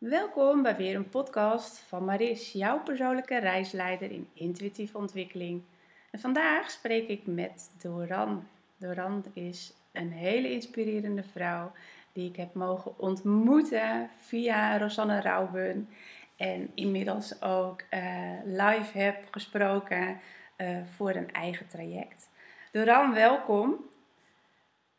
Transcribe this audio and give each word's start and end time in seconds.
Welkom 0.00 0.62
bij 0.62 0.76
weer 0.76 0.94
een 0.94 1.08
podcast 1.08 1.78
van 1.78 2.04
Maris, 2.04 2.52
jouw 2.52 2.80
persoonlijke 2.82 3.38
reisleider 3.38 4.10
in 4.10 4.28
intuïtieve 4.32 4.98
ontwikkeling. 4.98 5.62
En 6.10 6.20
vandaag 6.20 6.70
spreek 6.70 7.08
ik 7.08 7.26
met 7.26 7.70
Doran. 7.82 8.48
Doran 8.76 9.24
is 9.32 9.72
een 9.92 10.12
hele 10.12 10.52
inspirerende 10.52 11.22
vrouw 11.22 11.72
die 12.12 12.28
ik 12.28 12.36
heb 12.36 12.54
mogen 12.54 12.98
ontmoeten 12.98 14.10
via 14.16 14.78
Rosanne 14.78 15.20
Rauben. 15.20 15.88
En 16.36 16.70
inmiddels 16.74 17.42
ook 17.42 17.82
eh, 17.90 18.02
live 18.44 18.98
heb 18.98 19.24
gesproken 19.30 20.20
uh, 20.56 20.78
voor 20.96 21.10
een 21.10 21.32
eigen 21.32 21.68
traject. 21.68 22.28
Doran, 22.72 23.14
welkom 23.14 23.84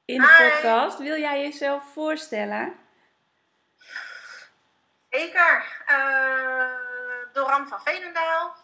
in 0.05 0.21
de 0.21 0.38
Hi. 0.38 0.49
podcast. 0.49 0.99
Wil 0.99 1.20
jij 1.20 1.41
jezelf 1.41 1.83
voorstellen? 1.83 2.73
Zeker. 5.11 5.83
Uh, 5.89 7.33
Doran 7.33 7.67
van 7.67 7.81
Veenendaal. 7.81 8.55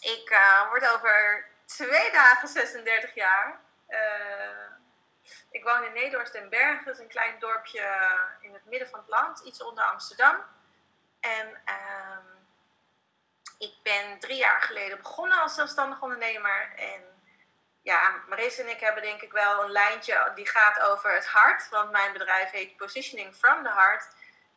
Ik 0.00 0.30
uh, 0.30 0.68
word 0.68 0.88
over 0.88 1.46
twee 1.66 2.10
dagen 2.12 2.48
36 2.48 3.14
jaar. 3.14 3.60
Uh, 3.88 3.98
ik 5.50 5.64
woon 5.64 5.84
in 5.84 5.92
Nederhorst 5.92 6.32
den 6.32 6.48
Bergen, 6.48 6.84
dat 6.84 6.94
is 6.94 7.00
een 7.00 7.08
klein 7.08 7.38
dorpje 7.38 8.10
in 8.40 8.52
het 8.52 8.64
midden 8.64 8.88
van 8.88 8.98
het 8.98 9.08
land, 9.08 9.40
iets 9.40 9.62
onder 9.62 9.84
Amsterdam. 9.84 10.36
En 11.20 11.62
uh, 11.68 12.18
ik 13.58 13.74
ben 13.82 14.18
drie 14.18 14.36
jaar 14.36 14.62
geleden 14.62 14.98
begonnen 14.98 15.40
als 15.40 15.54
zelfstandig 15.54 16.02
ondernemer. 16.02 16.72
En 16.76 17.02
ja, 17.82 18.22
Maris 18.28 18.58
en 18.58 18.68
ik 18.68 18.80
hebben 18.80 19.02
denk 19.02 19.22
ik 19.22 19.32
wel 19.32 19.62
een 19.62 19.70
lijntje 19.70 20.32
die 20.34 20.48
gaat 20.48 20.80
over 20.80 21.14
het 21.14 21.26
hart. 21.26 21.68
Want 21.68 21.90
mijn 21.90 22.12
bedrijf 22.12 22.50
heet 22.50 22.76
Positioning 22.76 23.34
from 23.34 23.62
the 23.62 23.72
Heart. 23.72 24.08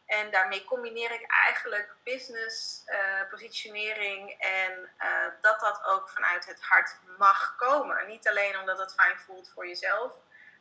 En 0.08 0.32
daarmee 0.32 0.64
combineer 0.64 1.12
ik 1.12 1.32
eigenlijk 1.46 1.96
business, 2.04 2.84
uh, 2.86 3.30
positionering 3.30 4.32
en 4.40 4.90
uh, 5.00 5.08
dat 5.42 5.60
dat 5.60 5.84
ook 5.84 6.10
vanuit 6.10 6.46
het 6.46 6.62
hart 6.62 6.96
mag 7.18 7.56
komen. 7.56 8.08
Niet 8.08 8.28
alleen 8.28 8.60
omdat 8.60 8.80
het 8.80 8.94
fijn 8.94 9.20
voelt 9.20 9.52
voor 9.54 9.68
jezelf, 9.68 10.14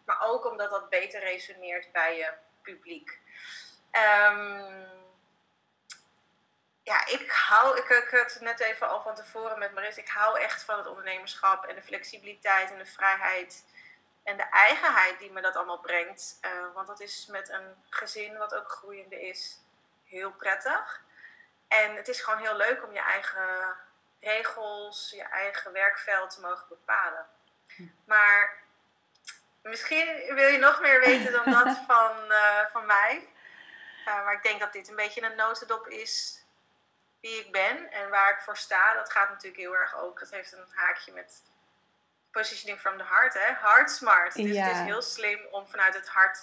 maar 0.05 0.21
ook 0.21 0.51
omdat 0.51 0.71
dat 0.71 0.89
beter 0.89 1.21
resoneert 1.21 1.93
bij 1.93 2.17
je 2.17 2.33
publiek. 2.63 3.19
Um, 3.93 5.05
ja, 6.83 7.07
ik 7.07 7.31
hou, 7.31 7.79
ik, 7.79 7.89
ik 7.89 8.09
had 8.11 8.33
het 8.33 8.43
net 8.43 8.61
even 8.61 8.89
al 8.89 9.03
van 9.03 9.15
tevoren 9.15 9.59
met 9.59 9.75
Maris, 9.75 9.97
ik 9.97 10.09
hou 10.09 10.41
echt 10.41 10.63
van 10.63 10.79
het 10.79 10.87
ondernemerschap 10.87 11.65
en 11.65 11.75
de 11.75 11.83
flexibiliteit 11.83 12.71
en 12.71 12.79
de 12.79 12.87
vrijheid 12.87 13.65
en 14.27 14.37
de 14.37 14.49
eigenheid 14.51 15.19
die 15.19 15.33
me 15.33 15.41
dat 15.41 15.57
allemaal 15.57 15.81
brengt. 15.81 16.39
Uh, 16.43 16.75
want 16.75 16.87
dat 16.87 17.01
is 17.01 17.27
met 17.27 17.49
een 17.49 17.83
gezin 17.89 18.37
wat 18.37 18.55
ook 18.55 18.71
groeiende 18.71 19.21
is 19.21 19.61
heel 20.05 20.33
prettig. 20.33 21.03
En 21.69 21.97
het 21.97 22.09
is 22.09 22.21
gewoon 22.21 22.41
heel 22.41 22.57
leuk 22.57 22.85
om 22.85 22.93
je 22.93 23.01
eigen 23.01 23.77
regels, 24.21 25.11
je 25.11 25.23
eigen 25.23 25.73
werkveld 25.73 26.31
te 26.31 26.41
mogen 26.41 26.69
bepalen. 26.69 27.27
Maar 28.05 28.59
misschien 29.63 30.35
wil 30.35 30.49
je 30.49 30.59
nog 30.59 30.81
meer 30.81 31.01
weten 31.01 31.33
dan 31.33 31.53
dat 31.53 31.79
van, 31.89 32.33
uh, 32.33 32.67
van 32.71 32.87
mij. 32.87 33.29
Uh, 34.09 34.25
maar 34.25 34.35
ik 34.35 34.43
denk 34.43 34.61
dat 34.61 34.73
dit 34.73 34.89
een 34.89 34.97
beetje 34.97 35.23
een 35.23 35.37
notendop 35.37 35.89
is 35.89 36.45
wie 37.21 37.41
ik 37.41 37.53
ben 37.53 37.91
en 37.91 38.11
waar 38.11 38.33
ik 38.33 38.41
voor 38.41 38.57
sta. 38.57 38.95
Dat 38.95 39.11
gaat 39.11 39.29
natuurlijk 39.29 39.63
heel 39.63 39.77
erg 39.77 39.97
ook. 39.97 40.19
Dat 40.19 40.31
heeft 40.31 40.53
een 40.53 40.67
haakje 40.75 41.13
met 41.13 41.43
positioning 42.41 42.79
from 42.81 42.97
the 42.99 43.05
heart, 43.05 43.35
hè? 43.35 43.49
Heart 43.69 43.91
smart. 43.91 44.35
Dus 44.35 44.55
Ja. 44.55 44.65
het 44.67 44.77
is 44.77 44.83
heel 44.83 45.03
slim 45.03 45.39
om 45.51 45.67
vanuit 45.67 45.95
het 45.95 46.09
hart 46.09 46.39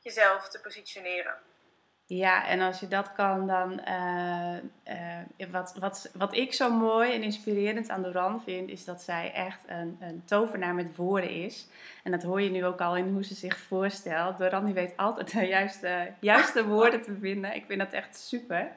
jezelf 0.00 0.48
te 0.48 0.60
positioneren. 0.60 1.34
Ja, 2.06 2.46
en 2.46 2.60
als 2.60 2.80
je 2.80 2.88
dat 2.88 3.12
kan, 3.12 3.46
dan. 3.46 3.80
eh, 3.80 4.56
eh, 4.84 5.48
wat, 5.50 5.74
wat, 5.78 6.10
wat 6.14 6.34
ik 6.36 6.52
zo 6.52 6.70
mooi 6.70 7.12
en 7.14 7.22
inspirerend 7.22 7.88
aan 7.90 8.02
Doran 8.02 8.42
vind, 8.42 8.68
is 8.68 8.84
dat 8.84 9.02
zij 9.02 9.32
echt 9.32 9.60
een, 9.66 9.96
een 10.00 10.22
tovenaar 10.24 10.74
met 10.74 10.96
woorden 10.96 11.30
is. 11.30 11.66
En 12.04 12.10
dat 12.10 12.22
hoor 12.22 12.40
je 12.42 12.50
nu 12.50 12.64
ook 12.64 12.80
al 12.80 12.96
in 12.96 13.12
hoe 13.12 13.24
ze 13.24 13.34
zich 13.34 13.58
voorstelt. 13.58 14.38
Doran 14.38 14.64
die 14.64 14.74
weet 14.74 14.96
altijd 14.96 15.32
de 15.32 15.46
juiste, 15.46 16.12
juiste 16.20 16.64
woorden 16.74 17.02
te 17.02 17.16
vinden. 17.20 17.54
Ik 17.54 17.64
vind 17.66 17.78
dat 17.78 17.92
echt 17.92 18.18
super. 18.18 18.70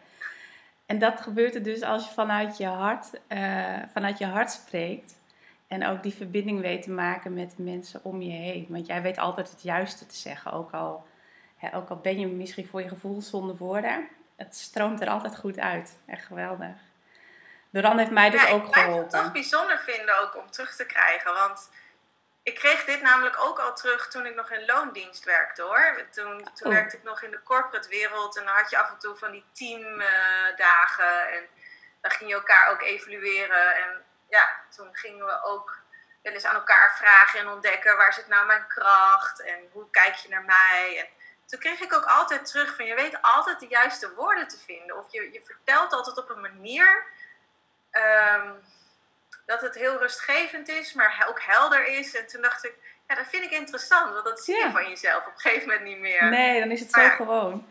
En 0.85 0.99
dat 0.99 1.21
gebeurt 1.21 1.55
er 1.55 1.63
dus 1.63 1.81
als 1.81 2.07
je 2.07 2.13
vanuit 2.13 2.57
je 2.57 2.65
hart, 2.67 3.09
eh, 3.27 3.77
vanuit 3.93 4.17
je 4.17 4.25
hart 4.25 4.51
spreekt. 4.51 5.15
En 5.67 5.85
ook 5.85 6.03
die 6.03 6.13
verbinding 6.13 6.61
weet 6.61 6.83
te 6.83 6.91
maken 6.91 7.33
met 7.33 7.53
de 7.57 7.63
mensen 7.63 7.99
om 8.03 8.21
je 8.21 8.31
heen. 8.31 8.65
Want 8.69 8.85
jij 8.85 9.01
weet 9.01 9.17
altijd 9.17 9.49
het 9.49 9.61
juiste 9.61 10.05
te 10.05 10.15
zeggen. 10.15 10.51
Ook 10.51 10.71
al, 10.71 11.07
hè, 11.57 11.75
ook 11.75 11.89
al 11.89 11.97
ben 11.97 12.19
je 12.19 12.27
misschien 12.27 12.67
voor 12.67 12.81
je 12.81 12.87
gevoel 12.87 13.21
zonder 13.21 13.55
woorden. 13.55 14.07
Het 14.35 14.55
stroomt 14.55 15.01
er 15.01 15.07
altijd 15.09 15.37
goed 15.37 15.59
uit. 15.59 15.99
Echt 16.05 16.25
geweldig. 16.25 16.75
Doran 17.69 17.97
heeft 17.97 18.11
mij 18.11 18.29
dus 18.29 18.41
ja, 18.43 18.49
ook 18.49 18.63
ik 18.65 18.71
blijf 18.71 18.85
het 18.87 18.95
toch 18.95 19.09
geholpen. 19.09 19.33
bijzonder 19.33 19.79
vinden 19.79 20.19
ook 20.21 20.37
om 20.37 20.51
terug 20.51 20.75
te 20.75 20.85
krijgen. 20.85 21.33
Want 21.33 21.69
ik 22.43 22.55
kreeg 22.55 22.85
dit 22.85 23.01
namelijk 23.01 23.35
ook 23.39 23.59
al 23.59 23.75
terug 23.75 24.07
toen 24.07 24.25
ik 24.25 24.35
nog 24.35 24.51
in 24.51 24.65
loondienst 24.65 25.23
werkte 25.23 25.61
hoor. 25.61 26.05
Toen, 26.11 26.37
toen 26.53 26.67
Oh. 26.67 26.73
werkte 26.73 26.97
ik 26.97 27.03
nog 27.03 27.21
in 27.23 27.31
de 27.31 27.43
corporate 27.43 27.89
wereld. 27.89 28.37
En 28.37 28.45
dan 28.45 28.55
had 28.55 28.69
je 28.69 28.77
af 28.77 28.91
en 28.91 28.99
toe 28.99 29.15
van 29.15 29.31
die 29.31 29.43
teamdagen. 29.53 31.33
en 31.33 31.43
dan 32.01 32.11
ging 32.11 32.29
je 32.29 32.35
elkaar 32.35 32.71
ook 32.71 32.81
evalueren. 32.81 33.75
En 33.75 34.03
ja, 34.29 34.49
toen 34.75 34.89
gingen 34.95 35.25
we 35.25 35.43
ook 35.43 35.77
wel 36.21 36.33
eens 36.33 36.45
aan 36.45 36.55
elkaar 36.55 36.95
vragen 36.97 37.39
en 37.39 37.47
ontdekken. 37.49 37.97
Waar 37.97 38.13
zit 38.13 38.27
nou 38.27 38.45
mijn 38.45 38.67
kracht? 38.67 39.41
En 39.41 39.69
hoe 39.71 39.89
kijk 39.89 40.15
je 40.15 40.29
naar 40.29 40.43
mij? 40.43 40.95
En 40.99 41.07
toen 41.45 41.59
kreeg 41.59 41.79
ik 41.79 41.93
ook 41.93 42.05
altijd 42.05 42.45
terug 42.45 42.75
van 42.75 42.85
je 42.85 42.95
weet 42.95 43.17
altijd 43.21 43.59
de 43.59 43.67
juiste 43.67 44.13
woorden 44.13 44.47
te 44.47 44.57
vinden. 44.57 44.97
Of 44.97 45.11
je, 45.11 45.31
je 45.31 45.41
vertelt 45.43 45.93
altijd 45.93 46.17
op 46.17 46.29
een 46.29 46.41
manier 46.41 47.03
ehm, 47.91 48.49
dat 49.45 49.61
het 49.61 49.75
heel 49.75 49.97
rustgevend 49.97 50.67
is, 50.67 50.93
maar 50.93 51.25
ook 51.29 51.41
helder 51.41 51.85
is. 51.87 52.15
En 52.15 52.27
toen 52.27 52.41
dacht 52.41 52.65
ik, 52.65 52.73
ja, 53.07 53.15
dat 53.15 53.27
vind 53.27 53.43
ik 53.43 53.51
interessant, 53.51 54.13
want 54.13 54.25
dat 54.25 54.43
zie 54.43 54.57
Ja. 54.57 54.65
je 54.65 54.71
van 54.71 54.89
jezelf 54.89 55.25
op 55.25 55.33
een 55.33 55.39
gegeven 55.39 55.67
moment 55.67 55.85
niet 55.85 55.99
meer. 55.99 56.23
Nee, 56.23 56.59
dan 56.59 56.71
is 56.71 56.79
het 56.79 56.91
zo 56.91 57.01
Maar 57.01 57.11
gewoon. 57.11 57.69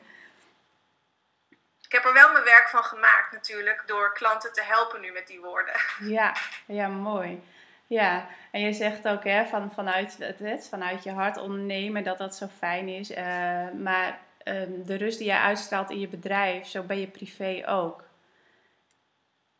Ik 1.94 2.02
heb 2.02 2.08
er 2.08 2.20
wel 2.20 2.32
mijn 2.32 2.44
werk 2.44 2.68
van 2.68 2.84
gemaakt 2.84 3.32
natuurlijk, 3.32 3.82
door 3.86 4.12
klanten 4.12 4.52
te 4.52 4.62
helpen 4.62 5.00
nu 5.00 5.12
met 5.12 5.26
die 5.26 5.40
woorden. 5.40 5.74
Ja, 6.16 6.36
ja, 6.66 6.88
mooi. 6.88 7.42
Ja, 7.86 8.28
en 8.50 8.60
je 8.60 8.72
zegt 8.72 9.08
ook 9.08 9.24
hè, 9.24 9.46
van, 9.46 9.72
vanuit, 9.72 10.16
het, 10.18 10.68
vanuit 10.68 11.02
je 11.02 11.12
hart 11.12 11.36
ondernemen 11.36 12.04
dat 12.04 12.18
dat 12.18 12.36
zo 12.36 12.48
fijn 12.58 12.88
is. 12.88 13.10
Eh, 13.10 13.24
maar 13.70 14.18
ehm, 14.38 14.82
de 14.84 14.96
rust 14.96 15.18
die 15.18 15.26
je 15.26 15.38
uitstraalt 15.38 15.90
in 15.90 16.00
je 16.00 16.08
bedrijf, 16.08 16.66
zo 16.66 16.82
ben 16.82 17.00
je 17.00 17.06
privé 17.06 17.62
ook. 17.68 18.04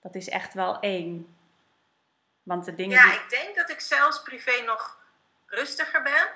Dat 0.03 0.15
is 0.15 0.29
echt 0.29 0.55
wel 0.55 0.81
één. 0.81 1.37
Want 2.43 2.65
de 2.65 2.75
dingen 2.75 2.97
Ja, 2.97 3.11
die... 3.11 3.21
ik 3.21 3.31
denk 3.31 3.57
dat 3.57 3.71
ik 3.71 3.81
zelfs 3.81 4.23
privé 4.23 4.63
nog 4.67 4.99
rustiger 5.47 6.03
ben 6.03 6.29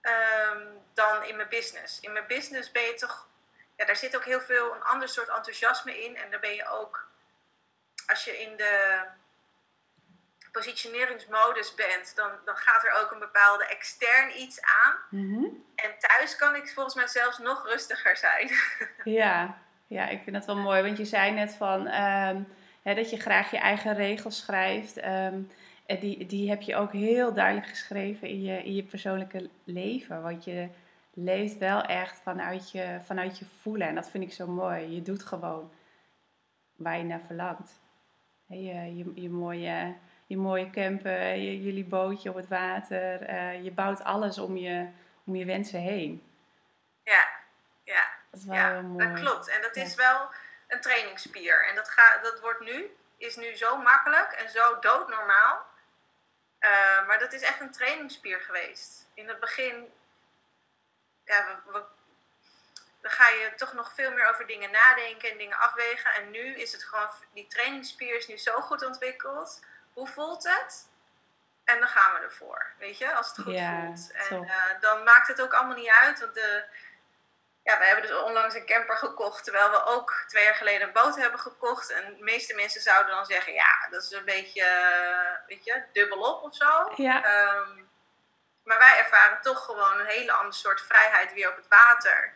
ehm, 0.00 0.66
dan 0.94 1.24
in 1.24 1.36
mijn 1.36 1.48
business. 1.48 2.00
In 2.00 2.12
mijn 2.12 2.26
business 2.26 2.72
ben 2.72 2.82
je 2.82 2.94
toch, 2.94 3.28
ja, 3.76 3.84
daar 3.84 3.96
zit 3.96 4.16
ook 4.16 4.24
heel 4.24 4.40
veel 4.40 4.74
een 4.74 4.82
ander 4.82 5.08
soort 5.08 5.28
enthousiasme 5.28 6.04
in. 6.04 6.16
En 6.16 6.30
daar 6.30 6.40
ben 6.40 6.54
je 6.54 6.68
ook, 6.68 7.08
als 8.06 8.24
je 8.24 8.40
in 8.42 8.56
de 8.56 9.02
positioneringsmodus 10.52 11.74
bent, 11.74 12.12
dan, 12.16 12.30
dan 12.44 12.56
gaat 12.56 12.84
er 12.84 13.02
ook 13.02 13.10
een 13.10 13.18
bepaalde 13.18 13.66
extern 13.66 14.40
iets 14.40 14.60
aan. 14.60 14.94
Mhm. 15.10 15.44
En 15.74 15.90
thuis 15.98 16.36
kan 16.36 16.54
ik 16.54 16.68
volgens 16.68 16.94
mij 16.94 17.06
zelfs 17.06 17.38
nog 17.38 17.66
rustiger 17.66 18.16
zijn. 18.16 18.50
Ja, 19.04 19.58
ja, 19.86 20.08
ik 20.08 20.22
vind 20.22 20.36
dat 20.36 20.46
wel 20.46 20.56
mooi. 20.56 20.82
Want 20.82 20.98
je 20.98 21.04
zei 21.04 21.30
net 21.30 21.54
van 21.54 21.86
ehm, 21.86 22.42
hè, 22.82 22.94
dat 22.94 23.10
je 23.10 23.20
graag 23.20 23.50
je 23.50 23.58
eigen 23.58 23.94
regels 23.94 24.38
schrijft. 24.38 24.96
ehm, 24.96 25.40
en 25.86 25.98
die, 25.98 26.26
die 26.26 26.48
heb 26.48 26.62
je 26.62 26.76
ook 26.76 26.92
heel 26.92 27.32
duidelijk 27.32 27.66
geschreven 27.66 28.28
in 28.28 28.42
je, 28.42 28.62
in 28.62 28.74
je 28.74 28.82
persoonlijke 28.82 29.50
leven. 29.64 30.22
Want 30.22 30.44
je 30.44 30.68
leeft 31.24 31.58
wel 31.58 31.82
echt 31.82 32.20
vanuit 32.22 32.70
je, 32.70 32.98
vanuit 33.04 33.38
je 33.38 33.44
voelen. 33.60 33.88
En 33.88 33.94
dat 33.94 34.10
vind 34.10 34.24
ik 34.24 34.32
zo 34.32 34.46
mooi. 34.46 34.94
Je 34.94 35.02
doet 35.02 35.22
gewoon 35.22 35.72
waar 36.76 36.96
je 36.98 37.04
naar 37.04 37.20
verlangt. 37.26 37.80
Je, 38.46 38.96
je, 38.96 39.12
je 39.22 39.30
mooie, 39.30 39.94
je 40.26 40.36
mooie 40.36 40.70
camper, 40.70 41.34
je, 41.34 41.62
jullie 41.62 41.84
bootje 41.84 42.30
op 42.30 42.36
het 42.36 42.48
water. 42.48 43.22
eh, 43.22 43.64
je 43.64 43.70
bouwt 43.72 44.04
alles 44.04 44.38
om 44.38 44.56
je, 44.56 44.88
om 45.26 45.36
je 45.36 45.44
wensen 45.44 45.80
heen. 45.80 46.22
ja, 47.02 47.28
ja. 47.84 48.08
Dat 48.30 48.40
is 48.40 48.46
wel 48.46 48.56
Ja, 48.56 48.72
heel 48.72 48.82
mooi. 48.82 49.08
dat 49.08 49.20
klopt. 49.20 49.48
En 49.48 49.62
dat 49.62 49.74
Ja. 49.74 49.82
is 49.82 49.94
wel 49.94 50.28
een 50.68 50.80
trainingsspier. 50.80 51.66
En 51.68 51.74
dat, 51.74 51.88
gaat, 51.88 52.22
dat 52.22 52.40
wordt 52.40 52.60
nu, 52.60 52.90
is 53.16 53.36
nu 53.36 53.54
zo 53.56 53.76
makkelijk 53.82 54.32
en 54.32 54.50
zo 54.50 54.78
doodnormaal. 54.80 55.64
Eh, 56.58 57.06
maar 57.06 57.18
dat 57.18 57.32
is 57.32 57.42
echt 57.42 57.60
een 57.60 57.70
trainingsspier 57.72 58.40
geweest. 58.40 59.08
In 59.14 59.28
het 59.28 59.40
begin, 59.40 59.84
ja, 61.26 61.60
we, 61.66 61.72
we- 61.72 61.84
dan 63.00 63.10
ga 63.14 63.28
je 63.28 63.52
toch 63.56 63.72
nog 63.72 63.92
veel 63.94 64.12
meer 64.12 64.28
over 64.28 64.46
dingen 64.46 64.70
nadenken 64.70 65.30
en 65.30 65.38
dingen 65.38 65.58
afwegen. 65.58 66.10
En 66.10 66.30
nu 66.30 66.54
is 66.54 66.72
het 66.72 66.84
gewoon, 66.84 67.08
die 67.34 67.46
trainingsspier 67.46 68.16
is 68.16 68.26
nu 68.26 68.36
zo 68.38 68.60
goed 68.60 68.84
ontwikkeld. 68.86 69.64
Hoe 69.92 70.06
voelt 70.08 70.44
het? 70.48 70.88
En 71.64 71.78
dan 71.78 71.88
gaan 71.88 72.12
we 72.14 72.18
ervoor, 72.20 72.66
weet 72.78 72.98
je, 72.98 73.14
als 73.14 73.28
het 73.28 73.38
goed 73.40 73.54
Ja, 73.54 73.84
voelt. 73.84 74.12
En 74.12 74.44
eh, 74.44 74.80
dan 74.80 75.04
maakt 75.04 75.28
het 75.28 75.40
ook 75.42 75.54
allemaal 75.54 75.76
niet 75.76 75.88
uit, 75.90 76.20
want 76.20 76.34
de, 76.34 76.64
ja, 77.62 77.78
we 77.78 77.84
hebben 77.84 78.06
dus 78.06 78.16
onlangs 78.22 78.54
een 78.54 78.66
camper 78.66 78.96
gekocht, 78.96 79.44
terwijl 79.44 79.70
we 79.70 79.84
ook 79.84 80.24
twee 80.26 80.44
jaar 80.44 80.54
geleden 80.54 80.86
een 80.86 80.92
boot 80.92 81.16
hebben 81.16 81.40
gekocht. 81.40 81.90
En 81.90 82.16
de 82.16 82.22
meeste 82.22 82.54
mensen 82.54 82.80
zouden 82.80 83.14
dan 83.14 83.26
zeggen, 83.26 83.52
ja, 83.52 83.88
dat 83.90 84.02
is 84.02 84.10
een 84.10 84.24
beetje, 84.24 84.62
uh, 84.62 85.48
weet 85.48 85.64
je, 85.64 85.82
dubbelop 85.92 86.42
of 86.42 86.56
zo. 86.56 86.92
Ja. 86.96 87.24
Ehm, 87.24 87.82
maar 88.66 88.78
wij 88.78 88.98
ervaren 88.98 89.38
toch 89.42 89.64
gewoon 89.64 90.00
een 90.00 90.06
hele 90.06 90.32
andere 90.32 90.52
soort 90.54 90.80
vrijheid 90.80 91.32
weer 91.32 91.48
op 91.50 91.56
het 91.56 91.68
water 91.68 92.32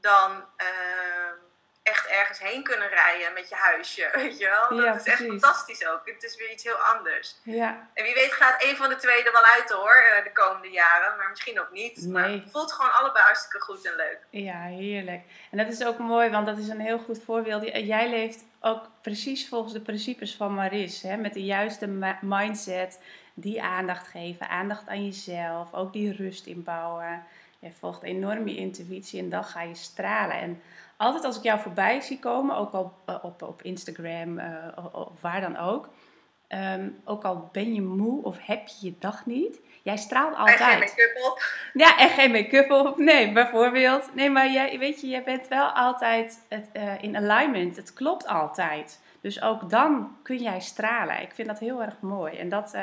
dan 0.00 0.44
ehm, 0.56 1.34
echt 1.82 2.06
ergens 2.06 2.38
heen 2.38 2.62
kunnen 2.62 2.88
rijden 2.88 3.32
met 3.32 3.48
je 3.48 3.54
huisje, 3.54 4.10
weet 4.14 4.38
je 4.38 4.44
wel. 4.48 4.68
Dat 4.78 4.84
Ja, 4.86 4.94
is 4.94 5.04
echt 5.04 5.16
precies. 5.16 5.26
fantastisch 5.40 5.86
ook. 5.86 6.00
Het 6.04 6.22
is 6.22 6.36
weer 6.36 6.50
iets 6.50 6.64
heel 6.64 6.74
anders. 6.76 7.36
Ja, 7.42 7.88
En 7.94 8.04
wie 8.04 8.14
weet 8.14 8.32
gaat 8.32 8.62
een 8.62 8.76
van 8.76 8.88
de 8.88 8.96
twee 8.96 9.24
er 9.24 9.32
wel 9.32 9.44
uit 9.44 9.70
hoor, 9.70 9.94
eh, 9.94 10.24
de 10.24 10.32
komende 10.32 10.68
jaren. 10.70 11.16
Maar 11.16 11.28
misschien 11.30 11.60
ook 11.60 11.70
niet. 11.70 12.06
Maar 12.08 12.28
Nee. 12.28 12.40
het 12.40 12.50
voelt 12.50 12.72
gewoon 12.72 12.92
allebei 12.92 13.24
hartstikke 13.24 13.60
goed 13.60 13.86
en 13.86 13.94
leuk. 13.96 14.18
ja, 14.30 14.60
heerlijk. 14.62 15.22
En 15.50 15.58
dat 15.58 15.68
is 15.68 15.84
ook 15.84 15.98
mooi, 15.98 16.30
want 16.30 16.46
dat 16.46 16.58
is 16.58 16.68
een 16.68 16.80
heel 16.80 16.98
goed 16.98 17.22
voorbeeld. 17.24 17.62
Jij 17.86 18.08
leeft 18.08 18.44
ook 18.60 18.84
precies 19.02 19.48
volgens 19.48 19.72
de 19.72 19.80
principes 19.80 20.36
van 20.36 20.54
Maris. 20.54 21.02
Hè? 21.02 21.16
Met 21.16 21.32
de 21.34 21.44
juiste 21.44 21.86
mindset, 22.20 23.00
die 23.40 23.62
aandacht 23.62 24.06
geven, 24.06 24.48
aandacht 24.48 24.88
aan 24.88 25.04
jezelf, 25.04 25.74
ook 25.74 25.92
die 25.92 26.12
rust 26.12 26.46
inbouwen. 26.46 27.22
Je 27.58 27.70
volgt 27.78 28.02
enorm 28.02 28.48
je 28.48 28.56
intuïtie 28.56 29.20
en 29.20 29.28
dan 29.28 29.44
ga 29.44 29.62
je 29.62 29.74
stralen. 29.74 30.36
En 30.36 30.60
altijd 30.96 31.24
als 31.24 31.36
ik 31.36 31.42
jou 31.42 31.60
voorbij 31.60 32.00
zie 32.00 32.18
komen, 32.18 32.56
ook 32.56 32.72
al 32.72 32.92
eh, 33.06 33.14
op, 33.22 33.42
op 33.42 33.62
Instagram 33.62 34.38
eh, 34.38 34.54
of, 34.92 35.20
waar 35.20 35.40
dan 35.40 35.56
ook. 35.56 35.88
ehm, 36.48 36.88
ook 37.04 37.24
al 37.24 37.48
ben 37.52 37.74
je 37.74 37.82
moe 37.82 38.24
of 38.24 38.36
heb 38.40 38.66
je 38.66 38.86
je 38.86 38.94
dag 38.98 39.26
niet, 39.26 39.60
jij 39.82 39.96
straalt 39.96 40.36
En 40.36 40.46
geen 40.46 40.52
altijd. 40.52 40.78
make-up 40.78 41.24
op. 41.30 41.42
Ja, 41.72 41.98
en 41.98 42.08
geen 42.08 42.30
make-up 42.30 42.70
op. 42.70 42.96
Nee, 42.98 43.32
bijvoorbeeld. 43.32 44.14
Nee, 44.14 44.30
maar 44.30 44.50
jij, 44.50 44.78
weet 44.78 45.00
je, 45.00 45.08
jij 45.08 45.22
bent 45.22 45.48
wel 45.48 45.66
altijd 45.66 46.44
het, 46.48 46.68
eh, 46.72 47.02
in 47.02 47.16
alignment. 47.16 47.76
Het 47.76 47.92
klopt 47.92 48.26
altijd. 48.26 49.00
Dus 49.20 49.42
ook 49.42 49.70
dan 49.70 50.16
kun 50.22 50.36
jij 50.36 50.60
stralen. 50.60 51.22
Ik 51.22 51.32
vind 51.34 51.48
dat 51.48 51.58
heel 51.58 51.82
erg 51.82 52.00
mooi. 52.00 52.36
En 52.36 52.48
dat, 52.48 52.74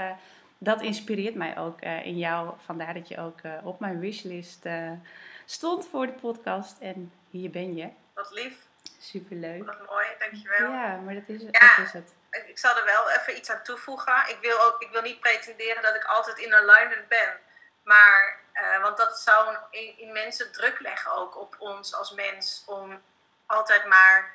dat 0.58 0.82
inspireert 0.82 1.36
mij 1.36 1.58
ook 1.58 1.82
eh, 1.82 2.06
in 2.06 2.18
jou. 2.18 2.54
Vandaar 2.66 2.94
dat 2.94 3.08
je 3.08 3.18
ook 3.18 3.40
eh, 3.42 3.52
op 3.64 3.80
mijn 3.80 4.00
wishlist 4.00 4.66
eh, 4.66 4.92
stond 5.46 5.88
voor 5.88 6.06
de 6.06 6.12
podcast. 6.14 6.78
En 6.80 7.14
hier 7.30 7.50
ben 7.50 7.76
je. 7.76 7.90
Wat 8.14 8.32
lief. 8.32 8.56
Superleuk. 9.00 9.66
Wat 9.66 9.90
mooi. 9.90 10.08
Dankjewel. 10.20 10.72
Ja, 10.72 10.96
maar 10.96 11.14
dat 11.14 11.28
is, 11.28 11.42
Ja. 11.42 11.76
dat 11.76 11.86
is 11.86 11.92
het. 11.92 12.14
Ik 12.46 12.58
zal 12.58 12.78
er 12.78 12.86
wel 12.86 13.10
even 13.10 13.38
iets 13.38 13.52
aan 13.52 13.64
toevoegen. 13.64 14.30
Ik 14.30 14.38
wil, 14.42 14.62
ook, 14.62 14.82
ik 14.82 14.90
wil 14.92 15.02
niet 15.02 15.20
pretenderen 15.20 15.82
dat 15.82 15.96
ik 15.96 16.04
altijd 16.04 16.38
in 16.38 16.54
alignment 16.54 17.08
ben. 17.08 17.38
Maar, 17.84 18.40
want 18.82 18.98
dat 18.98 19.20
zou 19.20 19.58
een 19.72 19.98
immense 19.98 20.50
druk 20.50 20.80
leggen 20.80 21.12
ook 21.16 21.38
op 21.38 21.56
ons 21.60 21.96
als 21.96 22.12
mens 22.12 22.64
om 22.68 23.02
altijd 23.46 23.86
maar 23.88 24.34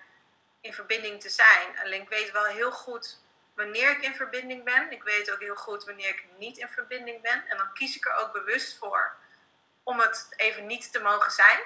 in 0.60 0.72
verbinding 0.72 1.20
te 1.20 1.28
zijn. 1.28 1.78
Alleen 1.84 2.02
ik 2.02 2.08
weet 2.08 2.30
wel 2.30 2.44
heel 2.44 2.72
goed 2.72 3.18
wanneer 3.60 3.90
ik 3.90 4.02
in 4.02 4.14
verbinding 4.14 4.64
ben. 4.64 4.90
Ik 4.90 5.02
weet 5.02 5.32
ook 5.32 5.40
heel 5.40 5.54
goed 5.56 5.84
wanneer 5.84 6.08
ik 6.08 6.24
niet 6.38 6.58
in 6.58 6.68
verbinding 6.68 7.22
ben. 7.22 7.44
En 7.48 7.56
dan 7.56 7.72
kies 7.72 7.96
ik 7.96 8.06
er 8.06 8.14
ook 8.14 8.32
bewust 8.32 8.78
voor 8.78 9.12
om 9.82 10.00
het 10.00 10.28
even 10.36 10.66
niet 10.66 10.92
te 10.92 11.00
mogen 11.00 11.30
zijn. 11.32 11.58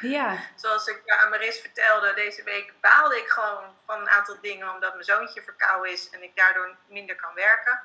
Ja, 0.00 0.38
Zoals 0.62 0.86
ik 0.86 1.02
aan 1.06 1.30
Maris 1.30 1.60
vertelde, 1.60 2.14
deze 2.14 2.42
week 2.42 2.72
baalde 2.80 3.16
ik 3.16 3.28
gewoon 3.28 3.76
van 3.86 4.00
een 4.00 4.08
aantal 4.10 4.40
dingen 4.40 4.70
omdat 4.74 4.92
mijn 4.92 5.04
zoontje 5.04 5.42
verkouden 5.42 5.92
is 5.92 6.10
en 6.10 6.22
ik 6.22 6.36
daardoor 6.36 6.76
minder 6.86 7.16
kan 7.16 7.34
werken. 7.34 7.80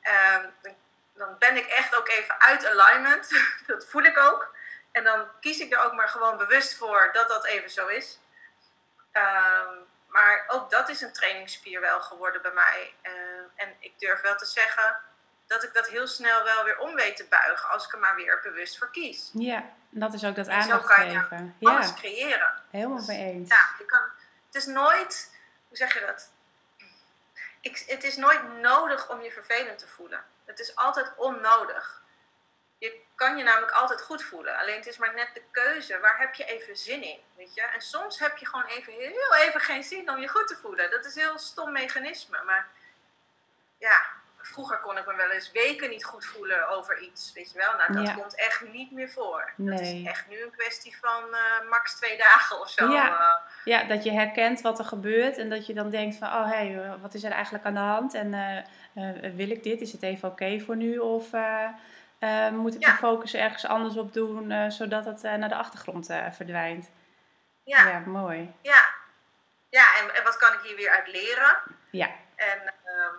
Ehm, 0.00 0.46
dan- 1.14 1.38
ben 1.38 1.56
ik 1.56 1.66
echt 1.66 1.94
ook 1.96 2.08
even 2.08 2.40
uit 2.40 2.66
alignment. 2.66 3.28
dat 3.66 3.86
voel 3.86 4.02
ik 4.02 4.18
ook. 4.18 4.54
En 4.92 5.04
dan 5.04 5.28
kies 5.40 5.58
ik 5.58 5.72
er 5.72 5.78
ook 5.78 5.92
maar 5.92 6.08
gewoon 6.08 6.36
bewust 6.36 6.76
voor 6.76 7.10
dat 7.12 7.28
dat 7.28 7.44
even 7.44 7.70
zo 7.70 7.86
is. 7.86 8.18
Ehm, 9.12 9.74
maar 10.10 10.44
ook 10.48 10.70
dat 10.70 10.88
is 10.88 11.00
een 11.00 11.12
trainingsspier 11.12 11.80
wel 11.80 12.00
geworden 12.00 12.42
bij 12.42 12.52
mij. 12.52 12.94
Ehm, 13.02 13.14
en 13.54 13.74
ik 13.78 13.98
durf 13.98 14.20
wel 14.20 14.36
te 14.36 14.46
zeggen 14.46 14.98
dat 15.46 15.62
ik 15.62 15.74
dat 15.74 15.88
heel 15.88 16.06
snel 16.06 16.44
wel 16.44 16.64
weer 16.64 16.78
om 16.78 16.94
weet 16.94 17.16
te 17.16 17.24
buigen 17.28 17.68
als 17.68 17.84
ik 17.86 17.92
er 17.92 17.98
maar 17.98 18.14
weer 18.14 18.40
bewust 18.42 18.78
voor 18.78 18.90
kies. 18.90 19.30
ja. 19.34 19.64
En 19.94 20.00
dat 20.00 20.14
is 20.14 20.24
ook 20.24 20.34
dat 20.34 20.46
En 20.46 20.62
zo 20.62 20.70
aandacht 20.72 20.94
kan 20.94 21.10
je 21.10 21.18
geven. 21.20 21.56
Alles 21.62 21.86
Ja, 21.86 21.94
creëren. 21.94 22.52
helemaal 22.70 23.04
mee 23.06 23.32
eens. 23.32 23.48
Ja, 23.48 23.68
je 23.78 23.84
kan, 23.84 24.00
het 24.46 24.54
is 24.54 24.66
nooit, 24.66 25.36
hoe 25.68 25.76
zeg 25.76 25.94
je 25.94 26.00
dat? 26.00 26.30
Ik, 27.60 27.84
het 27.86 28.04
is 28.04 28.16
nooit 28.16 28.58
nodig 28.60 29.08
om 29.08 29.20
je 29.22 29.32
vervelend 29.32 29.78
te 29.78 29.86
voelen. 29.86 30.24
Het 30.44 30.58
is 30.58 30.76
altijd 30.76 31.12
onnodig. 31.16 32.02
Je 32.80 33.00
kan 33.14 33.36
je 33.36 33.42
namelijk 33.44 33.72
altijd 33.72 34.02
goed 34.02 34.22
voelen. 34.22 34.58
Alleen 34.58 34.76
het 34.76 34.86
is 34.86 34.98
maar 34.98 35.14
net 35.14 35.30
de 35.34 35.42
keuze. 35.50 35.98
Waar 36.00 36.18
heb 36.18 36.34
je 36.34 36.44
even 36.44 36.76
zin 36.76 37.02
in? 37.02 37.18
Weet 37.36 37.54
je? 37.54 37.60
En 37.62 37.80
soms 37.80 38.18
heb 38.18 38.36
je 38.36 38.46
gewoon 38.46 38.66
even 38.66 38.92
heel 38.92 39.34
even 39.46 39.60
geen 39.60 39.82
zin 39.82 40.10
om 40.10 40.18
je 40.18 40.28
goed 40.28 40.46
te 40.48 40.56
voelen. 40.62 40.90
Dat 40.90 41.04
is 41.04 41.14
een 41.14 41.22
heel 41.22 41.38
stom 41.38 41.72
mechanisme. 41.72 42.42
Maar 42.46 42.66
ja, 43.78 44.02
vroeger 44.40 44.78
kon 44.78 44.98
ik 44.98 45.06
me 45.06 45.14
wel 45.16 45.30
eens 45.30 45.50
weken 45.52 45.90
niet 45.90 46.04
goed 46.04 46.24
voelen 46.24 46.68
over 46.68 46.98
iets. 46.98 47.32
Weet 47.32 47.52
je 47.52 47.58
wel? 47.58 47.76
Nou, 47.76 47.92
dat 47.92 48.06
Ja. 48.06 48.14
komt 48.14 48.34
echt 48.36 48.60
niet 48.72 48.90
meer 48.92 49.10
voor. 49.10 49.52
Dat 49.56 49.80
is 49.80 50.04
echt 50.04 50.28
nu 50.28 50.42
een 50.42 50.50
kwestie 50.56 50.96
van 51.00 51.34
eh, 51.34 51.68
max 51.70 51.94
twee 51.94 52.16
dagen 52.18 52.60
of 52.60 52.70
zo. 52.70 52.92
Ja. 52.92 53.18
eh. 53.18 53.50
Ja, 53.64 53.84
dat 53.84 54.04
je 54.04 54.12
herkent 54.12 54.60
wat 54.60 54.78
er 54.78 54.84
gebeurt 54.84 55.38
en 55.38 55.50
dat 55.50 55.66
je 55.66 55.74
dan 55.74 55.90
denkt 55.90 56.16
van, 56.16 56.28
oh 56.28 56.50
hé, 56.50 56.70
hey, 56.72 56.98
wat 57.00 57.14
is 57.14 57.24
er 57.24 57.32
eigenlijk 57.32 57.64
aan 57.64 57.74
de 57.74 57.80
hand? 57.80 58.14
En 58.14 58.34
eh, 58.34 59.30
wil 59.34 59.50
ik 59.50 59.62
dit? 59.62 59.80
Is 59.80 59.92
het 59.92 60.02
even 60.02 60.28
oké 60.28 60.60
voor 60.60 60.76
nu? 60.76 60.98
Of 60.98 61.28
eh, 62.20 62.48
moet 62.48 62.74
ik 62.74 62.80
Ja. 62.80 62.86
mijn 62.86 62.98
focus 62.98 63.34
ergens 63.34 63.66
anders 63.66 63.96
op 63.96 64.12
doen, 64.12 64.50
eh, 64.50 64.70
zodat 64.70 65.04
het 65.04 65.24
eh, 65.24 65.34
naar 65.34 65.48
de 65.48 65.54
achtergrond 65.54 66.06
verdwijnt? 66.32 66.90
ja. 67.64 67.88
Ja, 67.88 67.98
mooi. 67.98 68.54
Ja, 68.60 68.84
ja 69.68 69.98
en, 69.98 70.14
en 70.14 70.22
wat 70.24 70.36
kan 70.36 70.52
ik 70.52 70.60
hier 70.60 70.76
weer 70.76 70.90
uit 70.90 71.06
leren? 71.06 71.56
Ja, 71.90 72.10
En 72.36 72.62
ehm, 72.84 73.14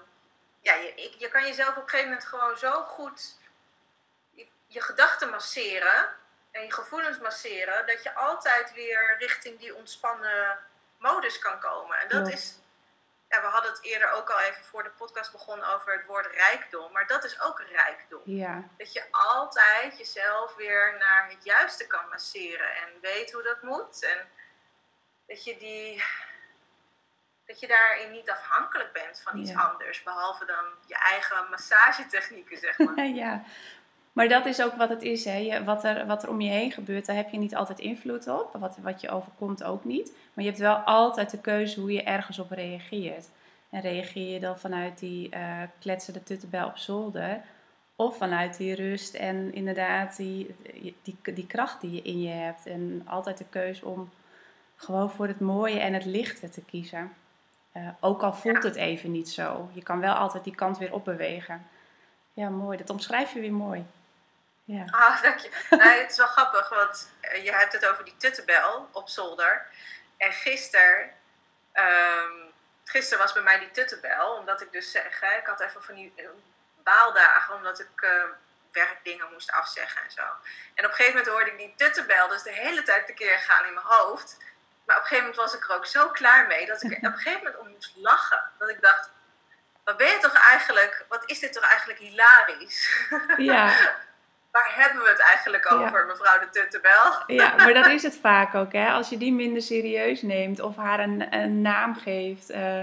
ja, 0.62 0.74
je, 0.74 0.94
ik, 0.96 1.16
je 1.18 1.28
kan 1.28 1.44
jezelf 1.46 1.70
op 1.70 1.84
een 1.84 1.90
gegeven 1.90 2.10
moment 2.10 2.28
gewoon 2.28 2.58
zo 2.58 2.72
goed 2.84 3.38
je, 4.32 4.48
je 4.68 4.82
gedachten 4.82 5.30
masseren 5.30 6.10
en 6.52 6.62
je 6.64 6.74
gevoelens 6.74 7.20
masseren, 7.20 7.88
dat 7.88 8.04
je 8.04 8.14
altijd 8.14 8.74
weer 8.74 9.16
richting 9.20 9.60
die 9.60 9.76
ontspannen 9.76 10.58
modus 10.98 11.40
kan 11.40 11.60
komen. 11.60 11.98
En 12.00 12.08
dat 12.10 12.28
is, 12.30 12.60
ja, 13.32 13.42
we 13.42 13.48
hadden 13.48 13.72
het 13.72 13.84
eerder 13.84 14.12
ook 14.12 14.30
al 14.30 14.40
even 14.40 14.64
voor 14.64 14.84
de 14.84 14.90
podcast 14.90 15.32
begonnen 15.32 15.74
over 15.74 15.94
het 15.94 16.06
woord 16.06 16.26
rijkdom, 16.26 16.92
maar 16.92 17.08
dat 17.08 17.24
is 17.24 17.42
ook 17.42 17.62
rijkdom. 17.62 18.22
ja, 18.26 18.64
Dat 18.78 18.94
je 18.94 19.04
altijd 19.12 19.98
jezelf 19.98 20.56
weer 20.56 20.96
naar 21.00 21.30
het 21.30 21.44
juiste 21.44 21.88
kan 21.88 22.10
masseren 22.10 22.76
en 22.76 22.88
weet 23.02 23.32
hoe 23.32 23.44
dat 23.44 23.62
moet. 23.62 24.04
En 24.06 24.30
dat 25.28 25.44
je, 25.44 25.58
die, 25.58 26.04
dat 27.46 27.60
je 27.60 27.68
daarin 27.68 28.12
niet 28.12 28.30
afhankelijk 28.30 28.94
bent 28.94 29.22
van 29.22 29.38
iets 29.38 29.52
Ja. 29.52 29.62
anders, 29.62 30.04
behalve 30.04 30.46
dan 30.46 30.66
je 30.86 30.96
eigen 30.96 31.50
massagetechnieken, 31.50 32.58
zeg 32.58 32.78
maar. 32.78 33.06
ja. 33.24 33.44
Maar 34.12 34.28
dat 34.28 34.46
is 34.46 34.62
ook 34.62 34.76
wat 34.76 34.90
het 34.90 35.02
is, 35.02 35.26
hè. 35.26 35.38
Je, 35.38 35.64
wat, 35.64 35.84
er, 35.84 36.06
wat 36.06 36.24
er 36.24 36.30
om 36.30 36.42
je 36.42 36.50
heen 36.50 36.72
gebeurt, 36.72 37.06
daar 37.06 37.16
heb 37.16 37.30
je 37.30 37.38
niet 37.38 37.56
altijd 37.56 37.80
invloed 37.80 38.28
op. 38.28 38.56
Wat, 38.60 38.78
wat 38.82 39.02
je 39.02 39.10
overkomt 39.10 39.64
ook 39.64 39.84
niet. 39.84 40.12
Maar 40.34 40.44
je 40.44 40.50
hebt 40.50 40.62
wel 40.62 40.76
altijd 40.76 41.30
de 41.32 41.40
keuze 41.40 41.80
hoe 41.80 41.92
je 41.92 42.04
ergens 42.04 42.40
op 42.40 42.52
reageert. 42.52 43.30
En 43.70 43.82
reageer 43.82 44.34
je 44.34 44.40
dan 44.40 44.60
vanuit 44.60 45.00
die 45.00 45.30
eh 45.30 45.62
kletsende 45.80 46.24
tuttenbel 46.24 46.68
op 46.68 46.78
zolder... 46.78 47.42
Of 47.96 48.18
vanuit 48.18 48.58
die 48.58 48.76
rust 48.76 49.14
en 49.14 49.54
inderdaad 49.54 50.18
die, 50.18 50.56
die, 51.02 51.16
die 51.34 51.48
kracht 51.48 51.82
die 51.82 51.92
je 51.92 52.02
in 52.02 52.22
je 52.22 52.30
hebt. 52.30 52.66
En 52.66 53.02
altijd 53.06 53.38
de 53.38 53.46
keuze 53.50 53.86
om 53.86 54.10
gewoon 54.76 55.10
voor 55.10 55.28
het 55.28 55.40
mooie 55.40 55.80
en 55.80 55.94
het 55.94 56.06
lichte 56.06 56.50
te 56.50 56.62
kiezen. 56.62 57.12
Eh, 57.72 57.88
ook 58.00 58.24
al 58.24 58.34
voelt 58.34 58.64
het 58.64 58.76
even 58.76 59.12
niet 59.12 59.30
zo. 59.30 59.70
Je 59.74 59.84
kan 59.84 60.00
wel 60.00 60.14
altijd 60.14 60.44
die 60.44 60.56
kant 60.56 60.78
weer 60.78 60.94
opbewegen. 60.94 61.66
Ja, 62.34 62.50
mooi. 62.50 62.78
Dat 62.78 62.90
omschrijf 62.90 63.34
je 63.34 63.40
weer 63.40 63.54
mooi. 63.54 63.86
Ja. 64.64 64.86
Ah, 64.90 65.22
dank 65.22 65.40
je. 65.40 65.50
Nou, 65.70 65.90
het 65.90 66.12
is 66.12 66.18
wel 66.18 66.28
grappig, 66.28 66.70
want 66.70 67.12
eh, 67.22 67.44
je 67.44 67.52
hebt 67.52 67.74
het 67.74 67.86
over 67.86 68.04
die 68.04 68.18
tuttenbel 68.18 68.90
op 68.92 69.10
zolder. 69.10 69.66
En 70.18 70.32
gisteren, 70.32 71.12
gisteren 72.84 73.24
was 73.24 73.34
bij 73.34 73.42
mij 73.42 73.60
die 73.60 73.72
tuttenbel, 73.72 74.36
omdat 74.36 74.62
ik 74.62 74.72
dus 74.72 74.92
zeg, 74.92 75.20
hè, 75.20 75.38
ik 75.38 75.46
had 75.46 75.60
even 75.60 75.84
van 75.84 75.96
die 75.96 76.14
eh, 76.16 76.26
baaldagen, 76.84 77.56
omdat 77.56 77.80
ik 77.80 78.02
eh, 78.02 78.24
werkdingen 78.72 79.32
moest 79.32 79.52
afzeggen 79.52 80.04
en 80.04 80.12
zo. 80.12 80.22
En 80.74 80.86
op 80.86 80.90
een 80.90 80.96
gegeven 80.96 81.18
moment 81.18 81.28
hoorde 81.28 81.52
ik 81.52 81.58
die 81.58 81.74
tuttenbel 81.76 82.28
dus 82.28 82.44
de 82.44 82.52
hele 82.52 82.84
tijd 82.84 83.06
tekeer 83.06 83.40
gaan 83.40 83.66
in 83.66 83.74
mijn 83.74 83.86
hoofd. 83.86 84.38
Maar 84.86 84.96
op 84.96 85.02
een 85.02 85.08
gegeven 85.08 85.30
moment 85.30 85.52
was 85.52 85.54
ik 85.54 85.70
er 85.70 85.76
ook 85.76 85.86
zo 85.86 86.10
klaar 86.10 86.48
mee 86.48 86.66
dat 86.66 86.84
ik 86.84 86.92
er 86.92 86.98
op 87.08 87.14
een 87.14 87.20
gegeven 87.20 87.44
moment 87.44 87.58
om 87.58 87.68
moest 87.68 87.94
lachen. 87.96 88.52
Dat 88.58 88.70
ik 88.70 88.82
dacht, 88.82 89.10
wat 89.84 89.98
ben 89.98 90.08
je 90.08 90.18
toch 90.18 90.34
eigenlijk, 90.34 91.06
wat 91.08 91.24
is 91.26 91.40
dit 91.40 91.54
toch 91.54 91.64
eigenlijk 91.64 92.00
hilarisch? 92.00 93.08
Ja, 93.38 93.96
Waar 94.52 94.72
hebben 94.76 95.04
we 95.04 95.10
het 95.10 95.20
eigenlijk 95.20 95.70
Ja. 95.70 95.76
over, 95.76 96.06
mevrouw 96.06 96.40
de 96.40 96.50
Tuttenbel? 96.50 97.14
ja, 97.28 97.56
maar 97.64 97.74
dat 97.74 97.86
is 97.86 98.04
het 98.04 98.18
vaak 98.22 98.56
ook. 98.56 98.72
Hè? 98.74 98.88
Als 98.90 99.10
je 99.10 99.18
die 99.18 99.34
minder 99.34 99.62
serieus 99.62 100.22
neemt 100.22 100.60
of 100.60 100.76
haar 100.76 101.00
een, 101.00 101.34
een 101.36 101.62
naam 101.62 101.96
geeft, 101.96 102.50
eh, 102.50 102.80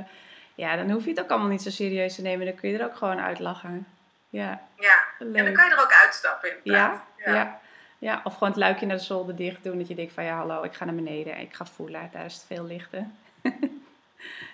ja, 0.54 0.76
dan 0.76 0.90
hoef 0.90 1.04
je 1.04 1.10
het 1.10 1.20
ook 1.20 1.30
allemaal 1.30 1.48
niet 1.48 1.62
zo 1.62 1.70
serieus 1.70 2.14
te 2.14 2.22
nemen. 2.22 2.46
Dan 2.46 2.54
kun 2.54 2.68
je 2.70 2.78
er 2.78 2.84
ook 2.84 2.96
gewoon 2.96 3.20
uitlachen. 3.20 3.87
Ja, 4.30 4.60
Ja, 4.76 4.98
en 5.18 5.32
dan 5.32 5.52
kan 5.52 5.64
je 5.68 5.70
er 5.75 5.80
ook 5.82 5.92
uitstappen 6.04 6.56
inderdaad. 6.64 7.00
Ja, 7.16 7.32
ja. 7.34 7.60
Ja, 8.00 8.20
of 8.25 8.32
gewoon 8.32 8.48
het 8.48 8.58
luikje 8.58 8.87
naar 8.87 8.96
de 8.96 9.02
zolder 9.02 9.37
dicht 9.37 9.62
doen. 9.64 9.78
Dat 9.78 9.88
je 9.88 9.94
denkt 9.94 10.12
van 10.12 10.25
ja, 10.25 10.37
hallo, 10.37 10.62
ik 10.62 10.75
ga 10.75 10.84
naar 10.84 10.94
beneden. 10.94 11.38
Ik 11.38 11.54
ga 11.54 11.66
voelen, 11.66 12.08
daar 12.12 12.25
is 12.25 12.34
het 12.34 12.44
veel 12.46 12.64
lichter. 12.64 13.04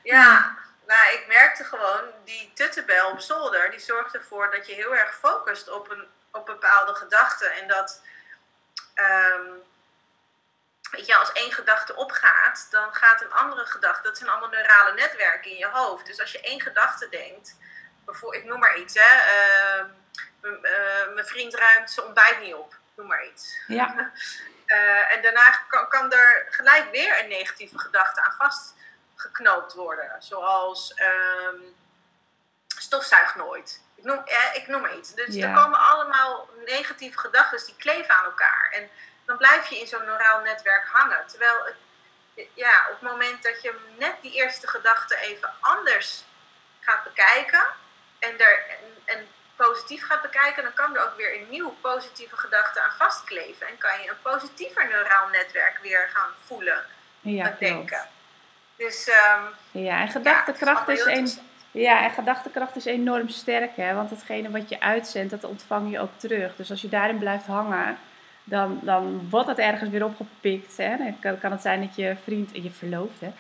ja, 0.03 0.55
nou, 0.87 1.13
ik 1.13 1.25
merkte 1.29 1.65
gewoon, 1.65 2.11
die 2.25 2.53
tuttenbel 2.55 3.11
op 3.11 3.21
zolder, 3.21 3.71
die 3.71 3.81
zorgt 3.81 4.15
ervoor 4.15 4.51
dat 4.51 4.67
je 4.67 4.75
heel 4.75 4.97
erg 4.97 5.15
focust 5.15 5.71
op 5.71 5.91
een 5.91 6.07
op 6.35 6.47
bepaalde 6.47 6.95
gedachten. 6.95 7.53
En 7.53 7.69
dat, 7.69 8.03
um, 8.95 9.63
weet 10.91 11.07
je, 11.07 11.17
als 11.17 11.33
één 11.33 11.53
gedachte 11.53 11.97
opgaat, 11.97 12.67
dan 12.71 12.95
gaat 12.95 13.23
een 13.23 13.33
andere 13.33 13.67
gedachte, 13.67 14.03
dat 14.03 14.19
zijn 14.19 14.31
allemaal 14.31 14.49
neurale 14.49 14.95
netwerken 14.95 15.51
in 15.51 15.57
je 15.57 15.69
hoofd. 15.69 16.07
Dus 16.07 16.21
als 16.21 16.33
je 16.33 16.41
één 16.41 16.61
gedachte 16.61 17.09
denkt, 17.09 17.57
bijvoorbeeld, 18.05 18.43
ik 18.43 18.49
noem 18.49 18.59
maar 18.59 18.79
iets, 18.79 18.95
hè, 18.95 19.17
uh, 19.81 19.85
mijn 21.15 21.27
vriend 21.27 21.55
ruimt 21.55 21.91
zijn 21.91 22.07
ontbijt 22.07 22.41
niet 22.41 22.55
op, 22.55 22.77
noem 22.97 23.07
maar 23.07 23.27
iets. 23.27 23.59
Ja. 23.67 24.13
Uh, 24.67 25.13
en 25.13 25.23
daarna 25.23 25.51
kan, 25.69 25.89
kan, 25.89 26.13
er 26.13 26.47
gelijk 26.51 26.91
weer 26.91 27.21
een 27.21 27.29
negatieve 27.29 27.79
gedachte 27.79 28.21
aan 28.21 28.33
vastgeknoopt 29.15 29.75
worden. 29.75 30.11
Zoals 30.19 30.95
um, 31.01 31.75
stofzuig 32.67 33.35
nooit. 33.35 33.83
Ik 33.95 34.05
noem, 34.05 34.23
eh, 34.25 34.55
ik 34.55 34.67
noem 34.67 34.81
maar 34.81 34.97
iets. 34.97 35.15
Dus 35.15 35.37
er 35.37 35.55
komen 35.55 35.79
allemaal 35.79 36.49
negatieve 36.65 37.19
gedachten 37.19 37.67
die 37.67 37.77
kleven 37.77 38.15
aan 38.15 38.25
elkaar. 38.25 38.69
En 38.73 38.91
dan 39.25 39.37
blijf 39.37 39.69
je 39.69 39.81
in 39.81 39.87
zo'n 39.87 40.05
neuraal 40.05 40.41
netwerk 40.41 40.87
hangen. 40.87 41.27
Terwijl 41.27 41.65
het, 41.65 41.77
ja, 42.55 42.87
op 42.91 43.01
het 43.01 43.11
moment 43.11 43.43
dat 43.43 43.63
je 43.63 43.75
net 43.99 44.15
die 44.21 44.33
eerste 44.33 44.69
gedachte 44.69 45.17
even 45.17 45.53
anders 45.61 46.25
gaat 46.81 47.05
bekijken 47.05 47.65
en, 48.19 48.41
er, 48.41 48.65
en, 48.69 49.17
en 49.17 49.29
positief 49.57 50.07
gaat 50.07 50.23
bekijken, 50.23 50.63
dan 50.63 50.75
kan 50.75 50.97
er 50.97 51.05
ook 51.05 51.17
weer 51.17 51.41
een 51.41 51.49
nieuwe 51.51 51.73
positieve 51.73 52.37
gedachte 52.37 52.81
aan 52.81 52.97
vastkleven. 52.97 53.67
En 53.67 53.79
kan 53.79 54.03
je 54.03 54.09
een 54.09 54.23
positiever 54.23 54.89
neuraal 54.89 55.29
netwerk 55.29 55.79
weer 55.83 56.11
gaan 56.13 56.31
voelen 56.45 56.85
ja, 57.21 57.57
denken. 57.59 58.09
Dus, 58.77 59.09
um, 59.09 59.83
ja, 59.83 60.01
en 60.01 60.09
gedachtekracht 60.09 60.89
is, 60.89 61.05
een. 61.05 61.29
Ja, 61.71 62.05
en 62.05 62.11
gedachtekracht 62.11 62.77
is 62.77 62.85
enorm 62.85 63.29
sterk, 63.29 63.77
hè? 63.77 63.95
want 63.95 64.11
hetgene 64.11 64.51
wat 64.51 64.69
je 64.69 64.81
uitzendt, 64.81 65.31
dat 65.31 65.45
ontvang 65.45 65.91
je 65.91 66.01
ook 66.01 66.13
terug. 66.17 66.57
Dus 66.57 66.71
als 66.71 66.81
je 66.81 66.89
daarin 66.89 67.19
blijft 67.19 67.47
hangen, 67.47 67.97
dan, 68.45 68.81
dan 68.83 69.27
wordt 69.31 69.49
het 69.49 69.59
ergens 69.59 69.91
weer 69.91 70.05
opgepikt. 70.05 70.77
Hè? 70.77 70.97
Dan 71.21 71.39
kan, 71.39 71.51
het 71.51 71.63
zijn 71.63 71.81
dat 71.81 71.97
je 71.97 72.17
vriend 72.25 72.53
en 72.53 72.63
je 72.63 72.71
verloofde 72.71 73.33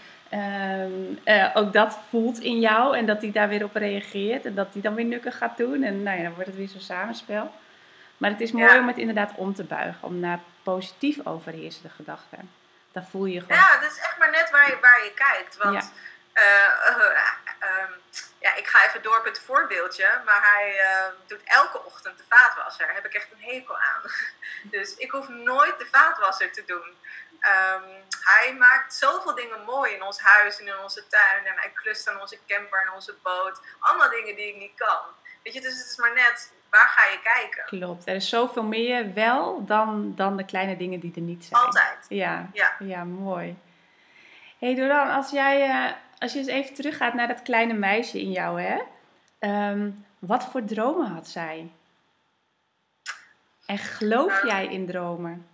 uh, 1.24 1.50
ook 1.54 1.72
dat 1.72 1.98
voelt 2.08 2.38
in 2.38 2.60
jou 2.60 2.96
en 2.96 3.06
dat 3.06 3.20
die 3.20 3.32
daar 3.32 3.48
weer 3.48 3.64
op 3.64 3.74
reageert 3.74 4.44
en 4.44 4.54
dat 4.54 4.72
die 4.72 4.82
dan 4.82 4.94
weer 4.94 5.04
nukken 5.04 5.32
gaat 5.32 5.56
doen. 5.56 5.82
En 5.82 6.02
nou 6.02 6.16
ja, 6.16 6.22
dan 6.22 6.32
wordt 6.32 6.48
het 6.48 6.56
weer 6.56 6.68
zo'n 6.68 6.80
samenspel. 6.80 7.50
Maar 8.16 8.30
het 8.30 8.40
is 8.40 8.52
mooi 8.52 8.78
om 8.78 8.86
het 8.86 8.98
inderdaad 8.98 9.32
om 9.36 9.54
te 9.54 9.64
buigen, 9.64 10.08
om 10.08 10.20
naar 10.20 10.40
positief 10.62 11.26
overheersende 11.26 11.88
gedachten. 11.88 12.50
Daar 12.94 13.06
voel 13.10 13.24
je 13.24 13.40
gewoon. 13.40 13.56
Ja, 13.56 13.76
dat 13.78 13.90
is 13.90 13.98
echt 13.98 14.18
maar 14.18 14.30
net 14.30 14.50
waar 14.50 14.68
je, 14.70 14.80
waar 14.80 15.04
je 15.04 15.14
kijkt. 15.14 15.56
Want 15.56 15.92
uh, 16.34 17.12
ja, 18.38 18.54
ik 18.54 18.66
ga 18.66 18.86
even 18.86 19.02
door 19.02 19.18
op 19.18 19.24
het 19.24 19.40
voorbeeldje, 19.40 20.20
maar 20.24 20.42
hij 20.42 20.80
uh, 20.80 21.06
doet 21.26 21.40
elke 21.44 21.84
ochtend 21.84 22.18
de 22.18 22.24
vaatwasser. 22.28 22.86
Daar 22.86 22.94
heb 22.94 23.04
ik 23.04 23.14
echt 23.14 23.32
een 23.32 23.52
hekel 23.52 23.78
aan. 23.78 24.02
Dus 24.74 24.94
ik 24.94 25.10
hoef 25.10 25.28
nooit 25.28 25.78
de 25.78 25.86
vaatwasser 25.86 26.52
te 26.52 26.64
doen. 26.64 26.96
Um, 27.40 28.04
hij 28.20 28.54
maakt 28.58 28.94
zoveel 28.94 29.34
dingen 29.34 29.64
mooi 29.64 29.92
in 29.92 30.02
ons 30.02 30.20
huis 30.20 30.58
en 30.58 30.66
in 30.66 30.78
onze 30.78 31.06
tuin. 31.06 31.46
En 31.46 31.56
hij 31.56 31.70
klust 31.74 32.08
aan 32.08 32.20
onze 32.20 32.38
camper 32.46 32.80
en 32.80 32.92
onze 32.92 33.14
boot. 33.22 33.60
Allemaal 33.78 34.10
dingen 34.10 34.36
die 34.36 34.48
ik 34.48 34.56
niet 34.56 34.76
kan. 34.76 35.02
Weet 35.42 35.54
je, 35.54 35.60
dus 35.60 35.78
het 35.78 35.86
is 35.86 35.96
maar 35.96 36.12
net, 36.12 36.52
waar 36.74 36.88
ga 36.88 37.04
je 37.04 37.20
kijken? 37.22 37.64
Klopt, 37.64 38.08
er 38.08 38.14
is 38.14 38.28
zoveel 38.28 38.62
meer 38.62 39.14
wel 39.14 39.64
dan, 39.64 40.12
dan 40.16 40.36
de 40.36 40.44
kleine 40.44 40.76
dingen 40.76 41.00
die 41.00 41.12
er 41.14 41.20
niet 41.20 41.44
zijn. 41.44 41.62
Altijd. 41.62 42.06
Ja, 42.08 42.48
ja. 42.52 42.72
ja 42.78 43.04
mooi. 43.04 43.56
hey 44.58 44.74
Doran, 44.74 45.10
als 45.10 45.30
jij... 45.30 45.68
Uh, 45.68 45.92
als 46.18 46.32
je 46.32 46.38
eens 46.38 46.48
even 46.48 46.74
teruggaat 46.74 47.14
naar 47.14 47.28
dat 47.28 47.42
kleine 47.42 47.72
meisje 47.72 48.20
in 48.20 48.30
jou, 48.30 48.62
hè? 48.62 48.82
Ehm, 49.38 49.90
wat 50.18 50.44
voor 50.44 50.64
dromen 50.64 51.06
had 51.06 51.28
zij? 51.28 51.72
En 53.66 53.78
geloof 53.78 54.32
nou, 54.32 54.46
jij 54.46 54.66
in 54.66 54.86
dromen? 54.86 55.48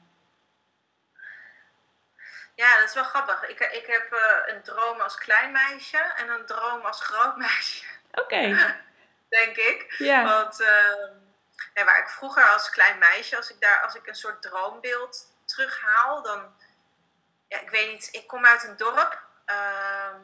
Ja, 2.55 2.79
dat 2.79 2.89
is 2.89 2.95
wel 2.95 3.05
grappig. 3.05 3.49
Ik, 3.49 3.61
ik 3.61 3.87
heb 3.87 4.13
uh, 4.13 4.55
een 4.55 4.63
droom 4.63 5.01
als 5.01 5.19
klein 5.19 5.53
meisje 5.53 5.99
en 6.17 6.29
een 6.29 6.47
droom 6.47 6.81
als 6.81 7.03
groot 7.03 7.37
meisje. 7.37 7.85
Oké. 8.13 8.57
Denk 9.31 9.57
ik. 9.57 9.95
Ja. 9.99 10.25
Want 10.25 10.61
uh, 10.61 11.85
waar 11.85 11.99
ik 11.99 12.09
vroeger 12.09 12.49
als 12.49 12.71
klein 12.71 12.99
meisje, 12.99 13.37
als 13.37 13.51
ik 13.51 13.61
daar 13.61 13.81
als 13.81 13.95
ik 13.95 14.07
een 14.07 14.15
soort 14.15 14.43
droombeeld 14.43 15.27
terughaal, 15.45 16.23
dan. 16.23 16.55
Ja, 17.49 17.61
ik 17.61 17.71
weet 17.71 17.91
niet, 17.93 18.09
ik 18.13 18.27
kom 18.27 18.47
uit 18.47 18.65
een 18.65 18.77
dorp. 18.77 19.23
Uh, 19.47 20.15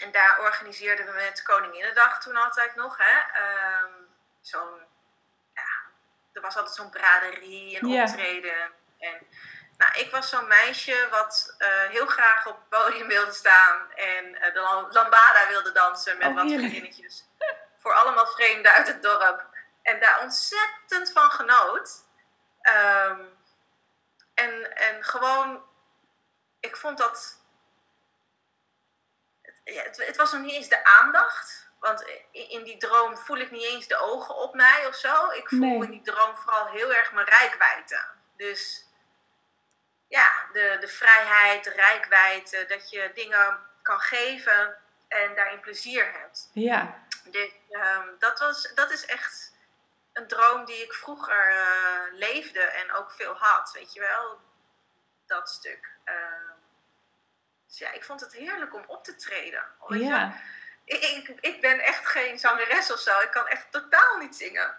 en 0.00 0.12
daar 0.12 0.40
organiseerden 0.40 1.06
we 1.06 1.12
met 1.12 1.42
Koninginnedag 1.42 2.20
toen 2.20 2.36
altijd 2.36 2.74
nog. 2.74 2.98
Hè? 2.98 3.40
Um, 3.82 4.08
zo'n, 4.40 4.80
ja, 5.54 5.68
er 6.32 6.40
was 6.40 6.56
altijd 6.56 6.74
zo'n 6.74 6.90
braderie 6.90 7.78
en 7.78 7.86
optreden. 7.86 8.72
En 8.98 9.26
nou, 9.76 9.94
ik 9.94 10.10
was 10.10 10.28
zo'n 10.28 10.48
meisje 10.48 11.08
wat 11.10 11.54
uh, 11.58 11.68
heel 11.68 12.06
graag 12.06 12.46
op 12.46 12.56
het 12.56 12.68
podium 12.68 13.08
wilde 13.08 13.32
staan 13.32 13.92
en 13.92 14.24
uh, 14.24 14.54
de 14.54 14.88
lambada 14.90 15.48
wilde 15.48 15.72
dansen 15.72 16.18
met 16.18 16.26
oh, 16.26 16.34
wat 16.34 16.50
vriendinnetjes. 16.50 17.24
Voor 17.82 17.94
allemaal 17.94 18.26
vreemden 18.26 18.72
uit 18.72 18.86
het 18.86 19.02
dorp. 19.02 19.46
En 19.82 20.00
daar 20.00 20.20
ontzettend 20.20 21.12
van 21.12 21.30
genoot. 21.30 22.04
Um, 22.62 23.38
en, 24.34 24.76
en 24.76 25.04
gewoon, 25.04 25.62
ik 26.60 26.76
vond 26.76 26.98
dat 26.98 27.40
ja, 29.64 29.82
het, 29.82 30.06
het, 30.06 30.16
was 30.16 30.32
nog 30.32 30.40
niet 30.40 30.52
eens 30.52 30.68
de 30.68 30.84
aandacht. 30.84 31.70
Want 31.78 32.04
in, 32.30 32.62
die 32.64 32.76
droom 32.76 33.16
voel 33.16 33.36
ik 33.36 33.50
niet 33.50 33.64
eens 33.64 33.86
de 33.86 33.96
ogen 33.96 34.34
op 34.34 34.54
mij 34.54 34.86
of 34.86 34.94
zo. 34.94 35.30
Ik 35.30 35.48
voel 35.48 35.82
in 35.82 35.90
die 35.90 36.02
droom 36.02 36.36
vooral 36.36 36.66
heel 36.66 36.94
erg 36.94 37.12
mijn 37.12 37.26
rijkwijde. 37.26 38.04
Dus 38.36 38.86
ja, 40.08 40.30
de, 40.52 40.76
de 40.80 40.88
vrijheid, 40.88 41.64
de 41.64 41.70
rijkwijde, 41.70 42.66
dat 42.66 42.90
je 42.90 43.10
dingen 43.14 43.60
kan 43.82 44.00
geven 44.00 44.76
en 45.08 45.34
daarin 45.34 45.60
plezier 45.60 46.12
hebt. 46.12 46.50
Ja. 46.52 47.04
Dus 47.24 47.50
um, 47.70 48.16
dat, 48.18 48.38
was, 48.38 48.74
dat 48.74 48.90
is 48.90 49.04
echt 49.04 49.52
een 50.12 50.26
droom 50.26 50.64
die 50.64 50.82
ik 50.82 50.92
vroeger 50.92 51.52
uh, 51.52 52.18
leefde 52.18 52.60
en 52.60 52.92
ook 52.92 53.12
veel 53.12 53.34
had, 53.34 53.72
weet 53.72 53.92
je 53.92 54.00
wel. 54.00 54.40
Dat 55.26 55.48
stuk. 55.48 55.90
Uh, 56.04 56.14
dus 57.66 57.78
ja, 57.78 57.92
ik 57.92 58.04
vond 58.04 58.20
het 58.20 58.32
heerlijk 58.32 58.74
om 58.74 58.84
op 58.86 59.04
te 59.04 59.14
treden. 59.14 59.64
Ja. 59.88 60.40
Ik, 60.84 61.02
ik, 61.02 61.38
ik, 61.40 61.60
ben 61.60 61.80
echt 61.80 62.06
geen 62.06 62.38
zangeres 62.38 62.92
of 62.92 62.98
zo. 62.98 63.20
Ik 63.20 63.30
kan 63.30 63.46
echt 63.46 63.72
totaal 63.72 64.16
niet 64.16 64.36
zingen. 64.36 64.76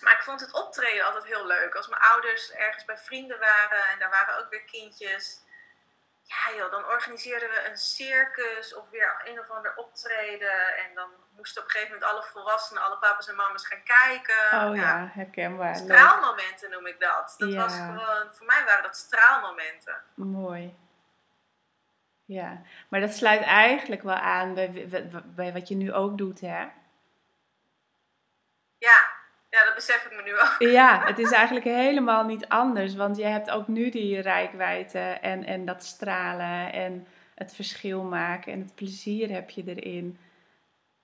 Maar 0.00 0.12
ik 0.12 0.22
vond 0.22 0.40
het 0.40 0.52
optreden 0.52 1.04
altijd 1.04 1.24
heel 1.24 1.46
leuk. 1.46 1.74
Als 1.74 1.88
mijn 1.88 2.02
ouders 2.02 2.50
ergens 2.52 2.84
bij 2.84 2.98
vrienden 2.98 3.38
waren 3.38 3.88
en 3.88 3.98
daar 3.98 4.10
waren 4.10 4.38
ook 4.38 4.50
weer 4.50 4.64
kindjes. 4.64 5.40
Ja 6.22 6.56
joh, 6.56 6.70
dan 6.70 6.84
organiseerden 6.84 7.48
we 7.48 7.68
een 7.68 7.76
circus 7.76 8.74
of 8.74 8.90
weer 8.90 9.22
een 9.24 9.40
of 9.40 9.50
ander 9.50 9.74
optreden. 9.76 10.76
En 10.76 10.94
dan 10.94 11.10
moesten 11.36 11.62
op 11.62 11.68
een 11.68 11.74
gegeven 11.74 11.94
moment 11.94 12.12
alle 12.12 12.22
volwassenen, 12.22 12.82
alle 12.82 12.98
papa's 12.98 13.28
en 13.28 13.34
mama's 13.34 13.66
gaan 13.66 13.82
kijken. 13.82 14.68
Oh 14.68 14.76
ja, 14.76 15.10
herkenbaar. 15.12 15.76
Straalmomenten 15.76 16.70
noem 16.70 16.86
ik 16.86 17.00
dat. 17.00 17.34
Dat 17.38 17.54
was 17.54 17.74
gewoon, 17.74 18.34
voor 18.34 18.46
mij 18.46 18.64
waren 18.64 18.82
dat 18.82 18.96
straalmomenten. 18.96 20.02
Mooi. 20.14 20.76
Ja, 22.24 22.62
maar 22.88 23.00
dat 23.00 23.14
sluit 23.14 23.42
eigenlijk 23.42 24.02
wel 24.02 24.14
aan 24.14 24.54
bij, 24.54 24.88
bij 25.24 25.52
wat 25.52 25.68
je 25.68 25.74
nu 25.74 25.92
ook 25.92 26.18
doet, 26.18 26.40
hè? 26.40 26.68
Ja, 28.78 29.11
ja, 29.52 29.64
dat 29.64 29.74
besef 29.74 30.04
ik 30.04 30.16
me 30.16 30.22
nu 30.22 30.40
ook. 30.40 30.56
Ja, 30.72 31.04
het 31.04 31.18
is 31.18 31.30
eigenlijk 31.30 31.64
helemaal 31.64 32.24
niet 32.24 32.48
anders, 32.48 32.94
want 32.94 33.16
je 33.16 33.24
hebt 33.24 33.50
ook 33.50 33.68
nu 33.68 33.90
die 33.90 34.20
rijkwijde 34.20 34.98
en, 34.98 35.44
en 35.44 35.64
dat 35.64 35.84
stralen 35.84 36.72
en 36.72 37.06
het 37.34 37.54
verschil 37.54 38.02
maken 38.02 38.52
en 38.52 38.60
het 38.60 38.74
plezier 38.74 39.30
heb 39.30 39.50
je 39.50 39.62
erin. 39.74 40.18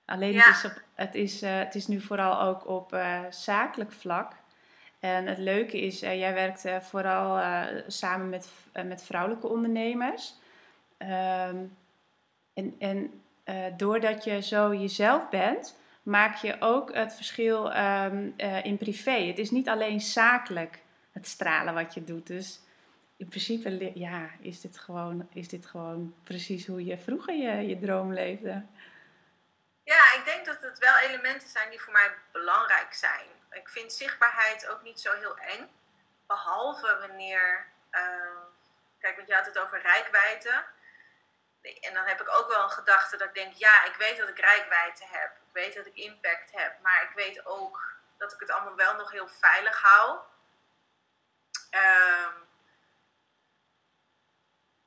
Alleen 0.05 0.37
het, 0.39 0.55
is 0.55 0.65
op, 0.65 0.81
het, 0.93 1.15
is, 1.15 1.43
uh, 1.43 1.57
het 1.57 1.75
is 1.75 1.87
nu 1.87 2.01
vooral 2.01 2.41
ook 2.41 2.67
op 2.67 2.93
uh, 2.93 3.19
zakelijk 3.29 3.91
vlak. 3.91 4.33
En 4.99 5.25
het 5.25 5.37
leuke 5.37 5.81
is, 5.81 6.03
uh, 6.03 6.19
jij 6.19 6.33
werkt 6.33 6.65
vooral 6.81 7.41
samen 7.87 8.29
met, 8.29 8.49
met 8.85 9.03
vrouwelijke 9.03 9.47
ondernemers. 9.47 10.35
Ehm, 10.97 11.57
en 12.53 12.75
en 12.79 13.21
doordat 13.77 14.23
je 14.23 14.41
zo 14.41 14.73
jezelf 14.75 15.29
bent, 15.29 15.78
maak 16.09 16.35
je 16.35 16.55
ook 16.59 16.93
het 16.93 17.13
verschil 17.13 17.75
um, 17.77 18.33
uh, 18.37 18.65
in 18.65 18.77
privé. 18.77 19.11
Het 19.27 19.37
is 19.37 19.51
niet 19.51 19.69
alleen 19.69 20.01
zakelijk 20.01 20.79
het 21.11 21.27
stralen 21.27 21.73
wat 21.73 21.93
je 21.93 22.03
doet. 22.03 22.27
Dus 22.27 22.59
in 23.17 23.27
principe 23.27 23.91
ja, 23.99 24.29
is, 24.41 24.61
dit 24.61 24.79
gewoon, 24.79 25.29
is 25.33 25.47
dit 25.47 25.65
gewoon 25.65 26.15
precies 26.23 26.67
hoe 26.67 26.85
je 26.85 26.97
vroeger 26.97 27.33
je, 27.33 27.67
je 27.67 27.79
droom 27.79 28.13
leefde. 28.13 28.65
Ja, 29.83 30.13
ik 30.17 30.21
denk 30.25 30.45
dat 30.45 30.61
het 30.61 30.79
wel 30.79 30.97
elementen 30.97 31.49
zijn 31.49 31.69
die 31.69 31.81
voor 31.81 31.93
mij 31.93 32.11
belangrijk 32.31 32.93
zijn. 32.93 33.25
Ik 33.51 33.69
vind 33.69 33.93
zichtbaarheid 33.93 34.67
ook 34.67 34.83
niet 34.83 34.99
zo 34.99 35.11
heel 35.13 35.37
eng. 35.37 35.67
behalve 36.27 36.97
wanneer, 37.07 37.65
uh, 37.91 38.41
kijk, 38.99 39.15
want 39.15 39.27
je 39.27 39.33
had 39.33 39.45
het 39.45 39.59
over 39.59 39.81
rijkwijde. 39.81 40.63
En 41.61 41.93
dan 41.93 42.05
heb 42.05 42.21
ik 42.21 42.29
ook 42.29 42.47
wel 42.47 42.63
een 42.63 42.69
gedachte 42.69 43.17
dat 43.17 43.27
ik 43.27 43.33
denk, 43.33 43.53
ja, 43.53 43.85
ik 43.85 43.95
weet 43.95 44.17
dat 44.17 44.29
ik 44.29 44.39
rijkwijde 44.39 45.05
heb. 45.05 45.31
Ik 45.31 45.53
weet 45.53 45.75
dat 45.75 45.85
ik 45.85 45.95
impact 45.95 46.51
heb. 46.51 46.79
Maar 46.81 47.03
ik 47.03 47.15
weet 47.15 47.45
ook 47.45 47.97
dat 48.17 48.33
ik 48.33 48.39
het 48.39 48.51
allemaal 48.51 48.75
wel 48.75 48.95
nog 48.95 49.11
heel 49.11 49.27
veilig 49.27 49.81
hou. 49.81 50.19
Um, 51.71 52.47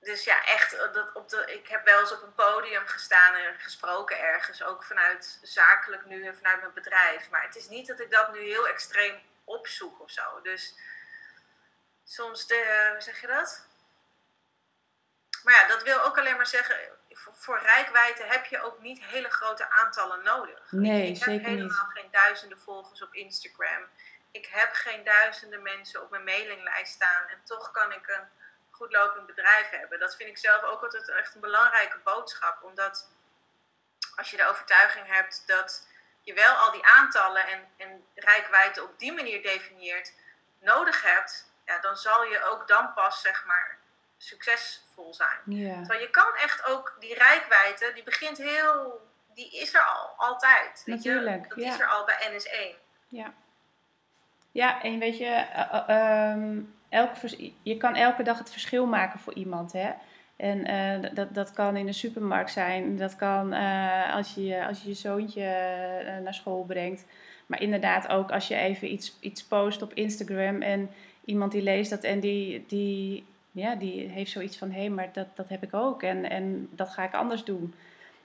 dus 0.03 0.25
ja, 0.25 0.45
echt, 0.47 0.73
eh, 0.73 0.93
dat 0.93 1.13
op 1.13 1.29
de, 1.29 1.53
ik 1.53 1.69
heb 1.69 1.85
wel 1.85 2.01
eens 2.01 2.13
op 2.13 2.23
een 2.23 2.35
podium 2.35 2.87
gestaan 2.87 3.35
en 3.35 3.61
gesproken 3.61 4.19
ergens, 4.19 4.63
ook 4.63 4.85
vanuit 4.85 5.39
zakelijk 5.43 6.05
nu 6.05 6.27
en 6.27 6.37
vanuit 6.37 6.61
mijn 6.61 6.73
bedrijf. 6.73 7.31
Maar 7.31 7.43
het 7.43 7.57
is 7.57 7.69
niet 7.69 7.87
dat 7.87 8.01
ik 8.01 8.11
dat 8.11 8.33
nu 8.33 8.41
heel 8.41 8.69
extreem 8.69 9.23
opzoek 9.45 10.01
of 10.01 10.11
zo. 10.11 10.41
Dus 10.43 10.75
soms, 12.05 12.47
de, 12.47 12.89
hoe 12.93 13.01
zeg 13.01 13.21
je 13.21 13.27
dat? 13.27 13.67
Maar 15.45 15.55
ja, 15.55 15.67
dat 15.67 15.83
wil 15.83 16.01
ook 16.01 16.19
alleen 16.19 16.37
maar 16.37 16.47
zeggen, 16.47 16.77
voor, 17.33 17.59
rijkwijde 17.59 18.25
heb 18.25 18.45
je 18.45 18.63
ook 18.63 18.79
niet 18.81 19.05
hele 19.05 19.31
grote 19.31 19.71
aantallen 19.71 20.23
nodig. 20.23 20.71
Nee, 20.71 21.09
ik 21.09 21.17
zeker 21.17 21.33
heb 21.33 21.45
helemaal 21.45 21.91
geen 21.95 22.11
duizenden 22.11 22.59
volgers 22.59 23.03
op 23.03 23.15
Instagram. 23.15 23.89
Ik 24.31 24.47
heb 24.47 24.73
geen 24.73 25.05
duizenden 25.05 25.63
mensen 25.63 26.03
op 26.03 26.11
mijn 26.11 26.25
mailinglijst 26.25 26.93
staan. 26.93 27.29
En 27.29 27.41
toch 27.45 27.71
kan 27.71 27.93
ik 27.93 28.09
een 28.09 28.29
goed 28.71 28.93
lopend 28.93 29.27
bedrijf 29.27 29.71
hebben. 29.71 29.99
Dat 29.99 30.17
vind 30.17 30.29
ik 30.29 30.39
zelf 30.39 30.63
ook 30.63 30.83
altijd 30.83 31.09
echt 31.09 31.35
een 31.35 31.41
belangrijke 31.41 31.99
boodschap. 32.05 32.63
Omdat 32.63 33.11
als 34.17 34.31
je 34.31 34.37
de 34.37 34.49
overtuiging 34.49 35.07
hebt 35.07 35.43
dat 35.47 35.89
je 36.21 36.35
wel 36.35 36.55
al 36.55 36.73
die 36.73 36.85
aantallen 36.87 37.47
en, 37.47 37.69
en 37.77 38.07
rijkwijde 38.15 38.83
op 38.83 38.99
die 38.99 39.13
manier 39.13 39.43
definieert, 39.43 40.13
nodig 40.61 41.03
hebt, 41.03 41.51
ja, 41.65 41.79
dan 41.79 41.97
zal 41.97 42.25
je 42.25 42.45
ook 42.45 42.69
dan 42.69 42.95
pas 42.95 43.21
zeg 43.21 43.45
maar 43.45 43.79
succesvol 44.23 45.15
zijn. 45.15 45.41
Ja. 45.45 45.75
Terwijl 45.77 46.01
je 46.01 46.11
kan 46.11 46.35
echt 46.43 46.67
ook 46.67 46.97
die 46.99 47.15
rijkwijde, 47.15 47.91
die 47.95 48.03
begint 48.03 48.39
heel, 48.39 49.01
die 49.35 49.61
is 49.61 49.75
er 49.75 49.81
al, 49.81 50.27
altijd. 50.29 50.83
Natuurlijk, 50.87 51.43
je? 51.43 51.49
Dat 51.49 51.65
ja. 51.65 51.73
is 51.73 51.81
er 51.81 51.87
al 51.87 52.05
bij 52.05 52.17
NS1. 52.31 52.77
Ja. 53.09 53.35
Ja, 54.53 54.83
en 54.83 54.99
weet 54.99 55.19
je, 55.19 55.47
uh, 55.89 56.57
elk, 56.89 57.11
je 57.63 57.77
kan 57.77 57.95
elke 57.95 58.23
dag 58.23 58.39
het 58.39 58.51
verschil 58.51 58.87
maken 58.87 59.21
voor 59.21 59.35
iemand. 59.35 59.73
Hè? 59.73 59.91
En 60.37 60.71
uh, 60.71 61.11
dat, 61.15 61.35
dat 61.35 61.53
kan 61.53 61.77
in 61.77 61.87
de 61.87 61.93
supermarkt 61.93 62.51
zijn. 62.51 62.97
Dat 62.97 63.17
kan 63.17 63.53
als, 64.13 64.35
je, 64.35 64.67
als 64.67 64.83
je 64.83 64.89
je 64.89 64.95
zoontje 64.95 65.45
naar 66.23 66.35
school 66.35 66.65
brengt. 66.65 67.05
Maar 67.47 67.61
inderdaad 67.61 68.09
ook 68.09 68.31
als 68.31 68.49
je 68.49 68.55
even 68.55 68.93
iets, 68.93 69.17
iets 69.21 69.45
post 69.45 69.83
op 69.83 69.93
Instagram 69.93 70.63
en 70.63 70.91
iemand 71.25 71.53
die 71.53 71.63
leest 71.63 71.91
dat 71.91 72.05
en 72.05 72.21
die, 72.21 72.65
die, 72.67 73.27
ja, 73.53 73.75
die 73.75 74.09
heeft 74.09 74.31
zoiets 74.31 74.59
van: 74.59 74.71
hé, 74.71 74.81
hey, 74.81 74.89
maar 74.89 75.13
dat, 75.13 75.37
dat 75.37 75.49
heb 75.49 75.63
ik 75.63 75.75
ook 75.75 76.03
en, 76.03 76.31
en 76.31 76.69
dat 76.71 76.91
ga 76.91 77.03
ik 77.05 77.15
anders 77.15 77.45
doen. 77.45 77.75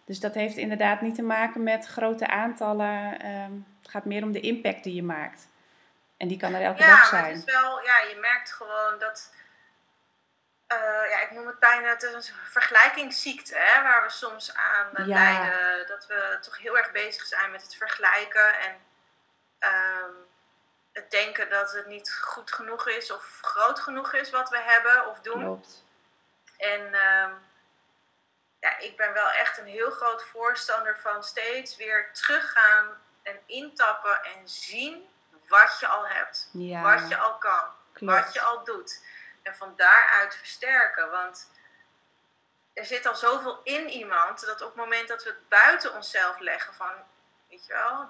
Dus 0.05 0.19
dat 0.19 0.33
heeft 0.33 0.57
inderdaad 0.57 1.01
niet 1.01 1.15
te 1.15 1.21
maken 1.21 1.63
met 1.63 1.85
grote 1.85 2.27
aantallen. 2.27 3.19
Ehm, 3.19 3.51
het 3.81 3.91
gaat 3.91 4.05
meer 4.05 4.23
om 4.23 4.31
de 4.31 4.39
impact 4.39 4.83
die 4.83 4.95
je 4.95 5.03
maakt. 5.03 5.47
En 6.17 6.27
die 6.27 6.37
kan 6.37 6.53
er 6.53 6.61
elke 6.61 6.81
ja, 6.83 6.87
dag 6.87 7.05
zijn. 7.05 7.23
Ja, 7.23 7.29
het 7.29 7.37
is 7.47 7.53
wel, 7.53 7.83
ja, 7.83 7.97
je 8.09 8.17
merkt 8.21 8.51
gewoon 8.51 8.99
dat, 8.99 9.33
uh, 10.71 11.11
ja, 11.11 11.21
ik 11.21 11.31
noem 11.31 11.47
het 11.47 11.59
bijna, 11.59 11.89
het 11.89 12.03
is 12.03 12.13
een 12.13 12.35
vergelijkingsziekte, 12.45 13.55
hè, 13.57 13.83
waar 13.83 14.03
we 14.03 14.09
soms 14.09 14.55
aan 14.55 15.05
Ja. 15.05 15.05
lijden. 15.05 15.87
Dat 15.87 16.07
we 16.07 16.37
toch 16.41 16.57
heel 16.57 16.77
erg 16.77 16.91
bezig 16.91 17.25
zijn 17.25 17.51
met 17.51 17.61
het 17.61 17.75
vergelijken 17.75 18.59
en 18.59 18.75
ehm, 19.59 20.11
het 20.97 21.11
denken 21.11 21.49
dat 21.49 21.71
het 21.71 21.85
niet 21.87 22.13
goed 22.13 22.51
genoeg 22.51 22.87
is 22.87 23.11
of 23.11 23.39
groot 23.41 23.79
genoeg 23.79 24.13
is 24.13 24.29
wat 24.29 24.49
we 24.49 24.59
hebben 24.59 25.07
of 25.07 25.19
doen. 25.19 25.39
Klopt. 25.39 25.83
En 26.57 26.93
ehm, 26.93 27.31
ja, 28.59 28.77
ik 28.79 28.97
ben 28.97 29.13
wel 29.13 29.29
echt 29.29 29.57
een 29.57 29.65
heel 29.65 29.91
groot 29.91 30.23
voorstander 30.23 30.99
van 30.99 31.23
steeds 31.23 31.75
weer 31.75 32.13
teruggaan 32.13 33.01
en 33.23 33.39
intappen 33.45 34.23
en 34.23 34.49
zien 34.49 35.09
wat 35.47 35.77
je 35.79 35.87
al 35.87 36.07
hebt, 36.07 36.49
Ja, 36.51 36.81
wat 36.81 37.09
je 37.09 37.17
al 37.17 37.37
kan, 37.37 37.65
klopt. 37.93 38.23
wat 38.23 38.33
je 38.33 38.41
al 38.41 38.63
doet. 38.63 39.05
En 39.43 39.55
van 39.55 39.73
daaruit 39.75 40.35
versterken. 40.35 41.11
Want 41.11 41.49
er 42.73 42.85
zit 42.85 43.05
al 43.05 43.15
zoveel 43.15 43.59
in 43.63 43.89
iemand 43.89 44.45
dat 44.45 44.61
op 44.61 44.67
het 44.67 44.75
moment 44.75 45.07
dat 45.07 45.23
we 45.23 45.29
het 45.29 45.49
buiten 45.49 45.93
onszelf 45.93 46.39
leggen 46.39 46.73
van, 46.73 46.91
weet 47.49 47.65
je 47.65 47.73
wel, 47.73 48.09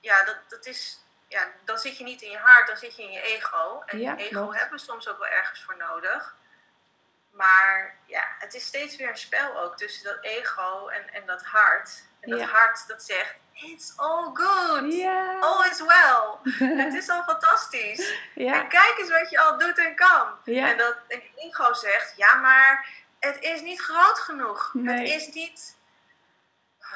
ja, 0.00 0.24
dat, 0.24 0.36
dat 0.48 0.66
is, 0.66 1.03
ja, 1.34 1.46
dan 1.64 1.78
zit 1.78 1.98
je 1.98 2.04
niet 2.04 2.22
in 2.22 2.30
je 2.30 2.38
hart, 2.38 2.66
dan 2.66 2.76
zit 2.76 2.96
je 2.96 3.02
in 3.02 3.10
je 3.12 3.20
ego. 3.20 3.82
En 3.86 3.98
Ja, 3.98 4.16
ego 4.16 4.28
klopt. 4.40 4.58
hebben 4.58 4.78
we 4.78 4.84
soms 4.84 5.08
ook 5.08 5.18
wel 5.18 5.28
ergens 5.28 5.62
voor 5.62 5.76
nodig. 5.76 6.34
Maar 7.30 7.96
ja, 8.06 8.24
het 8.38 8.54
is 8.54 8.64
steeds 8.66 8.96
weer 8.96 9.08
een 9.08 9.16
spel 9.16 9.58
ook 9.60 9.76
tussen 9.76 10.04
dat 10.04 10.18
ego 10.24 10.88
en, 10.88 11.12
en 11.12 11.26
dat 11.26 11.44
hart. 11.44 12.02
En 12.20 12.30
dat 12.30 12.38
Ja. 12.38 12.46
hart 12.46 12.86
dat 12.88 13.02
zegt, 13.02 13.34
it's 13.52 13.92
all 13.96 14.30
good. 14.34 14.92
Ja. 14.92 15.38
All 15.40 15.68
is 15.70 15.80
well. 15.80 16.52
Het 16.84 16.94
is 16.94 17.08
al 17.08 17.22
fantastisch. 17.22 18.14
En 18.34 18.68
kijk 18.68 18.94
eens 18.98 19.10
wat 19.10 19.30
je 19.30 19.40
al 19.40 19.58
doet 19.58 19.78
en 19.78 19.94
kan. 19.94 20.28
Ja. 20.44 20.68
En 20.70 20.76
dat 20.78 20.96
ego 21.36 21.72
zegt, 21.72 22.14
ja, 22.16 22.34
maar 22.34 22.88
het 23.18 23.36
is 23.40 23.60
niet 23.60 23.80
groot 23.80 24.18
genoeg. 24.18 24.70
Nee. 24.74 24.96
Het 24.98 25.08
is 25.20 25.28
niet. 25.34 25.76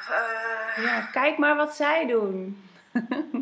eh, 0.09 0.83
ja, 0.85 1.01
kijk 1.11 1.37
maar 1.37 1.55
wat 1.55 1.75
zij 1.75 2.07
doen. 2.07 2.69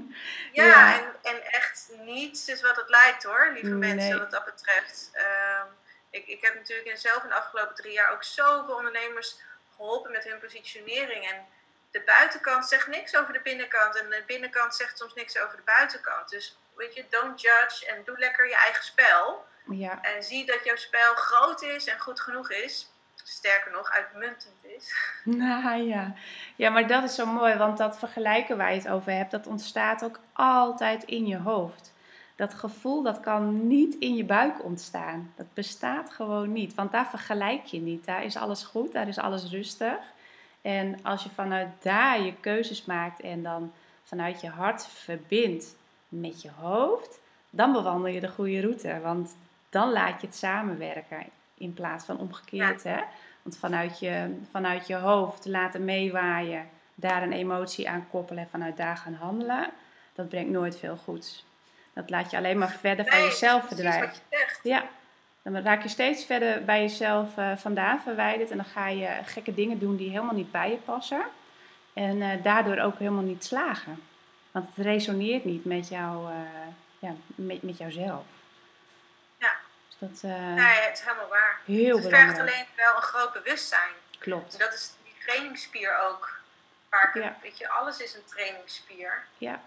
ja, 0.52 0.66
ja. 0.66 0.98
En, 1.00 1.16
en 1.22 1.44
echt 1.44 1.90
niets 1.98 2.48
is 2.48 2.62
wat 2.62 2.76
het 2.76 2.90
lijkt 2.90 3.24
hoor, 3.24 3.50
lieve 3.54 3.70
Nee. 3.70 3.96
mensen, 3.96 4.20
wat 4.20 4.32
dat 4.32 4.46
betreft. 4.46 5.10
Ehm, 5.14 5.66
ik, 6.10 6.28
ik 6.28 6.42
heb 6.42 6.56
natuurlijk 6.56 6.88
in 6.88 6.98
zelf 6.98 7.24
in 7.24 7.30
de 7.30 7.36
afgelopen 7.36 7.76
drie 7.76 7.94
jaar 7.94 8.12
ook 8.12 8.24
zoveel 8.24 8.76
ondernemers 8.76 9.40
geholpen 9.76 10.12
met 10.12 10.24
hun 10.24 10.40
positionering. 10.40 11.30
En 11.30 11.46
de 11.92 12.02
buitenkant 12.02 12.68
zegt 12.68 12.88
niks 12.88 13.16
over 13.16 13.34
de 13.34 13.40
binnenkant. 13.42 13.96
En 13.96 14.10
de 14.10 14.24
binnenkant 14.28 14.76
zegt 14.76 14.98
soms 14.98 15.14
niks 15.14 15.38
over 15.40 15.56
de 15.58 15.64
buitenkant. 15.64 16.30
Dus 16.30 16.58
weet 16.76 16.96
je, 16.96 17.06
don't 17.10 17.42
judge 17.42 17.86
en 17.86 18.04
doe 18.04 18.18
lekker 18.20 18.48
je 18.48 18.56
eigen 18.56 18.84
spel. 18.84 19.46
Ja, 19.70 20.02
En 20.02 20.24
zie 20.24 20.46
dat 20.46 20.64
jouw 20.64 20.76
spel 20.76 21.16
groot 21.16 21.62
is 21.62 21.86
en 21.88 22.00
goed 22.00 22.22
genoeg 22.22 22.52
is. 22.52 22.90
Sterker 23.30 23.72
nog, 23.72 23.90
uitmuntend 23.90 24.66
is. 24.78 24.94
nou 25.24 25.82
ja. 25.82 26.14
Ja, 26.56 26.70
maar 26.70 26.88
dat 26.88 27.04
is 27.04 27.16
zo 27.16 27.26
mooi, 27.26 27.56
want 27.56 27.78
dat 27.78 28.00
vergelijken 28.00 28.58
waar 28.58 28.72
je 28.72 28.78
het 28.78 28.88
over 28.88 29.12
hebt, 29.12 29.32
dat 29.32 29.48
ontstaat 29.48 30.04
ook 30.04 30.20
altijd 30.34 31.04
in 31.04 31.28
je 31.28 31.38
hoofd. 31.38 31.94
Dat 32.36 32.54
gevoel, 32.54 33.04
dat 33.04 33.20
kan 33.20 33.68
niet 33.68 33.96
in 33.96 34.16
je 34.16 34.24
buik 34.24 34.64
ontstaan. 34.64 35.34
Dat 35.36 35.54
bestaat 35.54 36.12
gewoon 36.14 36.52
niet, 36.52 36.76
want 36.76 36.92
daar 36.92 37.08
vergelijk 37.08 37.66
je 37.66 37.80
niet. 37.80 38.06
Daar 38.06 38.24
is 38.24 38.36
alles 38.36 38.64
goed, 38.64 38.92
daar 38.92 39.08
is 39.08 39.18
alles 39.18 39.50
rustig. 39.50 39.98
En 40.62 41.00
als 41.04 41.24
je 41.24 41.30
vanuit 41.30 41.70
daar 41.80 42.22
je 42.22 42.34
keuzes 42.34 42.86
maakt 42.86 43.22
en 43.22 43.44
dan 43.44 43.74
vanuit 44.04 44.42
je 44.42 44.50
hart 44.50 44.88
verbindt 44.88 45.76
met 46.10 46.42
je 46.42 46.50
hoofd, 46.60 47.20
dan 47.50 47.72
bewandel 47.72 48.12
je 48.12 48.20
de 48.20 48.30
goede 48.30 48.62
route. 48.62 49.00
Want 49.02 49.38
dan 49.70 49.92
laat 49.92 50.22
je 50.22 50.28
het 50.28 50.36
samenwerken 50.36 51.26
in 51.58 51.74
plaats 51.74 52.06
van 52.06 52.18
omgekeerd. 52.18 52.84
Hè? 52.84 53.00
Want 53.42 53.58
vanuit 53.58 54.00
je, 54.00 54.38
vanuit 54.52 54.88
je 54.88 54.96
hoofd 54.96 55.46
laten 55.46 55.86
meewaaien, 55.86 56.70
daar 56.96 57.24
een 57.24 57.34
emotie 57.34 57.90
aan 57.90 58.08
koppelen 58.10 58.44
en 58.44 58.50
vanuit 58.50 58.78
daar 58.78 58.98
gaan 58.98 59.14
handelen, 59.14 59.70
dat 60.14 60.30
brengt 60.30 60.52
nooit 60.52 60.78
veel 60.78 60.98
goeds. 60.98 61.46
Dat 61.94 62.10
laat 62.10 62.32
je 62.32 62.38
alleen 62.38 62.58
maar 62.58 62.70
verder 62.70 63.06
van 63.06 63.20
jezelf 63.20 63.68
verdwijnen. 63.68 64.08
wat 64.08 64.16
je 64.16 64.38
zegt. 64.38 64.60
Ja, 64.64 64.84
dan 65.42 65.56
raak 65.56 65.84
je 65.84 65.90
steeds 65.90 66.26
verder 66.26 66.66
bij 66.66 66.82
jezelf 66.82 67.38
eh, 67.38 67.56
vandaan 67.56 68.00
verwijderd 68.00 68.52
en 68.52 68.58
dan 68.58 68.66
ga 68.66 68.88
je 68.88 69.10
gekke 69.24 69.54
dingen 69.54 69.80
doen 69.80 69.96
die 69.96 70.10
helemaal 70.10 70.36
niet 70.36 70.52
bij 70.52 70.70
je 70.70 70.78
passen. 70.78 71.22
En 71.94 72.22
eh, 72.22 72.44
daardoor 72.44 72.78
ook 72.78 73.00
helemaal 73.00 73.24
niet 73.24 73.44
slagen. 73.44 74.00
Want 74.52 74.68
het 74.76 74.86
resoneert 74.86 75.46
niet 75.46 75.66
met, 75.66 75.90
jou, 75.90 76.32
eh, 76.32 76.38
ja, 77.00 77.14
met, 77.36 77.64
met 77.64 77.78
jouzelf. 77.78 78.24
Dat 80.00 80.10
is 80.12 80.22
Nee, 80.22 80.80
het 80.82 80.98
is 80.98 81.04
helemaal 81.04 81.28
waar. 81.28 81.60
heel 81.66 81.98
het 81.98 82.08
vergt 82.10 82.40
alleen 82.40 82.68
wel 82.76 82.96
een 82.96 83.02
groot 83.02 83.34
bewustzijn. 83.34 83.94
Klopt. 84.20 84.54
En 84.54 84.60
dat 84.60 84.74
is 84.74 84.92
die 85.04 85.16
trainingsspier 85.26 85.98
ook. 85.98 86.36
Waar 86.90 87.12
ik, 87.16 87.24
Ja. 87.24 87.36
weet 87.42 87.58
je, 87.58 87.70
alles 87.70 87.98
is 88.00 88.14
een 88.16 88.26
trainingsspier. 88.26 89.24
Ja, 89.38 89.62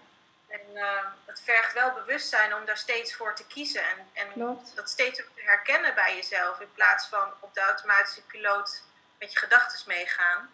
En 0.47 0.59
eh, 0.73 1.05
het 1.25 1.41
vergt 1.45 1.73
wel 1.73 1.91
bewustzijn 1.93 2.55
om 2.55 2.65
daar 2.65 2.77
steeds 2.77 3.15
voor 3.15 3.35
te 3.35 3.45
kiezen. 3.47 3.83
En, 3.83 4.07
en 4.13 4.31
klopt. 4.33 4.75
dat 4.75 4.89
steeds 4.89 5.21
ook 5.21 5.27
te 5.35 5.41
herkennen 5.43 5.95
bij 5.95 6.15
jezelf. 6.15 6.59
In 6.59 6.71
plaats 6.73 7.07
van 7.07 7.33
op 7.39 7.53
de 7.53 7.61
automatische 7.61 8.21
piloot 8.21 8.81
met 9.19 9.31
je 9.33 9.39
gedachten 9.39 9.79
meegaan. 9.87 10.49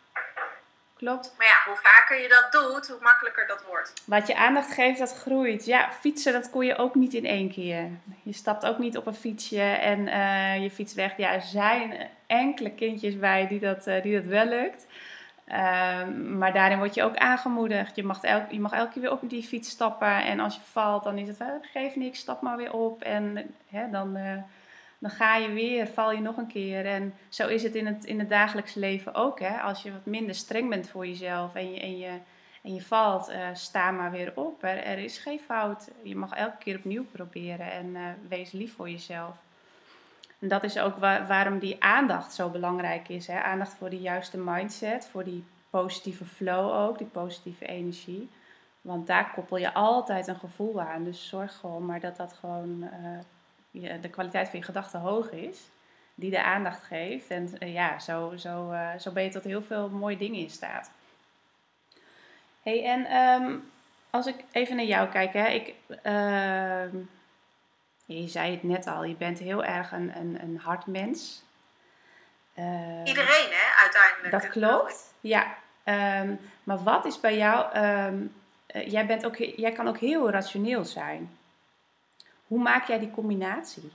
Klopt. 0.97 1.33
Maar 1.37 1.47
ja, 1.47 1.71
hoe 1.71 1.79
vaker 1.83 2.21
je 2.21 2.27
dat 2.27 2.51
doet, 2.51 2.87
hoe 2.87 3.01
makkelijker 3.01 3.47
dat 3.47 3.63
wordt. 3.67 3.93
Wat 4.05 4.27
je 4.27 4.35
aandacht 4.35 4.73
geeft, 4.73 4.99
dat 4.99 5.17
groeit. 5.17 5.65
Ja, 5.65 5.91
fietsen, 5.91 6.33
dat 6.33 6.49
kon 6.49 6.65
je 6.65 6.77
ook 6.77 6.95
niet 6.95 7.13
in 7.13 7.25
één 7.25 7.51
keer. 7.51 7.89
Je 8.23 8.33
stapt 8.33 8.65
ook 8.65 8.77
niet 8.77 8.97
op 8.97 9.05
een 9.05 9.15
fietsje 9.15 9.61
en 9.61 10.07
eh, 10.07 10.61
je 10.63 10.71
fietst 10.71 10.95
weg. 10.95 11.17
Ja, 11.17 11.33
er 11.33 11.41
zijn 11.41 12.09
enkele 12.27 12.71
kindjes 12.71 13.19
bij 13.19 13.47
die 13.47 13.59
dat, 13.59 13.87
eh, 13.87 14.01
die 14.01 14.15
dat 14.15 14.25
wel 14.25 14.45
lukt. 14.45 14.85
Ehm, 15.45 16.37
maar 16.37 16.53
daarin 16.53 16.77
word 16.77 16.93
je 16.93 17.03
ook 17.03 17.17
aangemoedigd. 17.17 17.95
Je 17.95 18.03
mag, 18.03 18.23
elk, 18.23 18.51
je 18.51 18.59
mag 18.59 18.71
elke 18.71 18.91
keer 18.91 19.01
weer 19.01 19.11
op 19.11 19.29
die 19.29 19.43
fiets 19.43 19.69
stappen. 19.69 20.23
En 20.23 20.39
als 20.39 20.55
je 20.55 20.61
valt, 20.71 21.03
dan 21.03 21.17
is 21.17 21.27
het, 21.27 21.39
uh, 21.39 21.47
geef 21.61 21.95
niks, 21.95 22.19
stap 22.19 22.41
maar 22.41 22.57
weer 22.57 22.73
op. 22.73 23.01
En 23.01 23.55
hè, 23.69 23.89
dan, 23.89 24.17
dan 24.99 25.11
ga 25.11 25.35
je 25.35 25.51
weer, 25.51 25.87
val 25.87 26.11
je 26.11 26.21
nog 26.21 26.37
een 26.37 26.47
keer. 26.47 26.85
En 26.85 27.13
zo 27.29 27.47
is 27.47 27.63
het 27.63 27.75
in 27.75 27.85
het, 27.85 28.05
in 28.05 28.19
het 28.19 28.29
dagelijks 28.29 28.73
leven 28.73 29.13
ook. 29.13 29.39
Hè? 29.39 29.57
Als 29.61 29.83
je 29.83 29.91
wat 29.91 30.05
minder 30.05 30.35
streng 30.35 30.69
bent 30.69 30.89
voor 30.89 31.07
jezelf 31.07 31.55
en 31.55 31.73
je, 31.73 31.79
en 31.79 31.97
je, 31.97 32.19
en 32.63 32.73
je 32.73 32.81
valt, 32.81 33.29
uh, 33.29 33.47
sta 33.53 33.91
maar 33.91 34.11
weer 34.11 34.31
op. 34.35 34.63
Er, 34.63 34.97
is 34.97 35.17
geen 35.17 35.39
fout. 35.39 35.89
Je 36.03 36.15
mag 36.15 36.33
elke 36.33 36.57
keer 36.57 36.77
opnieuw 36.77 37.05
proberen 37.05 37.71
en 37.71 37.85
uh, 37.85 38.01
wees 38.27 38.51
lief 38.51 38.75
voor 38.75 38.89
jezelf. 38.89 39.35
En 40.39 40.47
dat 40.47 40.63
is 40.63 40.79
ook 40.79 40.97
waar, 40.97 41.27
waarom 41.27 41.59
die 41.59 41.83
aandacht 41.83 42.33
zo 42.33 42.49
belangrijk 42.49 43.09
is. 43.09 43.27
Hè? 43.27 43.41
Aandacht 43.41 43.73
voor 43.73 43.89
de 43.89 43.99
juiste 43.99 44.37
mindset, 44.37 45.07
voor 45.11 45.23
die 45.23 45.43
positieve 45.69 46.25
flow 46.25 46.87
ook, 46.87 46.97
die 46.97 47.07
positieve 47.07 47.65
energie. 47.65 48.29
Want 48.81 49.07
daar 49.07 49.31
koppel 49.33 49.57
je 49.57 49.73
altijd 49.73 50.27
een 50.27 50.39
gevoel 50.39 50.81
aan. 50.81 51.03
Dus 51.03 51.27
zorg 51.27 51.55
gewoon 51.55 51.85
maar 51.85 51.99
dat 51.99 52.17
dat 52.17 52.33
gewoon 52.33 52.83
uh, 52.83 53.19
de 54.01 54.09
kwaliteit 54.09 54.49
van 54.49 54.59
je 54.59 54.65
gedachten 54.65 54.99
hoog 54.99 55.31
is. 55.31 55.69
Die 56.15 56.31
de 56.31 56.43
aandacht 56.43 56.83
geeft. 56.83 57.29
En 57.29 57.53
uh, 57.59 57.73
ja, 57.73 57.99
zo, 57.99 58.33
zo, 58.37 58.71
uh, 58.71 58.89
zo 58.99 59.11
ben 59.11 59.23
je 59.23 59.29
tot 59.29 59.43
heel 59.43 59.61
veel 59.61 59.89
mooie 59.89 60.17
dingen 60.17 60.39
in 60.39 60.49
staat. 60.49 60.91
hey, 62.63 62.83
en 62.85 63.15
um, 63.15 63.71
als 64.09 64.27
ik 64.27 64.35
even 64.51 64.75
naar 64.75 64.85
jou 64.85 65.09
kijk, 65.09 65.33
hè, 65.33 65.47
ik, 65.47 65.73
uh, 66.03 67.01
je 68.05 68.27
zei 68.27 68.51
het 68.51 68.63
net 68.63 68.87
al, 68.87 69.03
je 69.03 69.15
bent 69.15 69.39
heel 69.39 69.63
erg 69.63 69.91
een, 69.91 70.17
een, 70.17 70.37
een 70.41 70.59
hard 70.63 70.85
mens. 70.85 71.43
Uh, 72.55 73.01
Iedereen, 73.03 73.49
hè, 73.49 73.81
uiteindelijk. 73.81 74.31
Dat 74.31 74.47
klopt, 74.47 75.13
ja. 75.19 75.55
Um, 75.83 76.39
maar 76.63 76.83
wat 76.83 77.05
is 77.05 77.19
bij 77.19 77.37
jou, 77.37 77.77
um, 77.77 78.33
uh, 78.75 78.87
jij, 78.87 79.05
bent 79.05 79.25
ook, 79.25 79.35
jij 79.35 79.71
kan 79.71 79.87
ook 79.87 79.97
heel 79.97 80.31
rationeel 80.31 80.85
zijn. 80.85 81.36
Hoe 82.47 82.59
maak 82.59 82.87
jij 82.87 82.99
die 82.99 83.11
combinatie? 83.11 83.93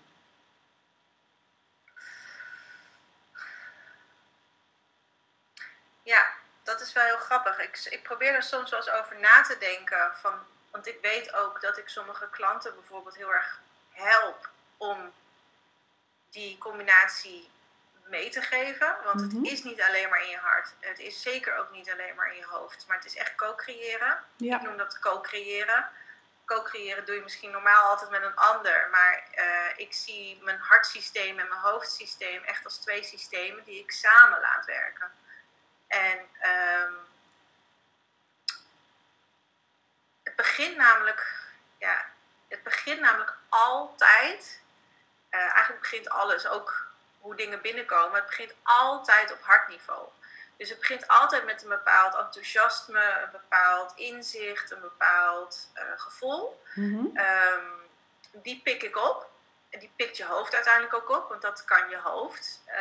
Ja, 6.02 6.32
dat 6.62 6.80
is 6.80 6.92
wel 6.92 7.04
heel 7.04 7.16
grappig. 7.16 7.58
Ik, 7.58 7.86
ik 7.90 8.02
probeer 8.02 8.34
er 8.34 8.42
soms 8.42 8.70
wel 8.70 8.78
eens 8.78 8.90
over 8.90 9.20
na 9.20 9.42
te 9.42 9.56
denken. 9.58 10.10
Van, 10.14 10.34
want 10.70 10.86
ik 10.86 10.98
weet 11.02 11.34
ook 11.34 11.60
dat 11.60 11.78
ik 11.78 11.88
sommige 11.88 12.28
klanten 12.30 12.74
bijvoorbeeld 12.74 13.16
heel 13.16 13.32
erg 13.32 13.60
help 13.90 14.50
om 14.76 15.12
die 16.30 16.58
combinatie 16.58 17.50
mee 18.06 18.30
te 18.30 18.42
geven. 18.42 18.96
Want 19.04 19.20
mm 19.20 19.28
-hmm. 19.28 19.42
het 19.42 19.52
is 19.52 19.62
niet 19.62 19.82
alleen 19.82 20.08
maar 20.08 20.22
in 20.22 20.30
je 20.30 20.36
hart. 20.36 20.74
Het 20.80 20.98
is 20.98 21.22
zeker 21.22 21.56
ook 21.56 21.70
niet 21.70 21.90
alleen 21.90 22.14
maar 22.14 22.30
in 22.30 22.38
je 22.38 22.46
hoofd. 22.46 22.84
Maar 22.86 22.96
het 22.96 23.06
is 23.06 23.16
echt 23.16 23.34
co-creëren. 23.34 24.18
Ja. 24.36 24.56
Ik 24.56 24.62
noem 24.62 24.76
dat 24.76 24.98
co-creëren. 24.98 25.88
Co-creëren 26.44 27.04
doe 27.04 27.14
je 27.14 27.22
misschien 27.22 27.50
normaal 27.50 27.88
altijd 27.88 28.10
met 28.10 28.22
een 28.22 28.36
ander. 28.36 28.88
Maar 28.90 29.24
uh, 29.34 29.78
ik 29.78 29.92
zie 29.92 30.42
mijn 30.42 30.58
hartsysteem 30.58 31.38
en 31.38 31.48
mijn 31.48 31.60
hoofdsysteem 31.60 32.42
echt 32.42 32.64
als 32.64 32.76
twee 32.76 33.02
systemen 33.02 33.64
die 33.64 33.78
ik 33.78 33.90
samen 33.90 34.40
laat 34.40 34.64
werken. 34.64 35.10
En 35.86 36.18
um, 36.18 36.96
het 40.22 40.36
begint 40.36 40.76
namelijk, 40.76 41.50
ja, 41.78 42.04
het 42.48 42.62
begint 42.62 43.00
namelijk 43.00 43.36
altijd, 43.48 44.60
uh, 45.30 45.40
eigenlijk 45.40 45.80
begint 45.80 46.08
alles, 46.08 46.46
ook 46.46 46.86
hoe 47.20 47.36
dingen 47.36 47.60
binnenkomen, 47.60 48.14
het 48.14 48.26
begint 48.26 48.54
altijd 48.62 49.32
op 49.32 49.42
hartniveau. 49.42 50.08
Dus 50.62 50.70
het 50.70 50.80
begint 50.80 51.08
altijd 51.08 51.44
met 51.44 51.62
een 51.62 51.68
bepaald 51.68 52.14
enthousiasme, 52.14 53.20
een 53.22 53.30
bepaald 53.32 53.92
inzicht, 53.96 54.70
een 54.70 54.80
bepaald 54.80 55.70
uh, 55.74 55.82
gevoel. 55.96 56.62
Mm 56.74 56.94
-hmm. 56.94 57.16
um, 57.16 57.90
die 58.42 58.60
pik 58.64 58.82
ik 58.82 58.96
op. 58.96 59.30
En 59.70 59.78
die 59.78 59.92
pikt 59.96 60.16
je 60.16 60.24
hoofd 60.24 60.54
uiteindelijk 60.54 60.94
ook 60.94 61.08
op, 61.08 61.28
want 61.28 61.42
dat 61.42 61.64
kan 61.64 61.88
je 61.88 61.96
hoofd. 61.96 62.62
Uh, 62.68 62.74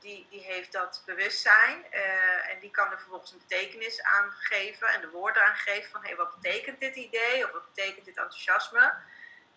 die, 0.00 0.26
die 0.30 0.40
heeft 0.40 0.72
dat 0.72 1.02
bewustzijn 1.06 1.84
uh, 1.92 2.50
en 2.50 2.58
die 2.60 2.70
kan 2.70 2.90
er 2.90 2.98
vervolgens 2.98 3.32
een 3.32 3.42
betekenis 3.48 4.02
aan 4.02 4.30
geven 4.30 4.88
en 4.88 5.00
de 5.00 5.10
woorden 5.10 5.44
aan 5.44 5.56
geven 5.56 5.90
van 5.90 6.00
hé, 6.00 6.06
hey, 6.06 6.16
wat 6.16 6.34
betekent 6.40 6.80
dit 6.80 6.96
idee 6.96 7.44
of 7.44 7.50
wat 7.50 7.74
betekent 7.74 8.04
dit 8.04 8.16
enthousiasme? 8.16 8.92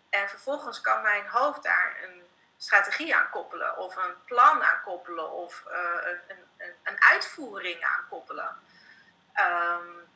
En 0.10 0.30
vervolgens 0.30 0.82
kan 0.82 1.02
mijn 1.02 1.28
hoofd 1.28 1.64
daar 1.64 1.98
een 2.04 2.24
strategie 2.58 3.16
aan 3.16 3.30
koppelen 3.30 3.78
of 3.78 3.96
een 3.96 4.24
plan 4.26 4.64
aan 4.64 4.82
koppelen 4.84 5.32
of 5.32 5.64
uh, 5.68 6.12
een, 6.28 6.50
een, 6.84 7.02
uitvoering 7.02 7.84
aan 7.84 8.08
koppelen. 8.10 8.58
Um, 9.36 10.10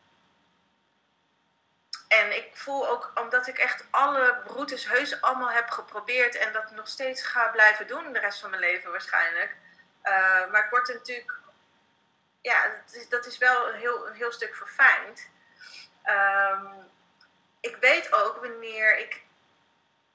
en 2.08 2.36
ik 2.36 2.56
voel 2.56 2.90
ook, 2.90 3.12
omdat 3.16 3.48
ik 3.48 3.58
echt 3.58 3.86
alle 3.90 4.42
routes 4.46 4.88
heus 4.88 5.22
allemaal 5.22 5.52
heb 5.52 5.70
geprobeerd 5.70 6.36
en 6.36 6.54
dat 6.54 6.72
nog 6.72 6.88
steeds 6.88 7.24
ga 7.24 7.48
blijven 7.48 7.88
doen 7.88 8.14
de 8.14 8.20
rest 8.20 8.40
van 8.40 8.50
mijn 8.50 8.62
leven 8.62 8.92
waarschijnlijk. 8.92 9.56
Uh, 10.04 10.52
maar 10.52 10.64
ik 10.64 10.70
word 10.70 10.88
natuurlijk, 10.88 11.40
ja, 12.42 12.68
dat 12.68 12.96
is, 12.96 13.10
dat 13.10 13.26
is 13.26 13.38
wel 13.38 13.70
een 13.70 13.80
heel, 13.80 14.08
een 14.08 14.14
heel 14.14 14.32
stuk 14.32 14.56
verfijnd. 14.56 15.30
Um, 16.06 16.92
ik 17.60 17.76
weet 17.76 18.14
ook 18.14 18.38
wanneer 18.38 18.98
ik 18.98 19.24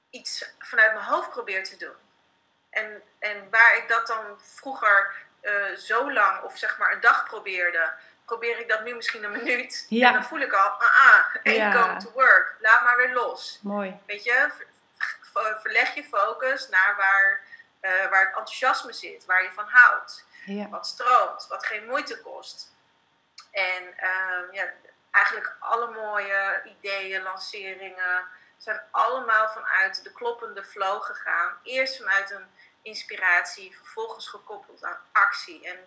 iets 0.09 0.53
vanuit 0.59 0.93
mijn 0.93 1.05
hoofd 1.05 1.29
probeer 1.29 1.63
te 1.63 1.77
doen. 1.77 1.95
En, 2.69 3.03
en 3.19 3.49
waar 3.49 3.77
ik 3.77 3.87
dat 3.87 4.07
dan 4.07 4.41
vroeger 4.41 5.25
uh, 5.41 5.75
zo 5.75 6.13
lang 6.13 6.41
of 6.41 6.57
zeg 6.57 6.77
maar 6.77 6.91
een 6.91 6.99
dag 6.99 7.23
probeerde, 7.23 7.93
probeer 8.25 8.59
ik 8.59 8.69
dat 8.69 8.83
nu 8.83 8.95
misschien 8.95 9.23
een 9.23 9.31
minuut. 9.31 9.85
Ja. 9.89 10.07
En 10.07 10.13
dan 10.13 10.23
voel 10.23 10.39
ik 10.39 10.53
al, 10.53 10.69
ah, 10.69 10.81
ah 10.81 11.35
ain't 11.43 11.57
ja. 11.57 11.71
going 11.71 11.99
to 11.99 12.11
work. 12.11 12.55
Laat 12.59 12.83
maar 12.83 12.97
weer 12.97 13.13
los. 13.13 13.59
Mooi. 13.61 13.99
Weet 14.05 14.23
je, 14.23 14.49
verleg 15.59 15.95
je 15.95 16.03
focus 16.03 16.69
naar 16.69 16.95
waar, 16.97 17.41
uh, 17.81 18.09
waar 18.09 18.19
het 18.19 18.35
enthousiasme 18.35 18.93
zit, 18.93 19.25
waar 19.25 19.43
je 19.43 19.51
van 19.51 19.67
houdt. 19.67 20.25
Ja. 20.45 20.69
Wat 20.69 20.87
stroomt, 20.87 21.47
wat 21.49 21.65
geen 21.65 21.85
moeite 21.85 22.21
kost. 22.21 22.73
En 23.51 23.83
uh, 23.83 24.53
ja, 24.53 24.69
eigenlijk 25.11 25.55
alle 25.59 25.91
mooie 25.91 26.61
ideeën, 26.63 27.23
lanceringen, 27.23 28.25
zijn 28.57 28.81
allemaal 28.91 29.49
vanuit 29.49 30.03
de 30.03 30.11
kloppende 30.11 30.63
flow 30.63 31.01
gegaan. 31.01 31.57
Eerst 31.63 31.97
vanuit 31.97 32.31
een 32.31 32.45
inspiratie, 32.81 33.75
vervolgens 33.75 34.27
gekoppeld 34.27 34.83
aan 34.83 34.97
actie. 35.11 35.67
En 35.67 35.77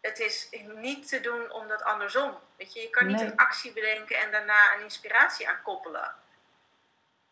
het 0.00 0.18
is 0.18 0.48
niet 0.74 1.08
te 1.08 1.20
doen 1.20 1.52
om 1.52 1.68
dat 1.68 1.82
andersom. 1.82 2.38
Weet 2.56 2.74
je, 2.74 2.80
je 2.80 2.90
kan 2.90 3.06
niet 3.06 3.16
nee. 3.16 3.26
een 3.26 3.36
actie 3.36 3.72
bedenken 3.72 4.18
en 4.18 4.30
daarna 4.30 4.74
een 4.74 4.82
inspiratie 4.82 5.48
aan 5.48 5.62
koppelen. 5.62 6.14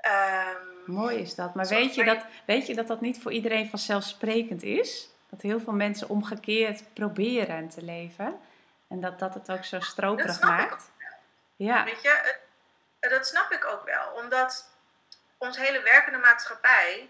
Um, 0.07 0.95
Mooi 0.95 1.17
is 1.17 1.35
dat. 1.35 1.55
Maar 1.55 1.67
weet 1.67 1.95
je 1.95 2.05
dat, 2.05 2.25
weet 2.47 2.67
je 2.67 2.75
dat 2.75 2.87
dat 2.87 3.01
niet 3.01 3.23
voor 3.23 3.33
iedereen 3.33 3.69
vanzelfsprekend 3.69 4.63
is? 4.63 5.09
Dat 5.31 5.41
heel 5.41 5.61
veel 5.61 5.73
mensen 5.73 6.09
omgekeerd 6.09 6.95
proberen 6.95 7.69
te 7.69 7.83
leven. 7.83 8.41
En 8.89 9.01
dat 9.01 9.19
dat 9.19 9.35
het 9.35 9.51
ook 9.51 9.65
zo 9.65 9.81
stroperig 9.81 10.41
maakt. 10.41 10.91
Ja. 11.57 11.85
Weet 11.85 12.03
je, 12.03 12.37
dat 13.01 13.27
snap 13.27 13.51
ik 13.51 13.65
ook 13.65 13.85
wel. 13.85 14.13
Omdat 14.13 14.71
ons 15.39 15.57
hele 15.57 15.83
werkende 15.83 16.19
maatschappij 16.19 17.09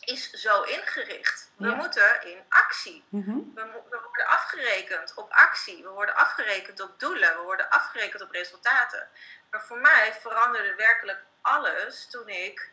is 0.00 0.30
zo 0.30 0.62
ingericht. 0.62 1.50
We 1.56 1.68
ja. 1.68 1.74
moeten 1.74 2.26
in 2.26 2.38
actie. 2.48 3.04
Mm 3.08 3.22
-hmm. 3.22 3.52
we, 3.54 3.62
we, 3.90 3.98
worden 4.02 4.26
afgerekend 4.26 5.14
op 5.14 5.30
actie. 5.30 5.82
We 5.82 5.88
worden 5.88 6.14
afgerekend 6.14 6.80
op 6.80 7.00
doelen. 7.00 7.36
We 7.36 7.42
worden 7.42 7.70
afgerekend 7.70 8.22
op 8.22 8.30
resultaten. 8.30 9.08
Maar 9.50 9.62
voor 9.62 9.78
mij 9.78 10.14
veranderde 10.20 10.74
werkelijk 10.74 11.22
alles 11.40 12.06
toen 12.10 12.28
ik 12.28 12.70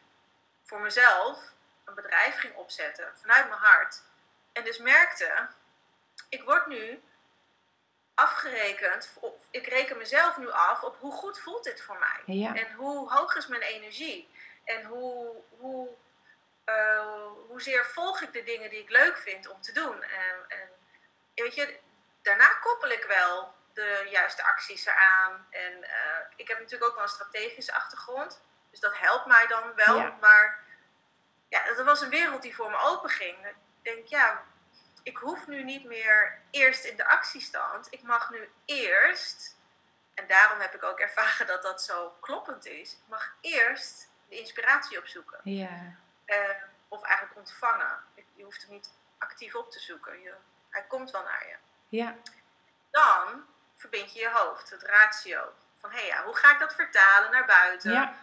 voor 0.63 0.79
mezelf 0.79 1.39
een 1.86 1.93
bedrijf 1.93 2.39
ging 2.39 2.55
opzetten 2.55 3.12
vanuit 3.13 3.47
mijn 3.47 3.60
hart. 3.60 4.01
En 4.53 4.63
dus 4.63 4.77
merkte, 4.77 5.47
ik 6.29 6.43
word 6.43 6.67
nu 6.67 7.01
afgerekend, 8.13 9.12
op, 9.19 9.41
ik 9.51 9.67
reken 9.67 9.97
mezelf 9.97 10.38
nu 10.38 10.51
af 10.51 10.84
op 10.84 10.97
hoe 10.99 11.12
goed 11.12 11.39
voelt 11.39 11.63
dit 11.63 11.81
voor 11.81 11.99
mij. 11.99 12.36
Ja. 12.36 12.55
En 12.55 12.73
hoe 12.73 13.12
hoog 13.13 13.36
is 13.36 13.47
mijn 13.47 13.62
energie. 13.62 14.29
En 14.63 14.84
hoe, 14.84 15.36
hoe 15.49 15.89
uh, 16.65 17.28
hoezeer 17.47 17.86
volg 17.86 18.21
ik 18.21 18.34
de 18.34 18.43
dingen 18.43 18.69
die 18.69 18.82
ik 18.82 18.89
leuk 18.89 19.17
vind 19.17 19.47
om 19.47 19.62
te 19.62 19.71
doen. 19.71 20.04
En, 20.04 20.36
en 20.47 20.69
weet 21.36 21.56
je, 21.56 21.80
daarna 22.21 22.47
koppel 22.47 22.89
ik 22.89 23.04
wel 23.04 23.54
de 23.74 24.08
juiste 24.10 24.43
acties 24.43 24.86
eraan. 24.86 25.47
En 25.50 25.78
uh, 25.78 26.17
ik 26.36 26.47
heb 26.47 26.60
natuurlijk 26.60 26.89
ook 26.89 26.95
wel 26.95 27.04
een 27.04 27.10
strategische 27.10 27.74
achtergrond. 27.74 28.41
Dus 28.69 28.80
dat 28.80 28.97
helpt 28.97 29.26
mij 29.26 29.47
dan 29.47 29.76
wel. 29.76 29.97
Ja. 29.97 30.17
Maar 30.19 30.60
ja, 31.50 31.65
dat 31.65 31.86
was 31.86 32.02
een 32.02 32.10
wereld 32.10 32.41
die 32.41 32.56
voor 32.56 32.69
me 32.69 32.78
open 32.78 33.10
ging. 33.10 33.45
Ik 33.45 33.56
denk, 33.82 34.08
ja, 34.08 34.43
ik 35.04 35.17
hoef 35.17 35.47
nu 35.47 35.63
niet 35.63 35.86
meer 35.86 36.41
eerst 36.52 36.84
in 36.84 36.97
de 36.97 37.08
actiestand. 37.08 37.88
Ik 37.89 38.02
mag 38.02 38.30
nu 38.30 38.50
eerst, 38.65 39.58
en 40.13 40.28
daarom 40.28 40.60
heb 40.60 40.76
ik 40.76 40.84
ook 40.84 41.00
ervaren 41.00 41.47
dat 41.54 41.62
dat 41.62 41.82
zo 41.82 42.17
kloppend 42.19 42.65
is. 42.65 42.91
Ik 42.91 43.08
mag 43.08 43.34
eerst 43.41 44.10
de 44.30 44.39
inspiratie 44.39 44.97
opzoeken. 44.97 45.39
Ja. 45.43 45.95
Uh, 46.31 46.37
of 46.87 47.03
eigenlijk 47.03 47.37
ontvangen. 47.37 47.99
Je 48.35 48.43
hoeft 48.43 48.61
hem 48.61 48.71
niet 48.71 48.89
actief 49.17 49.55
op 49.55 49.71
te 49.71 49.79
zoeken. 49.79 50.21
Je, 50.21 50.33
hij 50.69 50.83
komt 50.83 51.11
wel 51.11 51.23
naar 51.23 51.47
je. 51.47 51.55
Ja. 51.97 52.15
Dan 52.91 53.45
verbind 53.75 54.13
je 54.13 54.19
je 54.19 54.29
hoofd, 54.29 54.69
het 54.69 54.83
ratio. 54.83 55.53
Van 55.79 55.91
hé 55.91 55.97
hey, 55.97 56.07
ja, 56.07 56.23
hoe 56.23 56.35
ga 56.35 56.51
ik 56.53 56.59
dat 56.59 56.75
vertalen 56.75 57.31
naar 57.31 57.45
buiten? 57.45 57.91
Ja. 57.91 58.15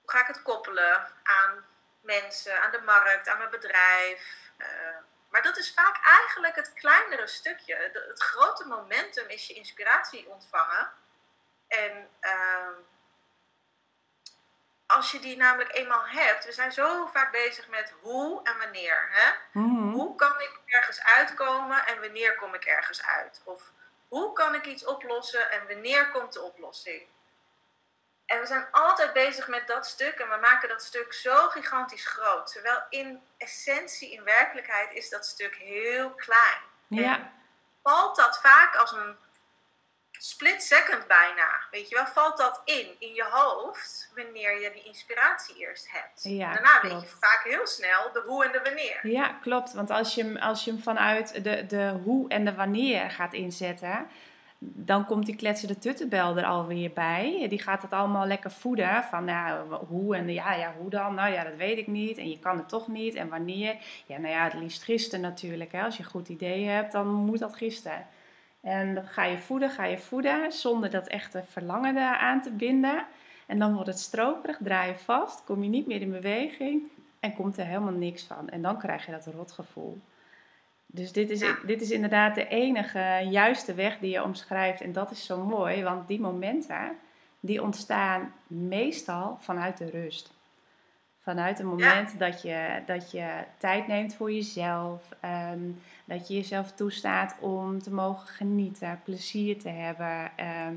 Hoe 0.00 0.10
ga 0.10 0.20
ik 0.20 0.26
het 0.26 0.42
koppelen 0.42 1.12
aan 1.22 1.66
mensen, 2.00 2.62
aan 2.62 2.70
de 2.70 2.80
markt, 2.80 3.28
aan 3.28 3.38
mijn 3.38 3.50
bedrijf? 3.50 4.50
Uh, 4.58 4.66
maar 5.28 5.42
dat 5.42 5.56
is 5.56 5.74
vaak 5.74 5.98
eigenlijk 6.02 6.56
het 6.56 6.72
kleinere 6.72 7.26
stukje. 7.26 7.90
het 7.92 8.22
grote 8.22 8.66
momentum 8.66 9.28
is 9.28 9.46
je 9.46 9.54
inspiratie 9.54 10.28
ontvangen. 10.28 10.90
En 11.68 12.10
uh, 12.20 12.68
als 14.86 15.10
je 15.10 15.18
die 15.18 15.36
namelijk 15.36 15.74
eenmaal 15.74 16.06
hebt, 16.06 16.44
we 16.44 16.52
zijn 16.52 16.72
zo 16.72 17.06
vaak 17.06 17.32
bezig 17.32 17.68
met 17.68 17.94
hoe 18.00 18.40
en 18.42 18.58
wanneer. 18.58 19.08
Hè? 19.10 19.32
Mhm. 19.60 19.90
Hoe 19.90 20.14
kan 20.14 20.40
ik 20.40 20.60
ergens 20.66 21.02
uitkomen 21.02 21.86
en 21.86 22.00
wanneer 22.00 22.36
kom 22.36 22.54
ik 22.54 22.64
ergens 22.64 23.02
uit? 23.02 23.40
Of 23.44 23.72
hoe 24.08 24.32
kan 24.32 24.54
ik 24.54 24.66
iets 24.66 24.84
oplossen 24.84 25.50
en 25.50 25.66
wanneer 25.66 26.10
komt 26.10 26.32
de 26.32 26.42
oplossing? 26.42 27.02
En 28.26 28.40
we 28.40 28.46
zijn 28.46 28.66
altijd 28.70 29.12
bezig 29.12 29.48
met 29.48 29.66
dat 29.66 29.86
stuk 29.86 30.18
en 30.18 30.28
we 30.28 30.36
maken 30.40 30.68
dat 30.68 30.82
stuk 30.82 31.12
zo 31.12 31.48
gigantisch 31.48 32.06
groot. 32.06 32.52
Terwijl 32.52 32.82
in 32.88 33.22
essentie, 33.38 34.12
in 34.12 34.24
werkelijkheid, 34.24 34.92
is 34.92 35.08
dat 35.08 35.26
stuk 35.26 35.54
heel 35.54 36.10
klein. 36.10 36.60
Ja. 36.86 37.14
En 37.14 37.32
valt 37.82 38.16
dat 38.16 38.40
vaak 38.40 38.76
als 38.76 38.92
een 38.92 39.16
split 40.18 40.62
second 40.62 41.06
bijna. 41.06 41.48
Weet 41.70 41.88
je 41.88 41.94
wel, 41.94 42.06
valt 42.06 42.36
dat 42.36 42.62
in, 42.64 42.86
in 42.98 43.14
je 43.14 43.26
hoofd, 43.30 44.12
wanneer 44.14 44.60
je 44.60 44.70
die 44.72 44.82
inspiratie 44.84 45.56
eerst 45.56 45.90
hebt. 45.90 46.20
Ja, 46.22 46.52
Daarna 46.52 46.78
klopt. 46.78 46.94
weet 46.94 47.02
je 47.10 47.16
vaak 47.20 47.40
heel 47.44 47.66
snel 47.66 48.12
de 48.12 48.22
hoe 48.26 48.44
en 48.44 48.52
de 48.52 48.60
wanneer. 48.64 48.98
Ja, 49.02 49.28
klopt. 49.42 49.72
Want 49.72 49.90
als 49.90 50.14
je 50.14 50.22
hem, 50.22 50.36
als 50.36 50.64
je 50.64 50.70
hem 50.70 50.80
vanuit 50.82 51.44
de, 51.44 51.66
de 51.66 52.00
hoe 52.04 52.28
en 52.28 52.44
de 52.44 52.54
wanneer 52.54 53.10
gaat 53.10 53.32
inzetten, 53.32 54.06
dan 54.58 55.06
komt 55.06 55.26
die 55.26 55.36
kletsende 55.36 55.78
tuttenbel 55.78 56.36
er 56.36 56.44
alweer 56.44 56.92
bij. 56.92 57.46
Die 57.48 57.62
gaat 57.62 57.82
het 57.82 57.92
allemaal 57.92 58.26
lekker 58.26 58.50
voeden. 58.50 59.04
Van 59.04 59.24
nou, 59.24 59.74
hoe 59.74 60.16
en 60.16 60.28
ja, 60.32 60.52
ja, 60.54 60.74
hoe 60.78 60.90
dan? 60.90 61.14
Nou 61.14 61.32
ja, 61.32 61.44
dat 61.44 61.56
weet 61.56 61.78
ik 61.78 61.86
niet. 61.86 62.18
En 62.18 62.30
je 62.30 62.38
kan 62.38 62.56
het 62.56 62.68
toch 62.68 62.88
niet. 62.88 63.14
En 63.14 63.28
wanneer? 63.28 63.76
Ja, 64.06 64.18
nou 64.18 64.34
ja, 64.34 64.44
het 64.44 64.54
liefst 64.54 64.82
gisteren 64.82 65.20
natuurlijk. 65.20 65.72
Hè. 65.72 65.82
Als 65.82 65.96
je 65.96 66.02
een 66.02 66.08
goed 66.10 66.28
idee 66.28 66.66
hebt, 66.66 66.92
dan 66.92 67.06
moet 67.06 67.38
dat 67.38 67.56
gisteren. 67.56 68.06
En 68.66 68.94
dan 68.94 69.06
ga 69.06 69.24
je 69.24 69.38
voeden, 69.38 69.70
ga 69.70 69.84
je 69.84 69.98
voeden, 69.98 70.52
zonder 70.52 70.90
dat 70.90 71.06
echte 71.06 71.42
verlangen 71.50 72.18
aan 72.18 72.42
te 72.42 72.50
binden. 72.50 73.06
En 73.46 73.58
dan 73.58 73.74
wordt 73.74 73.88
het 73.88 73.98
stroperig, 73.98 74.58
draai 74.60 74.88
je 74.88 74.98
vast, 74.98 75.44
kom 75.44 75.62
je 75.62 75.68
niet 75.68 75.86
meer 75.86 76.00
in 76.00 76.10
beweging 76.10 76.82
en 77.20 77.34
komt 77.34 77.58
er 77.58 77.64
helemaal 77.66 77.92
niks 77.92 78.22
van. 78.22 78.48
En 78.48 78.62
dan 78.62 78.78
krijg 78.78 79.06
je 79.06 79.12
dat 79.12 79.26
rotgevoel. 79.26 79.98
Dus 80.86 81.12
dit 81.12 81.30
is, 81.30 81.40
Ja. 81.40 81.56
dit 81.66 81.80
is 81.80 81.90
inderdaad 81.90 82.34
de 82.34 82.48
enige 82.48 83.26
juiste 83.30 83.74
weg 83.74 83.98
die 83.98 84.10
je 84.10 84.22
omschrijft. 84.22 84.80
En 84.80 84.92
dat 84.92 85.10
is 85.10 85.26
zo 85.26 85.44
mooi, 85.44 85.82
want 85.82 86.08
die 86.08 86.20
momenten, 86.20 86.96
die 87.40 87.62
ontstaan 87.62 88.32
meestal 88.46 89.36
vanuit 89.40 89.78
de 89.78 89.90
rust. 89.90 90.34
Vanuit 91.26 91.58
het 91.58 91.66
moment 91.66 92.18
dat, 92.18 92.42
je, 92.42 92.82
dat 92.86 93.10
je 93.10 93.28
tijd 93.56 93.86
neemt 93.86 94.14
voor 94.14 94.32
jezelf. 94.32 95.02
ehm, 95.20 95.60
dat 96.04 96.28
je 96.28 96.34
jezelf 96.34 96.72
toestaat 96.72 97.36
om 97.40 97.82
te 97.82 97.90
mogen 97.92 98.26
genieten, 98.28 99.00
plezier 99.04 99.58
te 99.60 99.68
hebben. 99.68 100.30
ehm, 100.36 100.74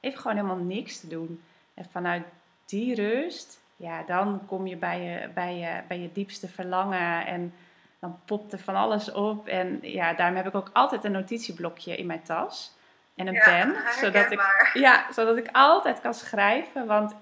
even 0.00 0.20
gewoon 0.20 0.36
helemaal 0.36 0.64
niks 0.64 1.00
te 1.00 1.06
doen. 1.08 1.42
En 1.74 1.86
vanuit 1.90 2.22
die 2.64 2.94
rust, 2.94 3.60
ja, 3.76 4.02
dan 4.02 4.40
kom 4.46 4.66
je 4.66 4.76
bij 4.76 5.00
je, 5.02 5.28
bij 5.34 5.56
je, 5.58 5.80
bij 5.88 6.00
je 6.00 6.12
diepste 6.12 6.48
verlangen. 6.48 7.26
En 7.26 7.54
dan 7.98 8.18
popt 8.24 8.52
er 8.52 8.58
van 8.58 8.74
alles 8.76 9.12
op. 9.12 9.46
En 9.46 9.78
ja, 9.82 10.12
daarom 10.14 10.36
heb 10.36 10.46
ik 10.46 10.54
ook 10.54 10.70
altijd 10.72 11.04
een 11.04 11.12
notitieblokje 11.12 11.96
in 11.96 12.06
mijn 12.06 12.22
tas. 12.22 12.72
En 13.14 13.26
een 13.26 13.32
Ja, 13.34 13.44
pen. 13.44 13.74
Zodat 14.02 14.30
ik, 14.32 14.70
ja, 14.74 15.12
zodat 15.12 15.36
ik 15.36 15.48
altijd 15.52 16.00
kan 16.00 16.14
schrijven. 16.14 16.86
Want 16.86 17.14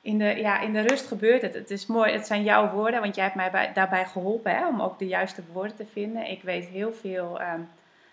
in 0.00 0.18
de, 0.18 0.24
ja, 0.24 0.60
in 0.60 0.72
de 0.72 0.80
rust 0.80 1.06
gebeurt 1.06 1.42
het. 1.42 1.54
Het 1.54 1.70
is 1.70 1.86
mooi, 1.86 2.12
het 2.12 2.26
zijn 2.26 2.42
jouw 2.42 2.70
woorden, 2.70 3.00
want 3.00 3.14
jij 3.14 3.24
hebt 3.24 3.36
mij 3.36 3.50
bij- 3.50 3.72
daarbij 3.72 4.04
geholpen 4.06 4.56
hè, 4.56 4.66
om 4.68 4.82
ook 4.82 4.98
de 4.98 5.06
juiste 5.06 5.42
woorden 5.52 5.76
te 5.76 5.86
vinden. 5.92 6.30
Ik 6.30 6.42
weet 6.42 6.64
heel 6.64 6.92
veel 6.92 7.40
ehm, 7.40 7.60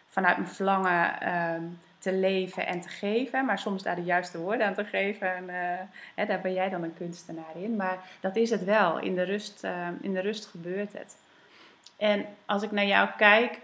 vanuit 0.08 0.38
mijn 0.38 0.50
verlangen 0.50 1.19
ehm, 1.21 1.63
te 1.97 2.13
leven 2.13 2.67
en 2.67 2.82
te 2.82 2.89
geven, 2.89 3.45
maar 3.45 3.60
soms 3.60 3.84
daar 3.84 3.95
de 3.95 4.04
juiste 4.04 4.38
woorden 4.38 4.67
aan 4.67 4.73
te 4.73 4.86
geven. 4.86 5.36
En, 5.36 5.50
eh, 5.50 5.80
hè, 6.15 6.26
daar 6.26 6.41
ben 6.41 6.54
jij 6.54 6.69
dan 6.69 6.84
een 6.84 6.97
kunstenaar 6.97 7.56
in. 7.56 7.76
Maar 7.76 7.97
dat 8.19 8.36
is 8.36 8.50
het 8.50 8.63
wel. 8.63 9.00
In 9.00 9.15
de 9.15 9.23
rust, 9.23 9.63
ehm, 9.63 9.93
in 10.02 10.13
de 10.13 10.21
rust 10.21 10.45
gebeurt 10.45 10.93
het. 10.93 11.17
En 11.97 12.26
als 12.45 12.63
ik 12.63 12.71
naar 12.71 12.86
jou 12.86 13.10
kijk, 13.17 13.60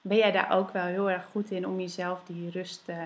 ben 0.00 0.16
jij 0.16 0.32
daar 0.32 0.50
ook 0.50 0.70
wel 0.70 0.84
heel 0.84 1.10
erg 1.10 1.24
goed 1.24 1.50
in 1.50 1.66
om 1.66 1.80
jezelf 1.80 2.20
die 2.26 2.50
rust 2.50 2.82
eh, 2.86 2.96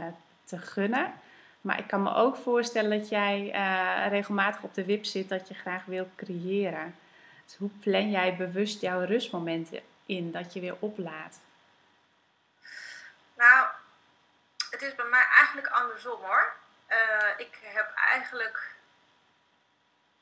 te 0.44 0.58
gunnen. 0.58 1.12
Maar 1.60 1.78
ik 1.78 1.86
kan 1.86 2.02
me 2.02 2.14
ook 2.14 2.36
voorstellen 2.36 2.98
dat 2.98 3.08
jij 3.08 3.50
eh, 3.52 4.08
regelmatig 4.08 4.62
op 4.62 4.74
de 4.74 4.84
wip 4.84 5.04
zit 5.04 5.28
dat 5.28 5.48
je 5.48 5.54
graag 5.54 5.84
wil 5.84 6.10
creëren. 6.16 6.96
Dus 7.44 7.56
hoe 7.56 7.70
plan 7.80 8.10
jij 8.10 8.36
bewust 8.36 8.80
jouw 8.80 9.04
rustmomenten 9.04 9.80
in 10.06 10.30
dat 10.32 10.52
je 10.52 10.60
weer 10.60 10.76
oplaadt? 10.78 11.40
Nou, 13.36 13.66
het 14.70 14.82
is 14.82 14.94
bij 14.94 15.04
mij 15.04 15.26
eigenlijk 15.36 15.68
andersom 15.68 16.20
hoor. 16.20 16.52
Eh, 16.86 17.28
ik 17.36 17.58
heb 17.62 17.92
eigenlijk. 17.94 18.74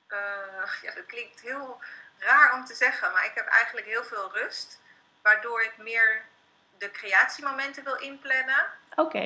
eh, 0.06 0.18
ja, 0.82 0.94
dat 0.94 1.06
klinkt 1.06 1.40
heel 1.40 1.78
raar 2.18 2.54
om 2.54 2.64
te 2.64 2.74
zeggen, 2.74 3.12
maar 3.12 3.24
ik 3.24 3.34
heb 3.34 3.46
eigenlijk 3.46 3.86
heel 3.86 4.04
veel 4.04 4.30
rust. 4.32 4.80
Waardoor 5.22 5.62
ik 5.62 5.74
meer 5.76 6.22
de 6.78 6.90
creatiemomenten 6.90 7.84
wil 7.84 7.96
inplannen 7.96 8.66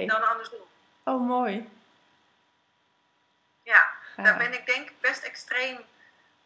dan 0.07 0.29
andersom. 0.29 0.61
oh 1.05 1.27
mooi. 1.27 1.68
Ja, 3.62 3.92
daar 4.16 4.37
ben 4.37 4.53
ik 4.53 4.66
denk 4.66 4.90
ik 4.90 5.01
best 5.01 5.22
extreem 5.22 5.85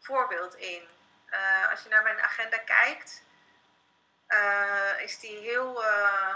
voorbeeld 0.01 0.55
in. 0.55 0.89
Eh, 1.27 1.71
als 1.71 1.83
je 1.83 1.89
naar 1.89 2.03
mijn 2.03 2.21
agenda 2.21 2.59
kijkt, 2.59 3.23
eh, 4.27 5.01
is 5.01 5.19
die 5.19 5.37
heel 5.37 5.85
eh, 5.85 6.35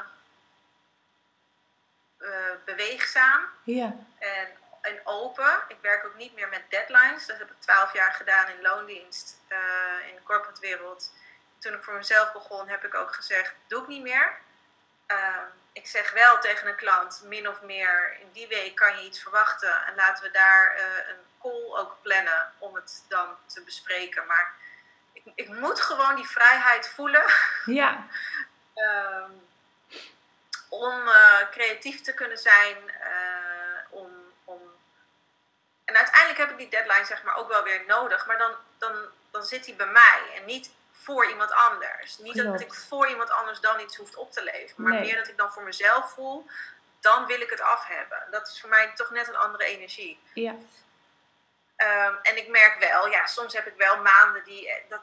beweegzaam 2.65 3.45
Ja, 3.65 3.97
en, 4.19 4.49
en 4.81 5.01
open. 5.05 5.63
Ik 5.69 5.77
werk 5.81 6.05
ook 6.05 6.15
niet 6.15 6.35
meer 6.35 6.49
met 6.49 6.63
deadlines. 6.69 7.27
Dat 7.27 7.39
heb 7.39 7.51
ik 7.51 7.61
twaalf 7.61 7.93
jaar 7.93 8.13
gedaan 8.13 8.49
in 8.49 8.63
loondienst 8.63 9.39
in 10.09 10.15
de 10.15 10.23
corporate 10.25 10.61
wereld. 10.61 11.13
Toen 11.59 11.75
ik 11.75 11.83
voor 11.83 11.95
mezelf 11.95 12.33
begon, 12.33 12.69
heb 12.69 12.85
ik 12.85 12.95
ook 12.95 13.15
gezegd, 13.15 13.55
doe 13.67 13.83
ik 13.83 13.89
niet 13.89 14.03
meer. 14.03 14.39
Ik 15.81 15.87
zeg 15.87 16.13
wel 16.13 16.39
tegen 16.41 16.69
een 16.69 16.77
klant, 16.77 17.23
min 17.25 17.49
of 17.49 17.63
meer, 17.63 18.17
in 18.21 18.33
die 18.33 18.49
week 18.49 18.75
kan 18.77 18.97
je 18.97 19.05
iets 19.05 19.23
verwachten. 19.23 19.87
En 19.87 19.95
laten 19.95 20.25
we 20.25 20.31
daar 20.31 20.75
eh, 20.75 21.09
een 21.09 21.21
call 21.41 21.79
ook 21.79 21.97
plannen 22.03 22.53
om 22.59 22.75
het 22.75 23.05
dan 23.09 23.37
te 23.47 23.63
bespreken. 23.63 24.27
Maar 24.27 24.55
ik, 25.13 25.23
ik 25.35 25.49
moet 25.49 25.81
gewoon 25.81 26.15
die 26.15 26.27
vrijheid 26.29 26.89
voelen 26.89 27.25
ja, 27.65 28.07
Ehm, 28.75 29.31
om 30.69 31.09
eh, 31.09 31.51
creatief 31.51 32.01
te 32.01 32.15
kunnen 32.15 32.39
zijn. 32.39 32.77
eh, 32.91 33.81
om, 33.91 34.33
om... 34.45 34.61
En 35.85 35.97
uiteindelijk 35.97 36.39
heb 36.39 36.51
ik 36.51 36.59
die 36.59 36.71
deadline 36.71 37.05
zeg 37.05 37.23
maar 37.23 37.37
ook 37.37 37.49
wel 37.49 37.63
weer 37.63 37.83
nodig. 37.87 38.27
Maar 38.27 38.39
dan, 38.39 38.55
dan, 38.79 38.97
dan 39.31 39.45
zit 39.45 39.65
die 39.65 39.75
bij 39.75 39.87
mij 39.87 40.23
en 40.35 40.45
niet 40.45 40.71
voor 41.03 41.27
iemand 41.27 41.53
anders. 41.53 42.19
Niet 42.19 42.37
dat 42.37 42.61
ik 42.61 42.75
voor 42.75 43.09
iemand 43.09 43.31
anders 43.31 43.61
dan 43.61 43.81
iets 43.81 43.97
hoeft 43.97 44.15
op 44.17 44.33
te 44.33 44.43
leveren. 44.43 44.83
Maar 44.85 44.93
Nee. 44.93 45.01
meer 45.01 45.17
dat 45.17 45.29
ik 45.29 45.37
dan 45.37 45.53
voor 45.53 45.63
mezelf 45.63 46.13
voel. 46.13 46.47
Dan 47.01 47.27
wil 47.27 47.41
ik 47.41 47.51
het 47.51 47.61
af 47.61 47.87
hebben. 47.87 48.27
Dat 48.31 48.49
is 48.49 48.61
voor 48.61 48.69
mij 48.71 48.93
toch 48.95 49.11
net 49.11 49.29
een 49.29 49.37
andere 49.37 49.65
energie. 49.65 50.21
ja, 50.35 50.55
Ehm, 51.77 52.15
en 52.23 52.37
ik 52.37 52.49
merk 52.49 52.79
wel, 52.79 53.09
ja, 53.09 53.27
soms 53.27 53.53
heb 53.53 53.67
ik 53.67 53.75
wel 53.77 53.97
maanden 54.03 54.45
die, 54.45 54.71
eh, 54.71 54.83
dat, 54.89 55.01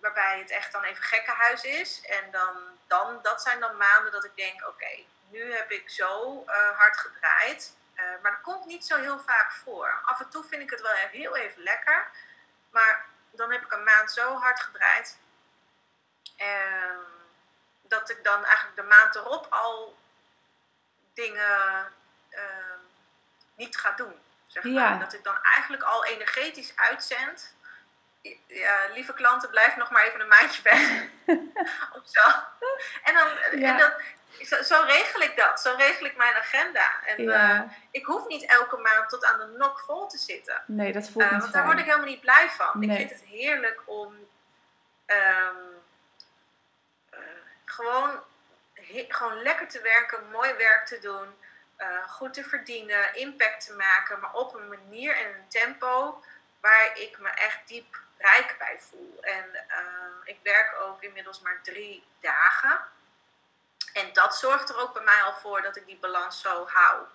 waarbij 0.00 0.38
het 0.38 0.50
echt 0.50 0.72
dan 0.72 0.82
even 0.82 1.02
gekkenhuis 1.04 1.64
is. 1.64 2.00
En 2.06 2.30
dan, 2.30 2.56
dan, 2.86 3.18
dat 3.22 3.42
zijn 3.42 3.60
dan 3.60 3.76
maanden 3.76 4.12
dat 4.12 4.24
ik 4.24 4.36
denk, 4.36 4.66
oké, 4.68 5.04
nu 5.28 5.54
heb 5.54 5.70
ik 5.70 5.90
zo 5.90 6.44
eh, 6.46 6.78
hard 6.78 6.96
gedraaid. 6.96 7.76
Eh, 7.94 8.04
maar 8.22 8.30
dat 8.30 8.40
komt 8.40 8.64
niet 8.66 8.86
zo 8.86 8.96
heel 8.96 9.18
vaak 9.18 9.52
voor. 9.52 10.00
Af 10.04 10.20
en 10.20 10.28
toe 10.30 10.44
vind 10.44 10.62
ik 10.62 10.70
het 10.70 10.80
wel 10.80 10.92
heel 10.92 11.36
even 11.36 11.62
lekker. 11.62 12.06
Maar 12.70 13.04
dan 13.30 13.52
heb 13.52 13.62
ik 13.64 13.72
een 13.72 13.84
maand 13.84 14.12
zo 14.12 14.34
hard 14.34 14.60
gedraaid. 14.60 15.18
Dat 17.82 18.10
ik 18.10 18.24
dan 18.24 18.44
eigenlijk 18.44 18.76
de 18.76 18.82
maand 18.82 19.14
erop 19.14 19.46
al 19.50 19.96
dingen 21.14 21.92
ehm, 22.30 22.78
niet 23.56 23.76
ga 23.76 23.90
doen. 23.90 24.14
Zeg 24.46 24.62
maar. 24.64 24.72
Ja. 24.72 24.96
Dat 24.98 25.12
ik 25.12 25.24
dan 25.24 25.38
eigenlijk 25.42 25.82
al 25.82 26.04
energetisch 26.04 26.72
uitzend. 26.76 27.54
Ja, 28.46 28.86
lieve 28.94 29.12
klanten, 29.14 29.50
blijf 29.50 29.76
nog 29.76 29.90
maar 29.90 30.04
even 30.04 30.20
een 30.20 30.28
maandje 30.28 30.62
weg. 30.62 30.80
of 31.96 32.02
zo. 32.04 32.20
En, 33.04 33.14
dan, 33.14 33.28
Ja. 33.60 33.68
en 33.70 33.76
dan, 33.78 33.92
zo, 34.46 34.62
zo 34.62 34.82
regel 34.86 35.20
ik 35.20 35.36
dat. 35.36 35.60
Zo 35.60 35.74
regel 35.76 36.06
ik 36.06 36.16
mijn 36.16 36.34
agenda. 36.34 37.04
En 37.04 37.30
eh, 37.30 37.60
ik 37.90 38.04
hoef 38.04 38.26
niet 38.26 38.46
elke 38.46 38.76
maand 38.76 39.08
tot 39.08 39.24
aan 39.24 39.38
de 39.38 39.46
nok 39.58 39.80
vol 39.80 40.06
te 40.06 40.18
zitten. 40.18 40.62
Nee, 40.66 40.92
dat 40.92 41.08
voelt 41.10 41.24
Eh, 41.24 41.30
niet 41.32 41.40
want 41.40 41.52
daar 41.52 41.62
fijn. 41.62 41.74
word 41.74 41.78
ik 41.78 41.84
helemaal 41.84 42.10
niet 42.12 42.20
blij 42.20 42.50
van. 42.50 42.70
Nee. 42.80 42.90
Ik 42.90 43.08
vind 43.08 43.20
het 43.20 43.28
heerlijk 43.28 43.80
om 43.86 44.28
ehm, 45.06 45.18
eh, 45.24 45.46
gewoon, 47.70 48.22
gewoon 49.08 49.42
lekker 49.42 49.68
te 49.68 49.80
werken, 49.80 50.30
mooi 50.30 50.52
werk 50.52 50.86
te 50.86 50.98
doen. 50.98 51.38
eh, 51.76 52.08
goed 52.08 52.34
te 52.34 52.44
verdienen, 52.44 53.14
impact 53.14 53.66
te 53.66 53.74
maken, 53.74 54.20
maar 54.20 54.32
op 54.32 54.54
een 54.54 54.68
manier 54.68 55.16
en 55.16 55.34
een 55.34 55.48
tempo 55.48 56.22
waar 56.60 56.98
ik 56.98 57.18
me 57.18 57.28
echt 57.28 57.68
diep 57.68 57.98
rijk 58.18 58.54
bij 58.58 58.78
voel. 58.80 59.18
En 59.20 59.66
ik 60.24 60.38
werk 60.42 60.80
ook 60.80 61.02
inmiddels 61.02 61.40
maar 61.40 61.60
drie 61.62 62.04
dagen. 62.20 62.80
En 63.92 64.12
dat 64.12 64.36
zorgt 64.36 64.68
er 64.68 64.76
ook 64.78 64.92
bij 64.92 65.02
mij 65.02 65.22
al 65.22 65.32
voor 65.32 65.62
dat 65.62 65.76
ik 65.76 65.86
die 65.86 65.98
balans 65.98 66.40
zo 66.40 66.66
hou. 66.68 67.06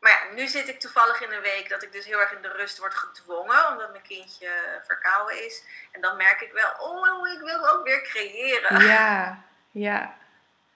Maar 0.00 0.10
ja, 0.10 0.34
nu 0.34 0.46
zit 0.46 0.68
ik 0.68 0.80
toevallig 0.80 1.22
in 1.22 1.32
een 1.32 1.42
week 1.42 1.68
dat 1.68 1.82
ik 1.82 1.92
dus 1.92 2.04
heel 2.04 2.20
erg 2.20 2.32
in 2.32 2.42
de 2.42 2.52
rust 2.52 2.78
word 2.78 2.94
gedwongen, 2.94 3.68
omdat 3.68 3.90
mijn 3.90 4.02
kindje 4.02 4.48
verkouden 4.86 5.46
is. 5.46 5.64
En 5.90 6.00
dan 6.00 6.16
merk 6.16 6.40
ik 6.40 6.52
wel, 6.52 6.70
oh, 6.78 7.32
ik 7.32 7.40
wil 7.40 7.68
ook 7.68 7.84
weer 7.84 8.02
creëren. 8.02 8.86
Ja, 8.86 9.42
ja. 9.86 10.18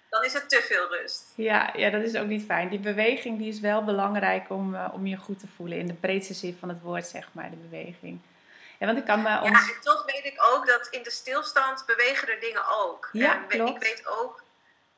Dan 0.08 0.24
is 0.24 0.32
het 0.32 0.48
te 0.48 0.62
veel 0.62 0.88
rust. 0.88 1.32
Ja, 1.36 1.70
ja, 1.76 1.90
dat 1.90 2.02
is 2.02 2.16
ook 2.16 2.26
niet 2.26 2.44
fijn. 2.44 2.68
Die 2.68 2.78
beweging 2.78 3.38
die 3.38 3.48
is 3.48 3.60
wel 3.60 3.84
belangrijk 3.84 4.50
om, 4.50 4.74
uh, 4.74 4.88
om 4.92 5.06
je 5.06 5.16
goed 5.16 5.38
te 5.38 5.46
voelen. 5.56 5.78
In 5.78 5.86
de 5.86 5.94
breedste 5.94 6.34
zin 6.34 6.56
van 6.60 6.68
het 6.68 6.80
woord, 6.80 7.06
zeg 7.06 7.28
maar, 7.32 7.50
de 7.50 7.56
beweging. 7.56 8.20
Ja, 8.78 8.86
want 8.86 8.98
ik 8.98 9.04
kan 9.04 9.22
me 9.22 9.40
ons... 9.40 9.66
Ja, 9.66 9.74
en 9.74 9.80
toch 9.80 10.04
weet 10.04 10.24
ik 10.24 10.42
ook 10.52 10.66
dat 10.66 10.88
in 10.90 11.02
de 11.02 11.10
stilstand 11.10 11.86
bewegen 11.86 12.28
er 12.28 12.40
dingen 12.40 12.68
ook. 12.68 13.08
Ja, 13.12 13.34
en 13.34 13.46
klopt. 13.46 13.70
ik 13.70 13.88
weet 13.88 14.06
ook 14.06 14.42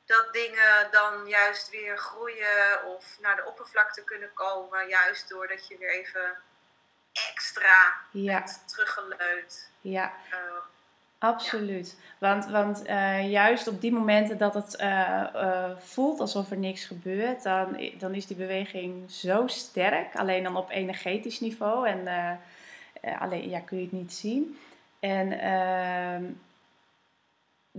dat 0.06 0.28
dingen 0.32 0.88
dan 0.90 1.28
juist 1.28 1.70
weer 1.70 1.98
groeien 1.98 2.84
of 2.84 3.18
naar 3.20 3.36
de 3.36 3.44
oppervlakte 3.44 4.04
kunnen 4.04 4.30
komen. 4.34 4.88
Juist 4.88 5.28
doordat 5.28 5.68
je 5.68 5.76
weer 5.78 5.90
even 5.90 6.34
extra 7.32 7.94
ja. 8.10 8.44
teruggeleund. 8.66 9.70
Ja, 9.80 10.12
Uh, 10.30 10.38
absoluut. 11.18 11.96
Want, 12.18 12.46
want 12.46 12.88
uh, 12.88 13.30
juist 13.30 13.66
op 13.66 13.80
die 13.80 13.92
momenten 13.92 14.38
dat 14.38 14.54
het 14.54 14.80
uh, 14.80 15.70
voelt 15.78 16.20
alsof 16.20 16.50
er 16.50 16.56
niks 16.56 16.84
gebeurt, 16.84 17.42
dan, 17.42 17.90
dan 17.98 18.14
is 18.14 18.26
die 18.26 18.36
beweging 18.36 19.10
zo 19.10 19.46
sterk. 19.46 20.16
Alleen 20.16 20.42
dan 20.42 20.56
op 20.56 20.70
energetisch 20.70 21.40
niveau. 21.40 21.88
En 21.88 22.08
alleen 23.18 23.48
ja, 23.48 23.60
kun 23.60 23.76
je 23.76 23.82
het 23.82 23.92
niet 23.92 24.12
zien. 24.12 24.58
En 25.00 25.40
ehm, 25.40 26.24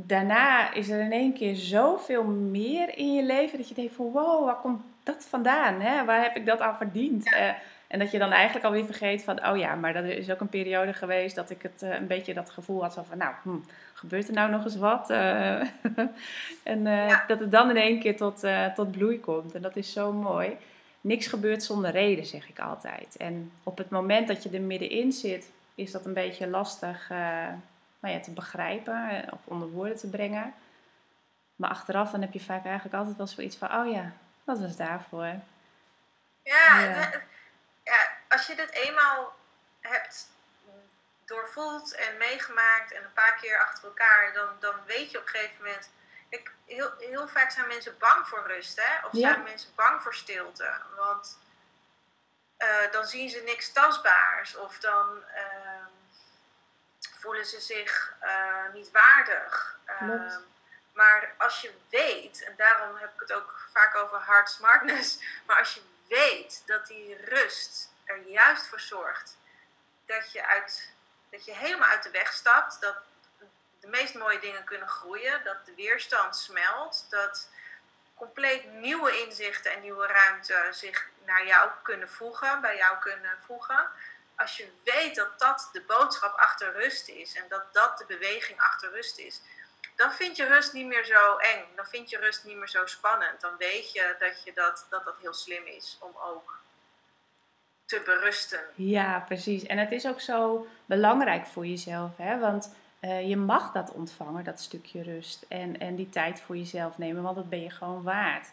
daarna 0.05 0.73
is 0.73 0.89
er 0.89 0.99
in 0.99 1.11
één 1.11 1.33
keer 1.33 1.55
zoveel 1.55 2.23
meer 2.23 2.97
in 2.97 3.13
je 3.13 3.23
leven 3.23 3.57
dat 3.57 3.69
je 3.69 3.75
denkt 3.75 3.93
van 3.93 4.11
wow, 4.11 4.45
waar 4.45 4.59
komt 4.59 4.81
dat 5.03 5.25
vandaan? 5.29 5.81
Hè? 5.81 6.05
Waar 6.05 6.21
heb 6.21 6.35
ik 6.35 6.45
dat 6.45 6.59
aan 6.59 6.77
verdiend? 6.77 7.33
Uh, 7.33 7.49
en 7.87 7.99
dat 7.99 8.11
je 8.11 8.19
dan 8.19 8.31
eigenlijk 8.31 8.65
alweer 8.65 8.85
vergeet 8.85 9.23
van 9.23 9.47
oh 9.47 9.57
ja, 9.57 9.75
maar 9.75 9.93
dat 9.93 10.03
is 10.03 10.31
ook 10.31 10.39
een 10.39 10.49
periode 10.49 10.93
geweest 10.93 11.35
dat 11.35 11.49
ik 11.49 11.61
het 11.61 11.81
uh, 11.83 11.93
een 11.93 12.07
beetje 12.07 12.33
dat 12.33 12.49
gevoel 12.49 12.81
had 12.81 12.93
van 12.93 13.17
nou, 13.17 13.33
hm, 13.43 13.57
gebeurt 13.93 14.27
er 14.27 14.33
nou 14.33 14.51
nog 14.51 14.63
eens 14.63 14.75
wat? 14.75 15.09
Uh, 15.09 15.61
en 16.63 16.83
ja. 16.83 17.23
dat 17.27 17.39
het 17.39 17.51
dan 17.51 17.69
in 17.69 17.77
één 17.77 17.99
keer 17.99 18.17
tot, 18.17 18.43
tot 18.75 18.91
bloei 18.91 19.19
komt. 19.19 19.55
En 19.55 19.61
dat 19.61 19.75
is 19.75 19.91
zo 19.91 20.13
mooi. 20.13 20.57
Niks 21.01 21.27
gebeurt 21.27 21.63
zonder 21.63 21.91
reden, 21.91 22.25
zeg 22.25 22.49
ik 22.49 22.59
altijd. 22.59 23.15
En 23.17 23.51
op 23.63 23.77
het 23.77 23.89
moment 23.89 24.27
dat 24.27 24.43
je 24.43 24.49
er 24.49 24.61
middenin 24.61 25.11
zit, 25.11 25.51
is 25.75 25.91
dat 25.91 26.05
een 26.05 26.13
beetje 26.13 26.47
lastig 26.47 27.11
nou 27.99 28.13
ja, 28.13 28.19
te 28.19 28.31
begrijpen 28.31 29.27
of 29.31 29.39
onder 29.43 29.67
woorden 29.67 29.97
te 29.97 30.09
brengen. 30.09 30.53
Maar 31.55 31.69
achteraf 31.69 32.11
dan 32.11 32.21
heb 32.21 32.33
je 32.33 32.39
vaak 32.39 32.65
eigenlijk 32.65 32.95
altijd 32.95 33.17
wel 33.17 33.27
zoiets 33.27 33.55
van, 33.57 33.73
oh 33.75 33.91
ja, 33.91 34.11
wat 34.43 34.59
was 34.59 34.75
daarvoor? 34.75 35.33
Ja, 36.43 36.79
ja. 36.79 37.11
ja 37.83 38.07
als 38.29 38.47
je 38.47 38.55
dit 38.55 38.71
eenmaal 38.71 39.35
hebt 39.81 40.29
doorvoeld 41.25 41.95
en 41.95 42.17
meegemaakt 42.17 42.91
en 42.91 43.03
een 43.03 43.13
paar 43.13 43.37
keer 43.41 43.59
achter 43.59 43.83
elkaar, 43.83 44.33
dan, 44.33 44.47
dan 44.59 44.75
weet 44.85 45.11
je 45.11 45.17
op 45.17 45.23
een 45.23 45.29
gegeven 45.29 45.63
moment. 45.63 45.89
Ik, 46.29 46.51
heel, 46.65 46.91
heel 46.99 47.27
vaak 47.27 47.51
zijn 47.51 47.67
mensen 47.67 47.97
bang 47.99 48.27
voor 48.27 48.43
rust, 48.47 48.81
hè? 48.81 49.05
Of 49.05 49.13
Ja. 49.13 49.31
zijn 49.31 49.43
mensen 49.43 49.69
bang 49.75 50.01
voor 50.01 50.15
stilte. 50.15 50.71
Want 50.95 51.37
eh, 52.57 52.91
dan 52.91 53.05
zien 53.05 53.29
ze 53.29 53.41
niks 53.45 53.71
tastbaars. 53.73 54.55
Of 54.55 54.79
dan 54.79 55.23
ehm, 55.35 55.91
voelen 57.19 57.45
ze 57.45 57.59
zich 57.59 58.13
eh, 58.19 58.73
niet 58.73 58.91
waardig. 58.91 59.79
Ehm, 59.85 60.39
maar 60.93 61.33
als 61.37 61.61
je 61.61 61.73
weet, 61.89 62.43
en 62.43 62.53
daarom 62.57 62.95
heb 62.95 63.13
ik 63.13 63.19
het 63.19 63.33
ook 63.33 63.67
vaak 63.71 63.95
over 63.95 64.17
hard 64.17 64.49
smartness, 64.49 65.19
maar 65.45 65.59
als 65.59 65.73
je 65.73 65.81
weet 66.07 66.63
dat 66.65 66.87
die 66.87 67.25
rust 67.25 67.91
er 68.03 68.19
juist 68.19 68.67
voor 68.67 68.79
zorgt 68.79 69.37
dat 70.05 70.31
je, 70.31 70.45
uit, 70.45 70.91
dat 71.29 71.45
je 71.45 71.53
helemaal 71.53 71.89
uit 71.89 72.03
de 72.03 72.11
weg 72.11 72.33
stapt, 72.33 72.81
dat 72.81 72.95
de 73.79 73.87
meest 73.87 74.13
mooie 74.13 74.39
dingen 74.39 74.63
kunnen 74.63 74.87
groeien, 74.87 75.43
dat 75.43 75.65
de 75.65 75.75
weerstand 75.75 76.35
smelt, 76.35 77.05
dat 77.09 77.49
compleet 78.15 78.71
nieuwe 78.71 79.25
inzichten 79.25 79.71
en 79.71 79.81
nieuwe 79.81 80.07
ruimte 80.07 80.67
zich 80.71 81.09
naar 81.25 81.45
jou 81.45 81.69
kunnen 81.81 82.09
voegen, 82.09 82.61
bij 82.61 82.77
jou 82.77 82.97
kunnen 82.97 83.37
voegen. 83.45 83.89
Als 84.37 84.57
je 84.57 84.67
weet 84.83 85.15
dat 85.15 85.39
dat 85.39 85.69
de 85.71 85.83
boodschap 85.87 86.33
achter 86.37 86.73
rust 86.73 87.07
is 87.07 87.35
en 87.35 87.43
dat 87.49 87.63
dat 87.71 87.97
de 87.97 88.05
beweging 88.05 88.59
achter 88.59 88.91
rust 88.91 89.17
is, 89.17 89.41
dan 89.95 90.11
vind 90.11 90.35
je 90.35 90.45
rust 90.45 90.73
niet 90.73 90.85
meer 90.85 91.05
zo 91.05 91.35
eng. 91.37 91.65
Dan 91.75 91.85
vind 91.85 92.09
je 92.09 92.17
rust 92.17 92.45
niet 92.45 92.57
meer 92.57 92.69
zo 92.69 92.85
spannend. 92.85 93.41
Dan 93.41 93.57
weet 93.57 93.91
je 93.91 94.15
dat 94.19 94.43
je 94.43 94.53
dat, 94.53 94.85
dat, 94.89 95.05
dat 95.05 95.15
heel 95.21 95.33
slim 95.33 95.65
is 95.65 95.97
om 95.99 96.11
ook 96.31 96.59
te 97.85 98.01
berusten. 98.05 98.59
Ja, 98.75 99.19
precies. 99.19 99.63
En 99.63 99.77
het 99.77 99.91
is 99.91 100.07
ook 100.07 100.21
zo 100.21 100.67
belangrijk 100.85 101.45
voor 101.45 101.65
jezelf, 101.65 102.17
hè? 102.17 102.39
want 102.39 102.75
uh, 103.01 103.29
je 103.29 103.37
mag 103.37 103.71
dat 103.71 103.91
ontvangen, 103.91 104.43
dat 104.43 104.61
stukje 104.61 105.03
rust. 105.03 105.45
En, 105.47 105.79
en 105.79 105.95
die 105.95 106.09
tijd 106.09 106.41
voor 106.41 106.57
jezelf 106.57 106.97
nemen, 106.97 107.23
want 107.23 107.35
dat 107.35 107.49
ben 107.49 107.61
je 107.61 107.69
gewoon 107.69 108.03
waard. 108.03 108.51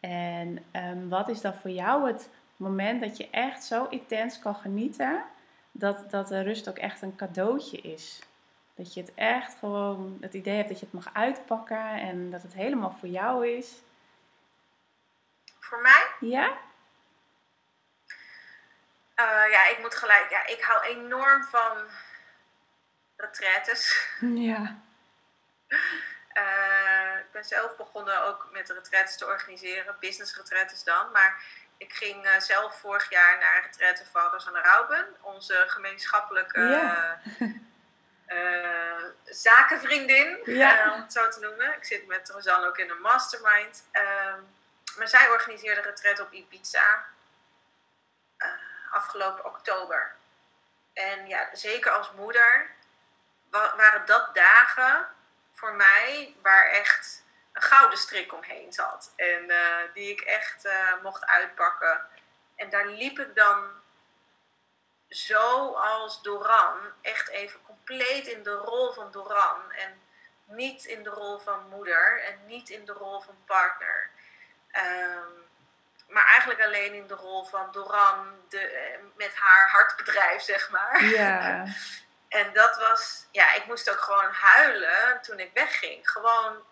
En 0.00 0.64
um, 0.72 1.08
wat 1.08 1.28
is 1.28 1.40
dan 1.40 1.54
voor 1.54 1.70
jou 1.70 2.06
het 2.06 2.28
moment 2.58 3.00
dat 3.00 3.16
je 3.16 3.30
echt 3.30 3.64
zo 3.64 3.84
intens 3.84 4.38
kan 4.38 4.54
genieten, 4.54 5.24
dat, 5.70 6.10
dat 6.10 6.28
de 6.28 6.40
rust 6.40 6.68
ook 6.68 6.78
echt 6.78 7.02
een 7.02 7.16
cadeautje 7.16 7.76
is? 7.76 8.18
Dat 8.74 8.94
je 8.94 9.00
het 9.00 9.14
echt 9.14 9.58
gewoon, 9.58 10.18
het 10.20 10.34
idee 10.34 10.56
hebt 10.56 10.68
dat 10.68 10.78
je 10.78 10.84
het 10.84 10.94
mag 10.94 11.14
uitpakken 11.14 11.92
en 11.92 12.30
dat 12.30 12.42
het 12.42 12.52
helemaal 12.52 12.96
voor 13.00 13.08
jou 13.08 13.48
is. 13.48 13.72
Voor 15.60 15.80
mij? 15.80 16.06
Ja? 16.20 16.56
Uh, 19.20 19.50
ja, 19.50 19.68
ik 19.68 19.78
moet 19.80 19.94
gelijk. 19.94 20.30
Ja, 20.30 20.46
ik 20.46 20.60
hou 20.62 20.84
enorm 20.84 21.42
van 21.42 21.76
retraites. 23.16 24.06
Ja. 24.50 24.80
Uh, 26.34 27.18
ik 27.18 27.30
ben 27.32 27.44
zelf 27.44 27.76
begonnen 27.76 28.24
ook 28.24 28.48
met 28.52 28.70
retraites 28.70 29.16
te 29.16 29.26
organiseren, 29.26 29.96
business 30.00 30.36
retraites 30.36 30.84
dan. 30.84 31.10
Maar 31.12 31.42
ik 31.78 31.92
ging 31.92 32.24
uh, 32.24 32.38
zelf 32.38 32.78
vorig 32.80 33.10
jaar 33.10 33.38
naar 33.38 33.56
een 33.56 33.62
retraite 33.62 34.04
van 34.12 34.30
Rosanne 34.30 34.60
Rauben, 34.60 35.16
onze 35.20 35.64
gemeenschappelijke 35.66 36.60
ja. 36.60 37.20
uh, 38.28 39.04
zakenvriendin, 39.24 40.38
ja. 40.44 40.92
om 40.94 41.00
het 41.00 41.12
zo 41.12 41.28
te 41.28 41.40
noemen. 41.40 41.72
Ik 41.72 41.84
zit 41.84 42.06
met 42.06 42.30
Rosanne 42.30 42.66
ook 42.66 42.78
in 42.78 42.90
een 42.90 43.00
mastermind. 43.00 43.84
Ehm, 43.92 44.40
maar 44.96 45.08
zij 45.08 45.28
organiseerde 45.28 45.80
een 45.80 45.86
retreat 45.86 46.20
op 46.20 46.32
Ibiza 46.32 47.04
afgelopen 48.90 49.44
oktober. 49.44 50.14
En 50.92 51.26
ja, 51.26 51.48
zeker 51.52 51.90
als 51.90 52.12
moeder 52.12 52.70
waren 53.50 54.06
dat 54.06 54.34
dagen 54.34 55.08
voor 55.52 55.72
mij 55.74 56.34
waar 56.42 56.68
echt 56.68 57.24
een 57.58 57.68
gouden 57.68 57.98
strik 57.98 58.32
omheen 58.32 58.72
zat. 58.72 59.12
En 59.16 59.44
uh, 59.50 59.76
die 59.94 60.10
ik 60.10 60.20
echt 60.20 60.64
uh, 60.64 61.02
mocht 61.02 61.26
uitpakken. 61.26 62.00
En 62.56 62.70
daar 62.70 62.86
liep 62.86 63.18
ik 63.18 63.34
dan 63.34 63.70
zo 65.08 65.72
als 65.72 66.22
Doran, 66.22 66.78
echt 67.02 67.28
even 67.28 67.62
compleet 67.62 68.26
in 68.26 68.42
de 68.42 68.54
rol 68.54 68.92
van 68.92 69.10
Doran. 69.10 69.72
En 69.72 70.00
niet 70.44 70.84
in 70.84 71.02
de 71.02 71.10
rol 71.10 71.38
van 71.38 71.68
moeder 71.68 72.22
en 72.22 72.46
niet 72.46 72.68
in 72.68 72.84
de 72.84 72.92
rol 72.92 73.20
van 73.20 73.36
partner. 73.46 74.10
Um, 74.72 75.46
maar 76.08 76.24
eigenlijk 76.24 76.62
alleen 76.62 76.94
in 76.94 77.06
de 77.06 77.14
rol 77.14 77.44
van 77.44 77.72
Doran 77.72 78.34
de, 78.48 78.94
met 79.16 79.34
haar 79.34 79.70
hartbedrijf, 79.70 80.42
zeg 80.42 80.70
maar. 80.70 81.04
Ja. 81.04 81.64
en 82.40 82.52
dat 82.52 82.76
was, 82.76 83.26
ja, 83.30 83.54
ik 83.54 83.66
moest 83.66 83.90
ook 83.90 84.00
gewoon 84.00 84.32
huilen 84.32 85.20
toen 85.22 85.38
ik 85.38 85.50
wegging. 85.54 86.10
Gewoon, 86.10 86.64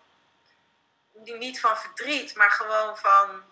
niet 1.23 1.59
van 1.59 1.77
verdriet, 1.77 2.35
maar 2.35 2.51
gewoon 2.51 2.97
van, 2.97 3.43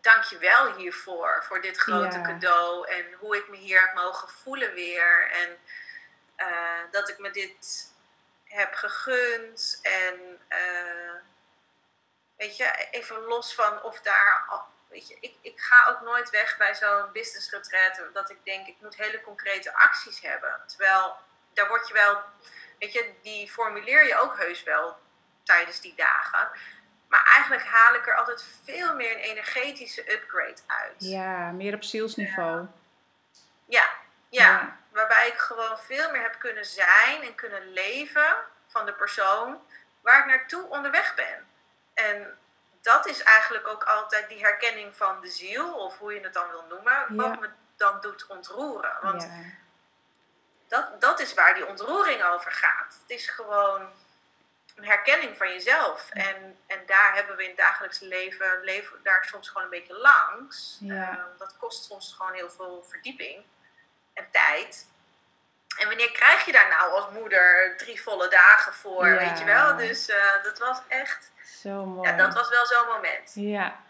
dankjewel 0.00 0.74
hiervoor, 0.74 1.44
voor 1.44 1.60
dit 1.60 1.76
grote 1.76 2.16
Ja. 2.18 2.22
cadeau. 2.22 2.88
En 2.88 3.12
hoe 3.12 3.36
ik 3.36 3.48
me 3.48 3.56
hier 3.56 3.80
heb 3.80 3.94
mogen 3.94 4.28
voelen 4.28 4.72
weer. 4.74 5.30
En 5.30 5.58
uh, 6.36 6.90
dat 6.90 7.08
ik 7.08 7.18
me 7.18 7.30
dit 7.30 7.92
heb 8.44 8.74
gegund. 8.74 9.78
En 9.82 10.40
uh, 10.48 11.14
weet 12.36 12.56
je, 12.56 12.88
even 12.90 13.20
los 13.20 13.54
van 13.54 13.82
of 13.82 14.00
daar. 14.00 14.62
Weet 14.88 15.08
je, 15.08 15.16
ik, 15.20 15.34
ik 15.40 15.60
ga 15.60 15.86
ook 15.90 16.00
nooit 16.00 16.30
weg 16.30 16.56
bij 16.56 16.74
zo'n 16.74 17.12
business 17.12 17.50
retreat 17.50 18.00
dat 18.12 18.30
ik 18.30 18.44
denk, 18.44 18.66
ik 18.66 18.76
moet 18.80 18.96
hele 18.96 19.20
concrete 19.20 19.74
acties 19.74 20.20
hebben. 20.20 20.60
Terwijl, 20.66 21.16
daar 21.52 21.68
word 21.68 21.88
je 21.88 21.94
wel, 21.94 22.22
weet 22.78 22.92
je, 22.92 23.14
die 23.22 23.50
formuleer 23.50 24.06
je 24.06 24.18
ook 24.18 24.38
heus 24.38 24.62
wel 24.62 24.98
tijdens 25.48 25.80
die 25.80 25.94
dagen. 25.96 26.48
Maar 27.08 27.24
eigenlijk 27.34 27.64
haal 27.64 27.94
ik 27.94 28.06
er 28.06 28.16
altijd 28.16 28.44
veel 28.64 28.94
meer 28.94 29.12
een 29.12 29.22
energetische 29.30 30.12
upgrade 30.12 30.60
uit. 30.66 30.94
Ja, 30.98 31.50
meer 31.50 31.74
op 31.74 31.82
zielsniveau. 31.82 32.66
Ja, 33.64 33.90
ja, 34.28 34.76
waarbij 34.92 35.28
ik 35.28 35.38
gewoon 35.38 35.78
veel 35.78 36.10
meer 36.10 36.22
heb 36.22 36.38
kunnen 36.38 36.64
zijn 36.64 37.22
en 37.22 37.34
kunnen 37.34 37.72
leven 37.72 38.36
van 38.66 38.86
de 38.86 38.92
persoon 38.92 39.60
waar 40.00 40.18
ik 40.18 40.26
naartoe 40.26 40.68
onderweg 40.68 41.14
ben. 41.14 41.46
En 41.94 42.38
dat 42.82 43.06
is 43.06 43.22
eigenlijk 43.22 43.66
ook 43.66 43.84
altijd 43.84 44.28
die 44.28 44.40
herkenning 44.40 44.96
van 44.96 45.20
de 45.20 45.28
ziel, 45.28 45.74
of 45.74 45.98
hoe 45.98 46.14
je 46.14 46.20
het 46.20 46.32
dan 46.32 46.50
wil 46.50 46.64
noemen, 46.68 47.16
wat 47.16 47.40
me 47.40 47.48
dan 47.76 48.00
doet 48.00 48.26
ontroeren. 48.26 48.98
Want 49.02 49.22
ja. 49.22 49.28
dat, 50.68 51.00
dat 51.00 51.20
is 51.20 51.34
waar 51.34 51.54
die 51.54 51.66
ontroering 51.66 52.22
over 52.22 52.52
gaat. 52.52 52.98
Het 53.02 53.10
is 53.10 53.28
gewoon 53.28 53.88
een 54.78 54.84
herkenning 54.84 55.36
van 55.36 55.48
jezelf. 55.48 56.10
En, 56.10 56.56
en 56.66 56.78
daar 56.86 57.14
hebben 57.14 57.36
we 57.36 57.42
in 57.42 57.48
het 57.48 57.58
dagelijks 57.58 58.00
leven, 58.00 58.60
leven 58.62 58.96
daar 59.02 59.24
soms 59.30 59.48
gewoon 59.48 59.62
een 59.62 59.78
beetje 59.78 59.98
langs. 59.98 60.78
Ja. 60.80 61.10
Ehm, 61.10 61.38
dat 61.38 61.56
kost 61.56 61.84
soms 61.84 62.14
gewoon 62.18 62.32
heel 62.32 62.50
veel 62.50 62.84
verdieping 62.88 63.42
en 64.14 64.26
tijd. 64.30 64.86
En 65.78 65.88
wanneer 65.88 66.12
krijg 66.12 66.44
je 66.44 66.52
daar 66.52 66.68
nou 66.68 66.92
als 66.92 67.10
moeder 67.20 67.74
drie 67.76 68.02
volle 68.02 68.28
dagen 68.28 68.72
voor, 68.72 69.04
weet 69.04 69.38
je 69.38 69.44
wel? 69.44 69.76
Dus 69.76 70.08
uh, 70.08 70.16
dat 70.42 70.58
was 70.58 70.80
echt... 70.88 71.32
Zo 71.60 71.86
mooi. 71.86 72.08
Ja, 72.08 72.16
dat 72.16 72.34
was 72.34 72.48
wel 72.48 72.66
zo'n 72.66 72.94
moment. 72.94 73.32
Ja. 73.34 73.80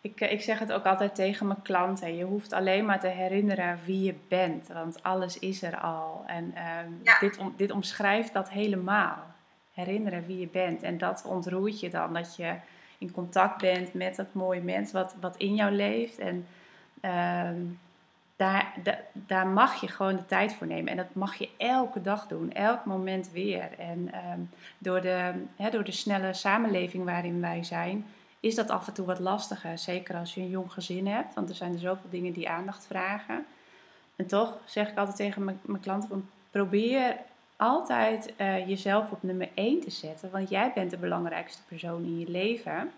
Ik, 0.00 0.20
eh, 0.20 0.32
ik 0.32 0.42
zeg 0.42 0.58
het 0.58 0.72
ook 0.72 0.84
altijd 0.84 1.14
tegen 1.14 1.46
mijn 1.46 1.62
klanten. 1.62 2.16
Je 2.16 2.24
hoeft 2.24 2.52
alleen 2.52 2.84
maar 2.84 3.00
te 3.00 3.06
herinneren 3.06 3.80
wie 3.84 4.02
je 4.02 4.14
bent. 4.28 4.68
Want 4.68 5.02
alles 5.02 5.38
is 5.38 5.62
er 5.62 5.80
al. 5.80 6.24
En 6.26 6.54
um, 6.84 7.02
dit, 7.20 7.36
om, 7.38 7.54
dit 7.56 7.70
omschrijft 7.70 8.32
dat 8.32 8.48
helemaal. 8.48 9.35
Herinneren 9.76 10.26
wie 10.26 10.38
je 10.38 10.48
bent. 10.48 10.82
En 10.82 10.98
dat 10.98 11.24
ontroert 11.26 11.80
je 11.80 11.90
dan. 11.90 12.14
Dat 12.14 12.36
je 12.36 12.54
in 12.98 13.12
contact 13.12 13.60
bent 13.60 13.94
met 13.94 14.16
dat 14.16 14.34
mooie 14.34 14.60
mens 14.60 14.92
wat, 14.92 15.14
wat 15.20 15.36
in 15.36 15.54
jou 15.54 15.72
leeft. 15.72 16.18
En... 16.18 16.46
Um, 17.00 17.78
daar, 18.36 18.74
daar 19.12 19.46
mag 19.46 19.80
je 19.80 19.88
gewoon 19.88 20.16
de 20.16 20.26
tijd 20.26 20.54
voor 20.54 20.66
nemen. 20.66 20.90
En 20.90 20.96
dat 20.96 21.14
mag 21.14 21.34
je 21.34 21.48
elke 21.56 22.00
dag 22.00 22.26
doen, 22.26 22.52
elk 22.52 22.84
moment 22.84 23.30
weer. 23.30 23.78
En 23.78 24.12
ehm, 24.12 24.40
door, 24.78 25.00
de, 25.00 25.32
door 25.70 25.84
de 25.84 25.92
snelle 25.92 26.32
samenleving 26.32 27.04
waarin 27.04 27.40
wij 27.40 27.64
zijn, 27.64 28.06
is 28.40 28.54
dat 28.54 28.70
af 28.70 28.86
en 28.86 28.92
toe 28.92 29.06
wat 29.06 29.18
lastiger. 29.18 29.78
Zeker 29.78 30.16
als 30.16 30.34
je 30.34 30.40
een 30.40 30.48
jong 30.48 30.72
gezin 30.72 31.06
hebt, 31.06 31.34
want 31.34 31.48
er 31.48 31.54
zijn 31.54 31.72
er 31.72 31.78
zoveel 31.78 32.10
dingen 32.10 32.32
die 32.32 32.48
aandacht 32.48 32.86
vragen. 32.86 33.46
En 34.16 34.26
toch 34.26 34.58
zeg 34.64 34.90
ik 34.90 34.98
altijd 34.98 35.16
tegen 35.16 35.44
mijn 35.44 35.80
klanten: 35.80 36.30
probeer 36.50 37.16
altijd 37.56 38.32
uh, 38.40 38.68
jezelf 38.68 39.10
op 39.10 39.22
nummer 39.22 39.48
1 39.54 39.80
te 39.80 39.90
zetten. 39.90 40.30
Want 40.30 40.48
jij 40.48 40.72
bent 40.74 40.90
de 40.90 40.96
belangrijkste 40.96 41.62
persoon 41.68 42.04
in 42.04 42.18
je 42.18 42.30
leven. 42.30 42.92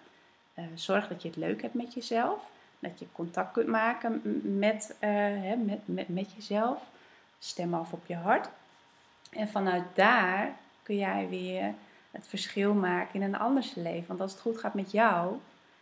Uh, 0.55 0.65
zorg 0.75 1.09
dat 1.09 1.23
je 1.23 1.29
het 1.29 1.37
leuk 1.37 1.63
hebt 1.63 1.75
met 1.75 1.95
jezelf. 1.95 2.51
Dat 2.79 2.99
je 2.99 3.07
contact 3.13 3.53
kunt 3.53 3.67
maken 3.69 4.21
met, 4.59 4.97
uh, 5.01 5.11
hè, 5.43 5.57
met, 5.57 5.79
met, 5.85 6.09
met 6.09 6.33
jezelf. 6.33 6.83
Stem 7.39 7.75
af 7.75 7.93
op 7.93 8.07
je 8.07 8.15
hart. 8.15 8.49
En 9.31 9.49
vanuit 9.49 9.85
daar 9.95 10.53
kun 10.83 10.97
jij 10.97 11.29
weer 11.29 11.75
het 12.11 12.27
verschil 12.27 12.75
maken 12.75 13.15
in 13.15 13.23
een 13.23 13.39
anders 13.39 13.75
leven. 13.75 14.07
Want 14.07 14.21
als 14.21 14.33
het 14.33 14.41
goed 14.41 14.59
gaat 14.59 14.75
met 14.75 14.91
jou, 14.91 15.37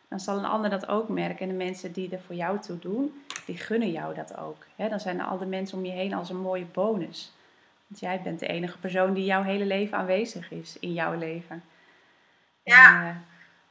dan 0.09 0.21
zal 0.21 0.39
een 0.39 0.45
ander 0.45 0.71
dat 0.71 0.89
ook 0.89 1.09
merken. 1.09 1.39
En 1.39 1.49
de 1.49 1.65
mensen 1.65 1.93
die 1.93 2.11
er 2.11 2.21
voor 2.21 2.35
jou 2.35 2.59
toe 2.59 2.79
doen, 2.79 3.23
die 3.47 3.57
gunnen 3.57 3.91
jou 3.91 4.15
dat 4.15 4.37
ook. 4.37 4.67
dan 4.77 5.01
zijn 5.01 5.21
al 5.21 5.39
de 5.39 5.47
mensen 5.47 5.79
om 5.79 5.85
je 5.85 5.93
heen 5.93 6.15
als 6.15 6.31
een 6.31 6.41
mooie 6.41 6.65
bonus. 6.65 7.33
Want 7.87 8.01
jij 8.01 8.23
bent 8.23 8.41
de 8.41 8.47
enige 8.47 8.79
persoon 8.79 9.15
die 9.15 9.25
jouw 9.25 9.43
hele 9.43 9.65
leven 9.65 9.99
aanwezig 9.99 10.51
is 10.51 10.79
in 10.79 10.93
jouw 10.93 11.15
leven. 11.15 11.65
Ja. 12.63 12.89
En, 12.89 13.07
uh, 13.07 13.17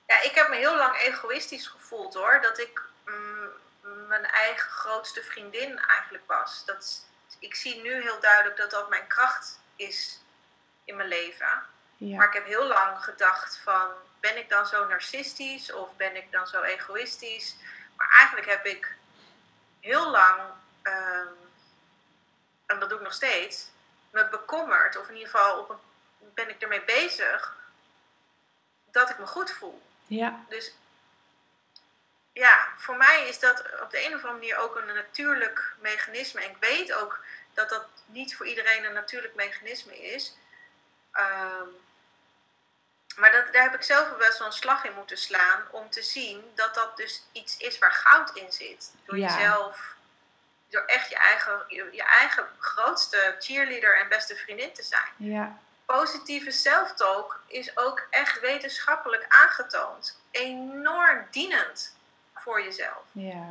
ja, 0.07 0.21
ik 0.21 0.35
heb 0.35 0.49
me 0.49 0.55
heel 0.55 0.77
lang 0.77 0.95
egoïstisch 0.95 1.67
gevoeld 1.67 2.13
hoor. 2.13 2.39
Dat 2.41 2.59
ik 2.59 2.83
mijn 4.07 4.25
eigen 4.25 4.69
grootste 4.69 5.21
vriendin 5.21 5.79
eigenlijk 5.79 6.23
was. 6.27 6.65
Dat, 6.65 7.05
ik 7.39 7.55
zie 7.55 7.81
nu 7.81 8.01
heel 8.01 8.19
duidelijk 8.19 8.57
dat 8.57 8.71
dat 8.71 8.89
mijn 8.89 9.07
kracht 9.07 9.59
is 9.75 10.21
in 10.83 10.95
mijn 10.95 11.07
leven. 11.07 11.63
Ja. 11.97 12.17
Maar 12.17 12.27
ik 12.27 12.33
heb 12.33 12.45
heel 12.45 12.67
lang 12.67 13.03
gedacht 13.03 13.59
van, 13.63 13.87
ben 14.19 14.37
ik 14.37 14.49
dan 14.49 14.65
zo 14.65 14.87
narcistisch 14.87 15.73
of 15.73 15.95
ben 15.95 16.15
ik 16.15 16.31
dan 16.31 16.47
zo 16.47 16.61
egoïstisch? 16.61 17.55
Maar 17.95 18.09
eigenlijk 18.09 18.47
heb 18.49 18.65
ik 18.65 18.95
heel 19.79 20.11
lang, 20.11 20.41
ehm, 20.81 21.27
en 22.65 22.79
dat 22.79 22.89
doe 22.89 22.97
ik 22.97 23.03
nog 23.03 23.13
steeds, 23.13 23.71
me 24.15 24.27
bekommerd, 24.29 24.97
of 24.97 25.07
in 25.07 25.13
ieder 25.13 25.29
geval 25.29 25.59
op 25.59 25.69
een, 25.69 25.79
ben 26.33 26.49
ik 26.49 26.61
ermee 26.61 26.81
bezig, 26.81 27.55
dat 28.91 29.09
ik 29.09 29.17
me 29.17 29.25
goed 29.25 29.51
voel. 29.51 29.81
Ja. 30.07 30.45
Dus 30.49 30.73
ja, 32.33 32.67
voor 32.77 32.97
mij 32.97 33.27
is 33.27 33.39
dat 33.39 33.63
op 33.81 33.91
de 33.91 34.05
een 34.05 34.13
of 34.15 34.23
andere 34.23 34.33
manier 34.33 34.57
ook 34.57 34.75
een 34.75 34.95
natuurlijk 34.95 35.73
mechanisme. 35.79 36.41
En 36.41 36.49
ik 36.49 36.57
weet 36.59 36.93
ook 36.93 37.19
dat 37.53 37.69
dat 37.69 37.85
niet 38.05 38.35
voor 38.35 38.45
iedereen 38.45 38.83
een 38.83 38.93
natuurlijk 38.93 39.35
mechanisme 39.35 40.01
is. 40.01 40.35
Um, 41.13 41.83
maar 43.15 43.31
dat, 43.31 43.53
daar 43.53 43.63
heb 43.63 43.73
ik 43.73 43.83
zelf 43.83 44.09
wel 44.09 44.47
een 44.47 44.51
slag 44.51 44.83
in 44.83 44.93
moeten 44.93 45.17
slaan 45.17 45.63
om 45.71 45.89
te 45.89 46.01
zien 46.01 46.51
dat 46.55 46.75
dat 46.75 46.97
dus 46.97 47.23
iets 47.31 47.57
is 47.57 47.79
waar 47.79 47.93
goud 47.93 48.35
in 48.35 48.51
zit. 48.51 48.91
Door 49.05 49.17
jezelf, 49.17 49.94
door 50.75 50.85
echt 50.85 51.09
je 51.09 51.15
eigen, 51.15 51.63
je, 51.67 51.89
je, 51.91 52.03
eigen 52.03 52.43
grootste 52.59 53.35
cheerleader 53.39 53.99
en 54.01 54.09
beste 54.09 54.35
vriendin 54.35 54.73
te 54.73 54.83
zijn. 54.83 55.31
Ja. 55.31 55.57
Positieve 55.85 56.51
self-talk 56.51 57.39
is 57.47 57.77
ook 57.77 58.07
echt 58.09 58.39
wetenschappelijk 58.39 59.25
aangetoond. 59.29 60.19
Enorm 60.31 61.25
dienend 61.31 61.95
voor 62.33 62.63
jezelf. 62.63 63.03
Ja. 63.11 63.45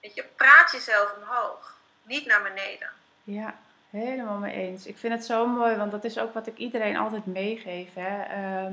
Weet 0.00 0.14
je, 0.14 0.24
praat 0.36 0.72
jezelf 0.72 1.14
omhoog, 1.22 1.76
niet 2.02 2.26
naar 2.26 2.42
beneden. 2.42 2.90
Ja, 3.24 3.54
helemaal 3.90 4.38
mee 4.38 4.54
eens. 4.54 4.86
Ik 4.86 4.98
vind 4.98 5.12
het 5.12 5.24
zo 5.24 5.46
mooi, 5.46 5.76
want 5.76 5.90
dat 5.90 6.04
is 6.04 6.18
ook 6.18 6.34
wat 6.34 6.46
ik 6.46 6.56
iedereen 6.56 6.96
altijd 6.96 7.26
meegeef. 7.26 7.88
Hè. 7.94 8.22
Ehm, 8.22 8.72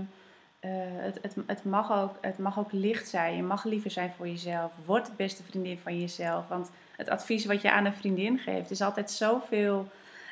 eh, 0.60 0.72
het, 1.04 1.20
het, 1.22 1.36
het, 1.48 1.64
mag 1.64 1.92
ook, 1.92 2.16
het 2.22 2.38
mag 2.38 2.60
ook 2.60 2.72
licht 2.72 3.08
zijn. 3.08 3.36
Je 3.36 3.44
mag 3.44 3.64
liever 3.64 3.92
zijn 3.92 4.14
voor 4.18 4.28
jezelf. 4.28 4.72
Word 4.86 5.06
de 5.06 5.12
beste 5.16 5.44
vriendin 5.44 5.80
van 5.80 6.00
jezelf. 6.00 6.48
Want 6.48 6.70
het 7.04 7.14
advies 7.14 7.46
wat 7.46 7.62
je 7.62 7.72
aan 7.72 7.86
een 7.86 7.94
vriendin 7.94 8.40
geeft 8.40 8.72
is 8.72 8.82
altijd 8.82 9.12
zoveel 9.12 9.88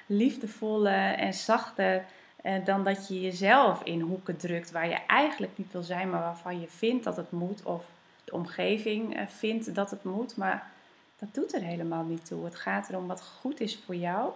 liefdevoller 0.05 1.13
en 1.13 1.33
zachter 1.33 2.03
uh, 2.43 2.65
dan 2.65 2.83
dat 2.83 3.07
je 3.07 3.21
jezelf 3.21 3.83
in 3.83 3.99
hoeken 3.99 4.37
drukt 4.37 4.71
waar 4.71 4.87
je 4.87 4.97
eigenlijk 5.07 5.57
niet 5.57 5.71
wil 5.71 5.83
zijn, 5.83 6.09
maar 6.09 6.21
waarvan 6.21 6.59
je 6.59 6.67
vindt 6.67 7.03
dat 7.03 7.15
het 7.17 7.31
moet. 7.31 7.63
Of 7.63 7.85
de 8.23 8.33
omgeving 8.33 9.15
eh, 9.15 9.27
vindt 9.27 9.75
dat 9.75 9.91
het 9.91 10.03
moet. 10.03 10.37
Maar 10.37 10.71
dat 11.19 11.33
doet 11.33 11.53
er 11.53 11.61
helemaal 11.61 12.03
niet 12.03 12.25
toe. 12.25 12.45
Het 12.45 12.55
gaat 12.55 12.89
erom 12.89 13.07
wat 13.07 13.21
goed 13.21 13.59
is 13.59 13.79
voor 13.85 13.95
jou. 13.95 14.31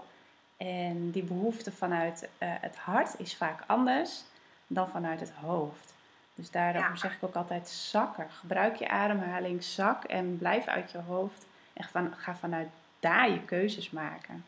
En 0.57 1.11
die 1.11 1.23
behoefte 1.23 1.71
vanuit 1.71 2.21
uh, 2.21 2.49
het 2.61 2.75
hart 2.75 3.19
is 3.19 3.35
vaak 3.35 3.63
anders 3.67 4.23
dan 4.67 4.89
vanuit 4.89 5.19
het 5.19 5.31
hoofd. 5.41 5.93
Dus 6.35 6.51
daarom 6.51 6.97
zeg 6.97 7.15
ik 7.15 7.23
ook 7.23 7.35
altijd 7.35 7.69
zakken. 7.69 8.27
Gebruik 8.29 8.75
je 8.75 8.89
ademhaling, 8.89 9.63
zak 9.63 10.03
en 10.03 10.37
blijf 10.37 10.65
uit 10.65 10.91
je 10.91 10.97
hoofd. 11.07 11.45
En 11.75 11.87
van, 11.91 12.13
ga 12.17 12.35
vanuit 12.35 12.67
daar 12.99 13.29
je 13.29 13.41
keuzes 13.41 13.89
maken. 13.89 14.45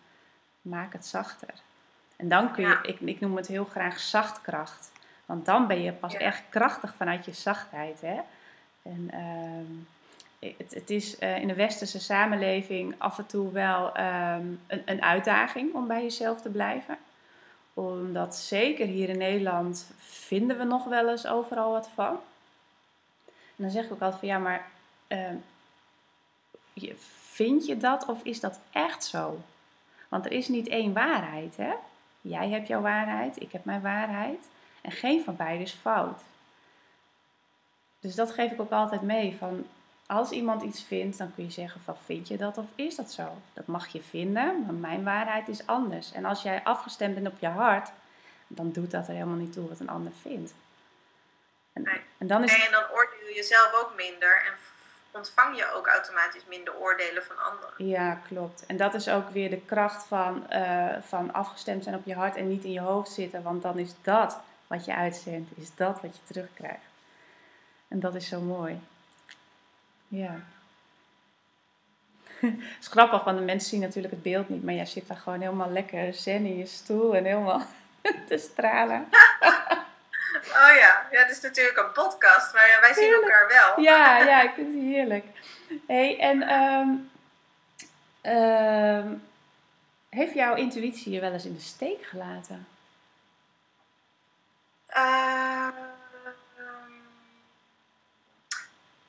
Maak 0.61 0.93
het 0.93 1.05
zachter. 1.05 1.53
En 2.15 2.30
dan 2.30 2.51
kun 2.51 2.67
je, 2.67 2.80
ik, 2.82 2.99
ik 2.99 3.19
noem 3.19 3.36
het 3.36 3.47
heel 3.47 3.65
graag 3.65 3.99
zachtkracht. 3.99 4.91
Want 5.25 5.45
dan 5.45 5.67
ben 5.67 5.82
je 5.82 5.91
pas 5.91 6.13
echt 6.13 6.43
krachtig 6.49 6.95
vanuit 6.95 7.25
je 7.25 7.34
zachtheid. 7.34 8.01
Hè? 8.01 8.19
En 8.82 9.09
ehm, 9.11 10.55
het, 10.57 10.73
het, 10.73 10.89
is 10.89 11.19
uh, 11.19 11.38
in 11.38 11.47
de 11.47 11.53
westerse 11.53 11.99
samenleving 11.99 12.95
af 12.97 13.17
en 13.17 13.25
toe 13.25 13.51
wel 13.51 13.93
ehm, 13.93 14.45
een, 14.67 14.82
een, 14.86 15.01
uitdaging 15.01 15.73
om 15.73 15.88
bij 15.88 16.01
jezelf 16.01 16.41
te 16.41 16.49
blijven. 16.49 16.97
Omdat 17.73 18.36
zeker 18.36 18.88
hier 18.88 19.09
in 19.09 19.17
Nederland 19.17 19.91
vinden 19.99 20.57
we 20.57 20.63
nog 20.63 20.84
wel 20.84 21.09
eens 21.09 21.28
overal 21.28 21.71
wat 21.71 21.89
van. 21.93 22.19
En 23.25 23.63
dan 23.63 23.69
zeg 23.69 23.86
ik 23.86 23.91
ook 23.91 24.01
altijd 24.01 24.19
van 24.19 24.28
ja, 24.28 24.38
maar 24.38 24.65
uh, 25.07 25.17
vind 27.21 27.65
je 27.65 27.78
dat 27.78 28.05
of 28.05 28.23
is 28.23 28.39
dat 28.39 28.59
echt 28.71 29.03
zo? 29.03 29.41
Want 30.07 30.25
er 30.25 30.32
is 30.32 30.47
niet 30.47 30.67
één 30.67 30.93
waarheid, 30.93 31.57
hè? 31.57 31.73
Jij 32.21 32.49
hebt 32.49 32.67
jouw 32.67 32.82
waarheid, 32.82 33.41
ik 33.41 33.51
heb 33.51 33.65
mijn 33.65 33.82
waarheid. 33.82 34.47
En 34.82 34.91
geen 34.91 35.23
van 35.23 35.36
beiden 35.36 35.61
is 35.61 35.71
fout. 35.82 36.21
Dus 37.99 38.15
dat 38.15 38.32
geef 38.32 38.51
ik 38.51 38.61
ook 38.61 38.71
altijd 38.71 39.01
mee. 39.01 39.36
Van 39.38 39.67
als 40.07 40.32
iemand 40.32 40.61
iets 40.61 40.84
vindt, 40.84 41.17
dan 41.17 41.34
kun 41.36 41.43
je 41.43 41.51
zeggen 41.51 41.82
van 41.82 41.97
vind 42.05 42.28
je 42.28 42.38
dat 42.38 42.57
of 42.57 42.65
is 42.75 42.95
dat 42.95 43.11
zo? 43.11 43.38
Dat 43.53 43.67
mag 43.67 43.88
je 43.88 44.01
vinden, 44.01 44.63
maar 44.65 44.73
mijn 44.73 45.03
waarheid 45.03 45.47
is 45.47 45.67
anders. 45.67 46.11
En 46.11 46.25
als 46.25 46.41
jij 46.41 46.63
afgestemd 46.63 47.13
bent 47.13 47.28
op 47.28 47.39
je 47.39 47.47
hart, 47.47 47.89
dan 48.47 48.71
doet 48.71 48.91
dat 48.91 49.07
er 49.07 49.13
helemaal 49.13 49.36
niet 49.36 49.53
toe 49.53 49.67
wat 49.67 49.80
een 49.80 49.89
ander 49.89 50.11
vindt. 50.21 50.53
En, 51.73 51.89
en 52.17 52.28
dan, 52.28 52.43
is 52.43 52.65
en 52.65 52.71
dan 52.71 52.84
oordeel 52.91 53.36
je 53.36 53.43
zelf 53.43 53.73
ook 53.73 53.95
minder 53.95 54.45
en 54.45 54.53
ontvang 55.12 55.58
je 55.58 55.74
ook 55.74 55.88
automatisch 55.88 56.45
minder 56.47 56.76
oordelen 56.76 57.24
van 57.24 57.36
anderen. 57.51 57.88
Ja, 57.88 58.20
klopt. 58.28 58.66
En 58.66 58.78
dat 58.78 58.93
is 58.93 59.10
ook 59.10 59.30
weer 59.30 59.49
de 59.49 59.62
kracht 59.66 60.03
van, 60.08 60.47
uh, 60.51 60.95
van 61.01 61.34
afgestemd 61.34 61.84
zijn 61.84 61.95
op 61.95 62.05
je 62.05 62.14
hart 62.14 62.36
en 62.36 62.47
niet 62.47 62.64
in 62.64 62.72
je 62.72 62.80
hoofd 62.80 63.12
zitten. 63.12 63.43
Want 63.43 63.62
dan 63.62 63.78
is 63.78 63.91
dat 64.01 64.38
wat 64.68 64.86
je 64.86 64.95
uitzendt, 64.95 65.51
is 65.55 65.76
dat 65.76 66.01
wat 66.01 66.16
je 66.16 66.34
terugkrijgt. 66.34 66.86
En 67.88 67.99
dat 67.99 68.16
is 68.16 68.28
zo 68.28 68.39
mooi. 68.39 68.80
Ja. 70.08 70.39
Het 72.39 72.60
is 72.82 72.88
grappig, 72.88 73.24
want 73.24 73.38
de 73.38 73.43
mensen 73.43 73.70
zien 73.70 73.80
natuurlijk 73.80 74.14
het 74.14 74.24
beeld 74.24 74.49
niet, 74.49 74.64
maar 74.64 74.74
jij 74.74 74.86
zit 74.86 75.08
daar 75.08 75.18
gewoon 75.18 75.41
helemaal 75.41 75.72
lekker 75.72 76.14
zen 76.14 76.45
in 76.45 76.58
je 76.58 76.66
stoel 76.66 77.16
en 77.16 77.26
helemaal 77.26 77.62
te 78.28 78.38
stralen. 78.38 79.08
Oh 80.49 80.75
ja, 80.75 81.07
ja, 81.11 81.19
het 81.21 81.31
is 81.31 81.41
natuurlijk 81.41 81.77
een 81.77 81.91
podcast, 81.91 82.53
maar 82.53 82.77
wij 82.81 82.93
zien 82.93 83.13
elkaar 83.13 83.47
wel. 83.47 83.81
Ja, 83.83 84.17
ja, 84.31 84.41
ik 84.41 84.51
vind 84.53 84.73
het 84.73 84.83
heerlijk. 84.83 85.25
hey, 85.87 86.19
en 86.19 86.51
um, 86.51 87.09
um, 88.33 89.23
heeft 90.09 90.33
jouw 90.33 90.55
intuïtie 90.55 91.11
je 91.11 91.19
wel 91.19 91.31
eens 91.31 91.45
in 91.45 91.53
de 91.53 91.59
steek 91.59 92.05
gelaten? 92.05 92.67
Uh, 94.95 95.67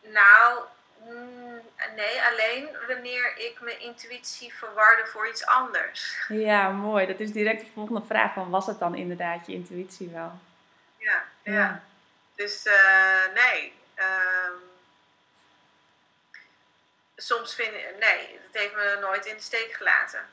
nou, 0.03 0.61
mm, 1.05 1.61
nee, 1.97 2.23
alleen 2.33 2.69
wanneer 2.87 3.33
ik 3.37 3.59
mijn 3.61 3.81
intuïtie 3.81 4.55
verwarde 4.55 5.07
voor 5.07 5.29
iets 5.29 5.47
anders. 5.47 6.25
Ja, 6.29 6.69
mooi. 6.71 7.07
Dat 7.07 7.21
is 7.21 7.33
direct 7.33 7.61
de 7.61 7.67
volgende 7.75 8.03
vraag 8.07 8.33
van 8.33 8.51
was 8.51 8.67
het 8.67 8.79
dan 8.79 8.95
inderdaad 8.95 9.47
je 9.47 9.53
intuïtie 9.53 10.09
wel? 10.09 10.33
Ja, 11.09 11.25
ja. 11.43 11.83
Dus 12.35 12.67
uh, 12.67 13.27
nee. 13.35 13.75
Um, 13.97 14.63
soms 17.17 17.55
vind 17.55 17.75
ik, 17.75 17.97
nee, 17.99 18.41
het 18.43 18.61
heeft 18.61 18.75
me 18.75 18.97
nooit 19.01 19.27
in 19.27 19.37
de 19.37 19.43
steek 19.43 19.73
gelaten. 19.73 20.31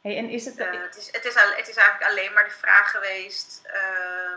Hey, 0.00 0.16
en 0.16 0.28
is 0.28 0.44
het... 0.44 0.58
Uh, 0.58 0.82
het, 0.82 0.96
is, 0.96 1.06
het, 1.12 1.24
is, 1.24 1.34
het 1.34 1.68
is 1.68 1.76
eigenlijk 1.76 2.10
alleen 2.10 2.32
maar 2.32 2.44
de 2.44 2.50
vraag 2.50 2.90
geweest... 2.90 3.62
Uh, 3.66 4.36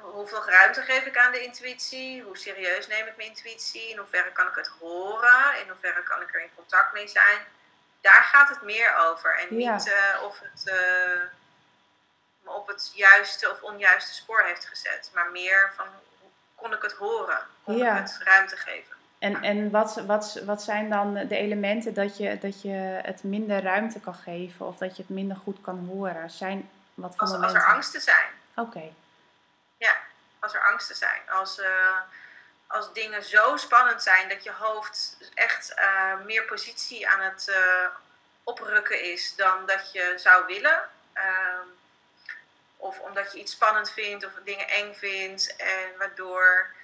hoeveel 0.00 0.44
ruimte 0.48 0.82
geef 0.82 1.04
ik 1.04 1.16
aan 1.16 1.32
de 1.32 1.42
intuïtie? 1.42 2.22
Hoe 2.22 2.36
serieus 2.36 2.86
neem 2.86 3.06
ik 3.06 3.16
mijn 3.16 3.28
intuïtie? 3.28 3.88
In 3.90 3.96
hoeverre 3.96 4.32
kan 4.32 4.48
ik 4.48 4.54
het 4.54 4.70
horen? 4.80 5.60
In 5.60 5.68
hoeverre 5.68 6.02
kan 6.02 6.22
ik 6.22 6.34
er 6.34 6.40
in 6.40 6.54
contact 6.54 6.92
mee 6.92 7.08
zijn? 7.08 7.38
Daar 8.00 8.22
gaat 8.22 8.48
het 8.48 8.62
meer 8.62 8.96
over. 8.96 9.38
En 9.38 9.58
Ja. 9.58 9.72
niet 9.74 9.86
uh, 9.86 10.22
of 10.22 10.40
het 10.40 10.72
me 12.46 12.52
op 12.52 12.66
het 12.66 12.92
juiste 12.94 13.50
of 13.50 13.62
onjuiste 13.62 14.14
spoor 14.14 14.42
heeft 14.42 14.64
gezet. 14.66 15.10
Maar 15.14 15.30
meer 15.30 15.72
van, 15.76 15.86
kon 16.54 16.72
ik 16.72 16.82
het 16.82 16.92
horen? 16.92 17.38
Kon 17.64 17.76
Ja. 17.76 17.92
ik 17.96 18.02
het 18.02 18.18
ruimte 18.24 18.56
geven? 18.56 18.94
En, 19.18 19.42
en 19.42 19.70
wat, 19.70 19.94
wat, 20.06 20.40
wat 20.44 20.62
zijn 20.62 20.90
dan 20.90 21.14
de 21.14 21.36
elementen 21.36 21.94
dat 21.94 22.16
je, 22.16 22.38
dat 22.38 22.62
je 22.62 22.70
het 23.02 23.22
minder 23.22 23.62
ruimte 23.62 24.00
kan 24.00 24.14
geven 24.14 24.66
of 24.66 24.76
dat 24.76 24.96
je 24.96 25.02
het 25.02 25.10
minder 25.10 25.36
goed 25.36 25.60
kan 25.60 25.86
horen? 25.90 26.30
Zijn 26.30 26.70
wat 26.94 27.10
voor 27.12 27.20
Als, 27.20 27.30
als 27.30 27.40
momenten? 27.40 27.62
er 27.68 27.74
angsten 27.74 28.00
zijn. 28.00 28.26
Oké, 28.54 28.82
Ja, 29.78 29.94
als 30.38 30.54
er 30.54 30.60
angsten 30.70 30.96
zijn. 30.96 31.20
Als, 31.30 31.58
uh, 31.58 31.66
als 32.66 32.92
dingen 32.92 33.22
zo 33.24 33.56
spannend 33.56 34.02
zijn 34.02 34.28
dat 34.28 34.44
je 34.44 34.52
hoofd 34.52 35.16
echt 35.34 35.74
uh, 35.78 36.24
meer 36.24 36.42
positie 36.42 37.08
aan 37.08 37.20
het 37.20 37.46
uh, 37.48 37.86
oprukken 38.44 39.02
is 39.12 39.34
dan 39.36 39.66
dat 39.66 39.92
je 39.92 40.12
zou 40.16 40.46
willen. 40.46 40.80
Ehm, 41.12 41.66
of 42.76 43.00
omdat 43.00 43.32
je 43.32 43.38
iets 43.38 43.52
spannend 43.52 43.90
vindt 43.90 44.24
of 44.24 44.32
dingen 44.44 44.68
eng 44.68 44.94
vindt 44.94 45.56
en 45.56 45.98
waardoor 45.98 46.74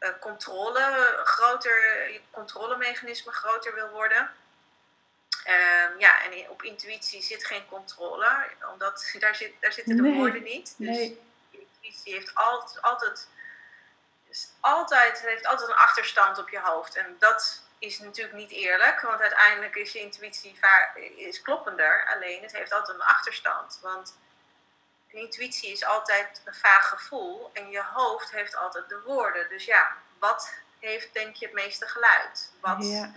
uh, 0.00 0.08
controle 0.20 1.20
groter, 1.24 2.10
je 2.12 2.20
controlemechanisme 2.30 3.32
groter 3.32 3.74
wil 3.74 3.88
worden. 3.88 4.30
Um, 5.46 5.98
ja, 5.98 6.24
en 6.24 6.48
op 6.48 6.62
intuïtie 6.62 7.22
zit 7.22 7.44
geen 7.44 7.66
controle, 7.66 8.48
omdat 8.72 9.10
daar, 9.18 9.34
zit, 9.34 9.52
daar 9.60 9.72
zitten 9.72 9.96
de 9.96 10.02
Nee, 10.02 10.14
woorden 10.14 10.42
niet. 10.42 10.74
Dus 10.76 10.96
nee. 10.96 11.20
intuïtie 11.50 12.14
heeft 12.14 12.34
altijd, 12.34 12.82
altijd, 12.82 13.28
altijd, 14.60 15.20
heeft 15.20 15.46
altijd 15.46 15.68
een 15.68 15.74
achterstand 15.74 16.38
op 16.38 16.48
je 16.48 16.60
hoofd. 16.60 16.96
En 16.96 17.16
dat 17.18 17.62
is 17.78 17.98
natuurlijk 17.98 18.36
niet 18.36 18.50
eerlijk, 18.50 19.00
want 19.00 19.20
uiteindelijk 19.20 19.74
is 19.74 19.92
je 19.92 20.00
intuïtie 20.00 20.58
is 21.16 21.42
kloppender. 21.42 22.06
Alleen 22.14 22.42
het 22.42 22.52
heeft 22.52 22.72
altijd 22.72 22.96
een 22.96 23.04
achterstand. 23.04 23.78
Want 23.82 24.16
een 25.12 25.20
intuïtie 25.20 25.72
is 25.72 25.84
altijd 25.84 26.42
een 26.44 26.54
vaag 26.54 26.88
gevoel 26.88 27.50
en 27.52 27.70
je 27.70 27.82
hoofd 27.94 28.30
heeft 28.30 28.56
altijd 28.56 28.88
de 28.88 29.00
woorden. 29.04 29.48
Dus 29.48 29.64
ja, 29.64 29.96
wat 30.18 30.54
heeft 30.78 31.14
denk 31.14 31.36
je 31.36 31.44
het 31.44 31.54
meeste 31.54 31.86
geluid? 31.86 32.52
Wat 32.60 32.84
ja. 32.86 33.12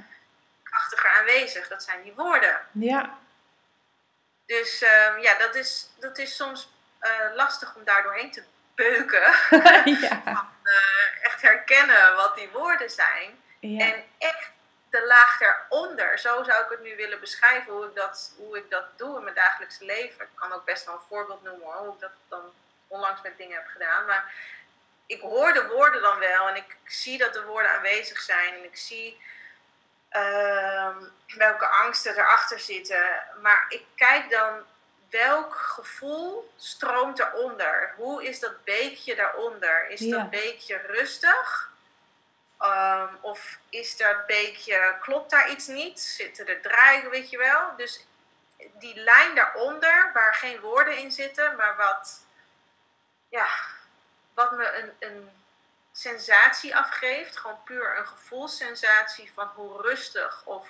krachtiger 0.63 1.09
aanwezig? 1.09 1.67
Dat 1.67 1.83
zijn 1.83 2.03
die 2.03 2.13
woorden. 2.13 2.59
Ja, 2.71 3.17
Dus 4.45 4.81
um, 4.81 5.19
ja, 5.21 5.37
dat 5.37 5.55
is, 5.55 5.89
dat 5.99 6.17
is 6.17 6.35
soms 6.35 6.73
uh, 7.01 7.35
lastig 7.35 7.75
om 7.75 7.83
daar 7.83 8.03
doorheen 8.03 8.31
te 8.31 8.43
beuken. 8.75 9.21
ja. 10.07 10.21
Van, 10.23 10.49
uh, 10.63 11.23
echt 11.25 11.41
herkennen 11.41 12.15
wat 12.15 12.35
die 12.35 12.49
woorden 12.49 12.89
zijn. 12.89 13.43
ja. 13.59 13.85
En 13.85 14.03
echt 14.17 14.51
de 14.95 15.05
laag 15.05 15.37
daaronder, 15.39 16.19
zo 16.19 16.43
zou 16.43 16.63
ik 16.63 16.69
het 16.69 16.81
nu 16.81 16.95
willen 16.95 17.19
beschrijven 17.19 17.73
hoe 17.73 17.85
ik 17.85 17.95
dat, 17.95 18.33
hoe 18.37 18.57
ik 18.57 18.69
dat 18.69 18.85
doe 18.97 19.17
in 19.17 19.23
mijn 19.23 19.35
dagelijkse 19.35 19.85
leven. 19.85 20.21
Ik 20.25 20.35
kan 20.35 20.51
ook 20.53 20.65
best 20.65 20.85
wel 20.85 20.93
een 20.95 21.07
voorbeeld 21.09 21.43
noemen 21.43 21.65
hoor, 21.65 21.75
hoe 21.75 21.93
ik 21.93 21.99
dat 21.99 22.11
dan 22.29 22.53
onlangs 22.87 23.21
met 23.21 23.37
dingen 23.37 23.55
heb 23.55 23.67
gedaan. 23.67 24.05
Maar 24.05 24.33
ik 25.05 25.21
hoor 25.21 25.53
de 25.53 25.67
woorden 25.67 26.01
dan 26.01 26.19
wel 26.19 26.47
en 26.47 26.55
ik 26.55 26.77
zie 26.85 27.17
dat 27.17 27.33
de 27.33 27.43
woorden 27.43 27.71
aanwezig 27.71 28.19
zijn 28.21 28.53
en 28.53 28.63
ik 28.63 28.77
zie 28.77 29.21
uh, 30.11 30.95
welke 31.35 31.67
angsten 31.67 32.17
erachter 32.17 32.59
zitten. 32.59 33.23
Maar 33.41 33.65
ik 33.69 33.85
kijk 33.95 34.29
dan 34.29 34.63
welk 35.09 35.55
gevoel 35.55 36.51
stroomt 36.57 37.19
eronder? 37.19 37.93
Hoe 37.97 38.23
is 38.23 38.39
dat 38.39 38.63
beekje 38.63 39.15
daaronder? 39.15 39.89
Is 39.89 39.99
Ja. 39.99 40.17
dat 40.17 40.29
beekje 40.29 40.77
rustig? 40.77 41.73
Um, 42.65 43.17
of 43.21 43.57
is 43.69 43.97
dat 43.97 44.25
beekje, 44.25 44.95
klopt 44.99 45.29
daar 45.29 45.49
iets 45.49 45.67
niet? 45.67 45.99
Zitten 45.99 46.47
er 46.47 46.61
draaien, 46.61 47.09
weet 47.09 47.29
je 47.29 47.37
wel? 47.37 47.75
Dus 47.77 48.05
die 48.73 48.99
lijn 48.99 49.35
daaronder, 49.35 50.11
waar 50.13 50.33
geen 50.33 50.59
woorden 50.59 50.97
in 50.97 51.11
zitten, 51.11 51.55
maar 51.55 51.75
wat, 51.75 52.21
ja, 53.29 53.47
wat 54.33 54.51
me 54.51 54.73
een, 54.73 54.95
een 54.99 55.29
sensatie 55.91 56.75
afgeeft, 56.75 57.37
gewoon 57.37 57.63
puur 57.63 57.97
een 57.97 58.07
gevoelssensatie 58.07 59.31
van 59.33 59.47
hoe 59.47 59.81
rustig 59.81 60.41
of 60.45 60.67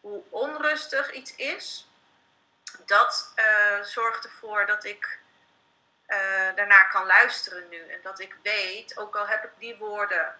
hoe 0.00 0.22
onrustig 0.28 1.12
iets 1.12 1.36
is, 1.36 1.88
dat 2.86 3.32
uh, 3.36 3.82
zorgt 3.82 4.24
ervoor 4.24 4.66
dat 4.66 4.84
ik 4.84 5.18
uh, 6.06 6.16
daarna 6.54 6.84
kan 6.84 7.06
luisteren 7.06 7.68
nu. 7.68 7.88
En 7.88 8.00
dat 8.02 8.20
ik 8.20 8.36
weet, 8.42 8.96
ook 8.96 9.16
al 9.16 9.26
heb 9.26 9.44
ik 9.44 9.50
die 9.58 9.76
woorden 9.76 10.34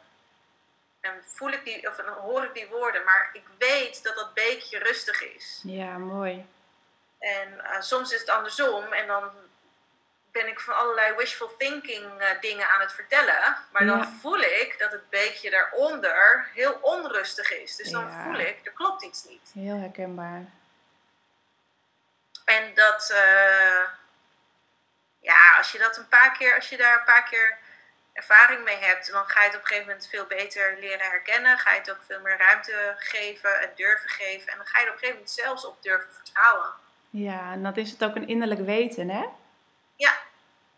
en 1.02 1.24
voel 1.24 1.50
ik 1.50 1.64
die, 1.64 1.88
of 1.88 1.96
hoor 1.96 2.44
ik 2.44 2.54
die 2.54 2.66
woorden, 2.66 3.04
maar 3.04 3.30
ik 3.32 3.42
weet 3.58 4.02
dat 4.02 4.14
dat 4.14 4.34
beekje 4.34 4.78
rustig 4.78 5.22
is. 5.22 5.60
Ja, 5.64 5.98
mooi. 5.98 6.46
En 7.18 7.52
uh, 7.52 7.80
soms 7.80 8.12
is 8.12 8.20
het 8.20 8.28
andersom 8.28 8.92
en 8.92 9.06
dan 9.06 9.30
ben 10.32 10.48
ik 10.48 10.60
van 10.60 10.76
allerlei 10.76 11.14
wishful 11.16 11.56
thinking 11.56 12.20
uh, 12.22 12.40
dingen 12.40 12.68
aan 12.68 12.80
het 12.80 12.92
vertellen. 12.92 13.56
Maar 13.72 13.86
dan 13.86 13.98
Ja. 13.98 14.08
voel 14.20 14.40
ik 14.40 14.76
dat 14.78 14.92
het 14.92 15.10
beekje 15.10 15.50
daaronder 15.50 16.48
heel 16.54 16.72
onrustig 16.80 17.52
is. 17.52 17.76
Dus 17.76 17.90
dan 17.90 18.06
Ja. 18.06 18.22
voel 18.24 18.38
ik, 18.38 18.66
er 18.66 18.72
klopt 18.72 19.02
iets 19.02 19.24
niet. 19.24 19.50
Heel 19.54 19.76
herkenbaar. 19.78 20.44
En 22.44 22.74
dat, 22.74 23.10
uh, 23.12 23.82
ja, 25.20 25.56
als 25.58 25.72
je 25.72 25.78
dat 25.78 25.96
een 25.96 26.08
paar 26.08 26.32
keer, 26.36 26.54
als 26.54 26.68
je 26.68 26.76
daar 26.76 26.98
een 26.98 27.04
paar 27.04 27.22
keer 27.28 27.58
ervaring 28.12 28.64
mee 28.64 28.76
hebt, 28.76 29.10
dan 29.12 29.24
ga 29.26 29.40
je 29.40 29.46
het 29.46 29.56
op 29.56 29.60
een 29.62 29.66
gegeven 29.66 29.88
moment 29.88 30.08
veel 30.10 30.26
beter 30.26 30.76
leren 30.80 31.06
herkennen. 31.10 31.58
Ga 31.58 31.72
je 31.72 31.78
het 31.78 31.90
ook 31.90 32.02
veel 32.06 32.20
meer 32.20 32.38
ruimte 32.38 32.94
geven 32.98 33.60
en 33.60 33.70
durven 33.76 34.10
geven. 34.10 34.48
En 34.52 34.56
dan 34.56 34.66
ga 34.66 34.78
je 34.80 34.84
er 34.86 34.90
op 34.90 34.96
een 34.96 35.00
gegeven 35.00 35.20
moment 35.20 35.30
zelfs 35.30 35.64
op 35.64 35.82
durven 35.82 36.12
vertrouwen. 36.12 36.70
Ja, 37.10 37.52
en 37.52 37.62
dat 37.62 37.76
is 37.76 37.90
het 37.90 38.04
ook 38.04 38.16
een 38.16 38.28
innerlijk 38.28 38.60
weten, 38.60 39.08
hè? 39.10 39.24
Ja, 39.96 40.16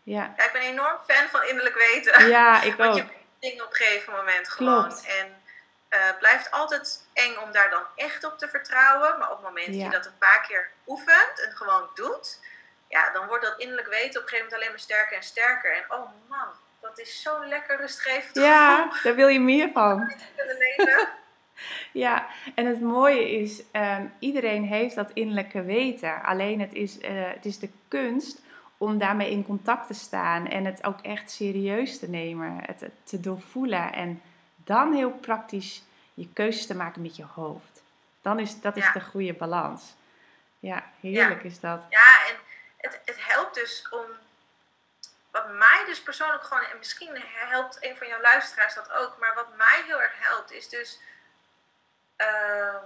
Ja, 0.03 0.33
ja 0.35 0.45
ik 0.45 0.51
ben 0.51 0.61
enorm 0.61 0.97
fan 1.07 1.27
van 1.29 1.43
innerlijk 1.43 1.75
weten. 1.75 2.27
ja 2.27 2.61
ik 2.61 2.75
Want 2.77 2.89
ook. 2.91 2.97
je 2.97 3.03
weet 3.03 3.13
dingen 3.39 3.63
op 3.65 3.69
een 3.69 3.75
gegeven 3.75 4.13
moment 4.13 4.49
gewoon. 4.49 4.83
Klopt. 4.87 5.05
En 5.05 5.43
uh, 5.89 6.05
het 6.05 6.19
blijft 6.19 6.51
altijd 6.51 7.07
eng 7.13 7.35
om 7.37 7.51
daar 7.51 7.69
dan 7.69 7.83
echt 7.95 8.23
op 8.23 8.37
te 8.37 8.47
vertrouwen. 8.47 9.19
Maar 9.19 9.29
op 9.31 9.35
het 9.37 9.45
moment 9.45 9.65
dat 9.67 9.75
Ja. 9.75 9.83
je 9.83 9.89
dat 9.89 10.05
een 10.05 10.17
paar 10.17 10.41
keer 10.47 10.69
oefent 10.87 11.41
en 11.45 11.55
gewoon 11.55 11.89
doet, 11.93 12.39
ja, 12.87 13.11
dan 13.11 13.27
wordt 13.27 13.43
dat 13.45 13.59
innerlijk 13.59 13.87
weten 13.87 14.21
op 14.21 14.23
een 14.23 14.29
gegeven 14.29 14.37
moment 14.37 14.53
alleen 14.53 14.69
maar 14.69 14.79
sterker 14.79 15.17
en 15.17 15.23
sterker. 15.23 15.75
En 15.75 15.83
oh 15.91 16.09
man, 16.27 16.47
dat 16.89 16.99
is 16.99 17.21
zo 17.21 17.45
lekker 17.47 17.77
rustgevend 17.77 18.35
Ja, 18.35 18.91
daar 19.03 19.15
wil 19.15 19.27
je 19.27 19.39
meer 19.39 19.69
van. 19.73 20.13
leven. 20.59 21.07
Ja, 21.91 22.27
en 22.55 22.65
het 22.65 22.81
mooie 22.81 23.31
is, 23.31 23.63
ehm, 23.71 24.05
iedereen 24.19 24.63
heeft 24.63 24.95
dat 24.95 25.09
innerlijke 25.13 25.63
weten. 25.63 26.21
Alleen 26.23 26.59
het 26.59 26.73
is, 26.73 26.99
eh, 26.99 27.11
het 27.15 27.45
is 27.45 27.59
de 27.59 27.69
kunst 27.87 28.41
om 28.77 28.97
daarmee 28.97 29.31
in 29.31 29.45
contact 29.45 29.87
te 29.87 29.93
staan 29.93 30.47
en 30.47 30.65
het 30.65 30.83
ook 30.83 30.99
echt 31.01 31.31
serieus 31.31 31.99
te 31.99 32.09
nemen, 32.09 32.57
het 32.65 32.83
te 33.03 33.19
doorvoelen 33.19 33.93
en 33.93 34.21
dan 34.55 34.93
heel 34.93 35.11
praktisch 35.11 35.83
je 36.13 36.27
keuzes 36.33 36.65
te 36.67 36.75
maken 36.75 37.01
met 37.01 37.15
je 37.15 37.25
hoofd. 37.33 37.81
Dan 38.21 38.39
is 38.39 38.61
dat 38.61 38.77
is 38.77 38.85
Ja. 38.85 38.91
de 38.91 39.01
goede 39.01 39.33
balans. 39.33 39.93
Ja, 40.59 40.83
heerlijk 40.99 41.43
is 41.43 41.59
dat. 41.59 41.85
Ja, 41.89 42.25
en 42.29 42.35
het, 42.77 43.01
het 43.05 43.17
helpt 43.19 43.55
dus 43.55 43.87
om. 43.91 44.05
Wat 45.35 45.49
mij 45.49 45.85
dus 45.85 46.01
persoonlijk 46.01 46.43
gewoon, 46.43 46.63
en 46.63 46.77
misschien 46.77 47.21
helpt 47.25 47.77
een 47.79 47.97
van 47.97 48.07
jouw 48.07 48.21
luisteraars 48.21 48.73
dat 48.73 48.91
ook, 48.91 49.17
maar 49.17 49.35
wat 49.35 49.55
mij 49.55 49.83
heel 49.85 50.01
erg 50.01 50.13
helpt 50.15 50.51
is 50.51 50.69
dus 50.69 50.99
ehm, 52.15 52.85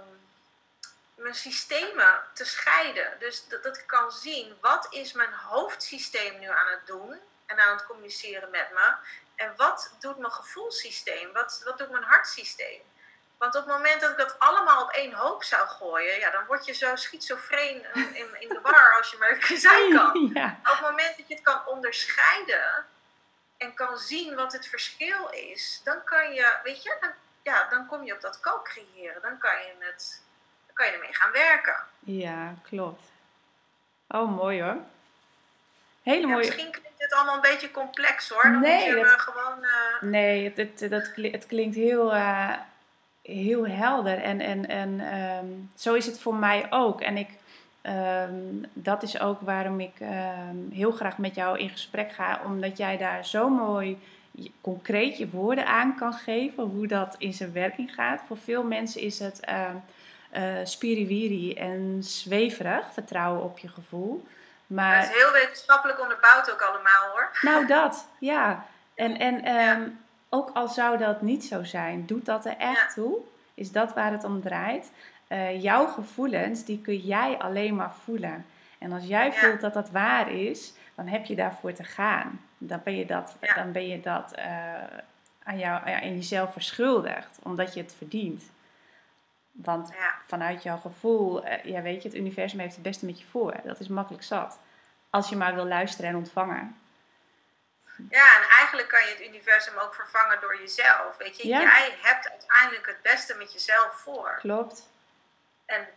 mijn 1.14 1.34
systemen 1.34 2.22
te 2.32 2.44
scheiden. 2.44 3.18
Dus 3.18 3.48
dat, 3.48 3.76
ik 3.76 3.86
kan 3.86 4.12
zien, 4.12 4.58
wat 4.60 4.86
is 4.90 5.12
mijn 5.12 5.32
hoofdsysteem 5.32 6.38
nu 6.38 6.48
aan 6.48 6.70
het 6.70 6.86
doen 6.86 7.20
en 7.46 7.58
aan 7.58 7.76
het 7.76 7.86
communiceren 7.86 8.50
met 8.50 8.70
me? 8.70 8.94
En 9.34 9.56
wat 9.56 9.94
doet 10.00 10.18
mijn 10.18 10.32
gevoelssysteem? 10.32 11.32
Wat, 11.32 11.62
wat 11.64 11.78
doet 11.78 11.90
mijn 11.90 12.04
hartsysteem? 12.04 12.82
Want 13.40 13.56
op 13.56 13.64
het 13.66 13.74
moment 13.74 14.00
dat 14.00 14.10
ik 14.10 14.16
dat 14.16 14.38
allemaal 14.38 14.82
op 14.82 14.90
één 14.90 15.12
hoop 15.12 15.44
zou 15.44 15.68
gooien, 15.68 16.18
ja, 16.18 16.30
dan 16.30 16.46
word 16.46 16.66
je 16.66 16.72
zo 16.72 16.96
schizofreen 16.96 17.86
in, 18.20 18.40
in 18.40 18.48
de 18.48 18.60
war 18.62 18.96
als 18.98 19.10
je 19.10 19.16
maar 19.18 19.38
zijn 19.68 19.92
kan. 19.96 20.30
Ja. 20.34 20.58
Op 20.58 20.70
het 20.70 20.80
moment 20.80 21.16
dat 21.16 21.28
je 21.28 21.34
het 21.34 21.42
kan 21.42 21.66
onderscheiden 21.66 22.86
en 23.56 23.74
kan 23.74 23.98
zien 23.98 24.34
wat 24.34 24.52
het 24.52 24.66
verschil 24.66 25.28
is, 25.28 25.80
dan 25.84 26.04
kan 26.04 26.32
je, 26.32 26.58
weet 26.62 26.82
je, 26.82 26.96
dan, 27.00 27.10
ja, 27.42 27.68
dan 27.68 27.86
kom 27.86 28.04
je 28.04 28.14
op 28.14 28.20
dat 28.20 28.40
co-creëren. 28.40 29.22
Dan 29.22 29.38
kan 29.38 29.52
je, 29.52 29.74
het, 29.78 30.22
dan 30.66 30.74
kan 30.74 30.86
je 30.86 30.92
ermee 30.92 31.14
gaan 31.14 31.32
werken. 31.32 31.76
Ja, 31.98 32.54
klopt. 32.62 33.02
Oh, 34.08 34.36
mooi 34.36 34.62
hoor. 34.62 34.76
Hele 36.02 36.26
mooie. 36.26 36.38
Misschien 36.38 36.70
klinkt 36.70 37.02
het 37.02 37.12
allemaal 37.12 37.34
een 37.34 37.40
beetje 37.40 37.70
complex 37.70 38.28
hoor. 38.28 38.42
Dan 38.42 38.60
nee, 38.60 38.90
moet 38.90 38.98
je 38.98 39.04
dat, 39.04 39.20
gewoon. 39.20 39.64
Uh... 39.64 40.00
Nee, 40.00 40.44
het, 40.44 40.56
het, 40.56 40.90
dat, 40.90 41.10
het 41.32 41.46
klinkt 41.46 41.76
heel. 41.76 42.14
Uh, 42.14 42.56
heel 43.30 43.66
helder. 43.66 44.22
En, 44.22 44.40
en, 44.40 44.68
en 44.68 45.00
ehm, 45.00 45.46
zo 45.74 45.94
is 45.94 46.06
het 46.06 46.20
voor 46.20 46.34
mij 46.34 46.66
ook. 46.70 47.00
En 47.00 47.16
ik, 47.16 47.28
ehm, 47.82 48.32
dat 48.72 49.02
is 49.02 49.20
ook 49.20 49.40
waarom 49.40 49.80
ik 49.80 49.94
ehm, 50.00 50.56
heel 50.72 50.90
graag 50.90 51.18
met 51.18 51.34
jou 51.34 51.58
in 51.58 51.70
gesprek 51.70 52.12
ga. 52.12 52.40
Omdat 52.44 52.76
jij 52.76 52.96
daar 52.96 53.24
zo 53.24 53.48
mooi 53.48 53.98
concreet 54.60 55.18
je 55.18 55.30
woorden 55.30 55.66
aan 55.66 55.96
kan 55.96 56.12
geven. 56.12 56.64
Hoe 56.64 56.86
dat 56.86 57.14
in 57.18 57.32
zijn 57.32 57.52
werking 57.52 57.94
gaat. 57.94 58.20
Voor 58.26 58.38
veel 58.38 58.62
mensen 58.62 59.00
is 59.00 59.18
het 59.18 59.40
uh, 59.48 60.44
spiriwiri 60.64 61.54
en 61.54 61.98
zweverig. 62.00 62.92
Vertrouwen 62.92 63.42
op 63.42 63.58
je 63.58 63.68
gevoel. 63.68 64.26
Maar, 64.66 65.00
het 65.00 65.10
is 65.10 65.22
heel 65.22 65.32
wetenschappelijk 65.32 66.00
onderbouwd 66.00 66.52
ook 66.52 66.62
allemaal 66.62 67.10
hoor. 67.12 67.30
Nou 67.40 67.66
dat, 67.66 68.06
ja. 68.18 68.64
En, 68.94 69.18
en 69.18 69.44
ook 70.30 70.50
al 70.54 70.68
zou 70.68 70.98
dat 70.98 71.22
niet 71.22 71.44
zo 71.44 71.64
zijn, 71.64 72.06
doet 72.06 72.24
dat 72.24 72.46
er 72.46 72.56
echt 72.56 72.94
toe? 72.94 73.18
Is 73.54 73.72
dat 73.72 73.94
waar 73.94 74.12
het 74.12 74.24
om 74.24 74.40
draait? 74.40 74.92
Uh, 75.28 75.62
jouw 75.62 75.86
gevoelens, 75.86 76.64
die 76.64 76.80
kun 76.80 76.96
jij 76.96 77.38
alleen 77.38 77.74
maar 77.74 77.94
voelen. 77.94 78.46
En 78.78 78.92
als 78.92 79.04
jij 79.04 79.32
voelt 79.32 79.60
dat 79.60 79.74
dat 79.74 79.90
waar 79.90 80.30
is, 80.30 80.72
dan 80.94 81.06
heb 81.06 81.24
je 81.24 81.34
daarvoor 81.34 81.72
te 81.72 81.84
gaan. 81.84 82.40
Dan 82.58 82.80
ben 82.84 82.96
je 82.96 83.06
dat, 83.06 83.36
dan 83.54 83.72
ben 83.72 83.88
je 83.88 84.00
dat 84.00 84.32
uh, 84.38 84.44
aan, 85.42 85.58
jou, 85.58 85.90
aan 85.90 86.14
jezelf 86.14 86.52
verschuldigd, 86.52 87.38
omdat 87.42 87.74
je 87.74 87.80
het 87.80 87.94
verdient. 87.96 88.42
Want 89.52 89.92
vanuit 90.26 90.62
jouw 90.62 90.76
gevoel, 90.76 91.46
uh, 91.46 91.64
ja, 91.64 91.82
weet 91.82 92.02
je, 92.02 92.08
het 92.08 92.18
universum 92.18 92.58
heeft 92.58 92.74
het 92.74 92.82
beste 92.82 93.06
met 93.06 93.20
je 93.20 93.26
voor. 93.26 93.54
Dat 93.64 93.80
is 93.80 93.88
makkelijk 93.88 94.22
zat. 94.22 94.58
Als 95.10 95.28
je 95.28 95.36
maar 95.36 95.54
wil 95.54 95.66
luisteren 95.66 96.10
en 96.10 96.16
ontvangen. 96.16 96.76
Ja, 98.10 98.36
en 98.36 98.48
eigenlijk 98.48 98.88
kan 98.88 99.00
je 99.00 99.08
het 99.08 99.26
universum 99.26 99.78
ook 99.78 99.94
vervangen 99.94 100.40
door 100.40 100.58
jezelf. 100.58 101.16
Weet 101.18 101.36
je, 101.36 101.48
jij 101.48 101.98
hebt 102.02 102.30
uiteindelijk 102.30 102.86
het 102.86 103.02
beste 103.02 103.34
met 103.34 103.52
jezelf 103.52 103.94
voor. 103.94 104.36
Klopt. 104.38 104.88
En 105.66 105.88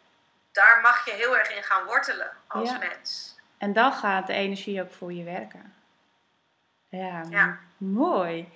daar 0.51 0.79
mag 0.81 1.05
je 1.05 1.11
heel 1.11 1.37
erg 1.37 1.55
in 1.55 1.63
gaan 1.63 1.85
wortelen 1.85 2.31
als 2.47 2.77
mens. 2.77 3.35
En 3.57 3.73
dan 3.73 3.93
gaat 3.93 4.27
de 4.27 4.33
energie 4.33 4.81
ook 4.81 4.91
voor 4.91 5.13
je 5.13 5.23
werken. 5.23 5.73
Ja, 6.89 7.23
ja. 7.29 7.59
mooi. 7.77 8.51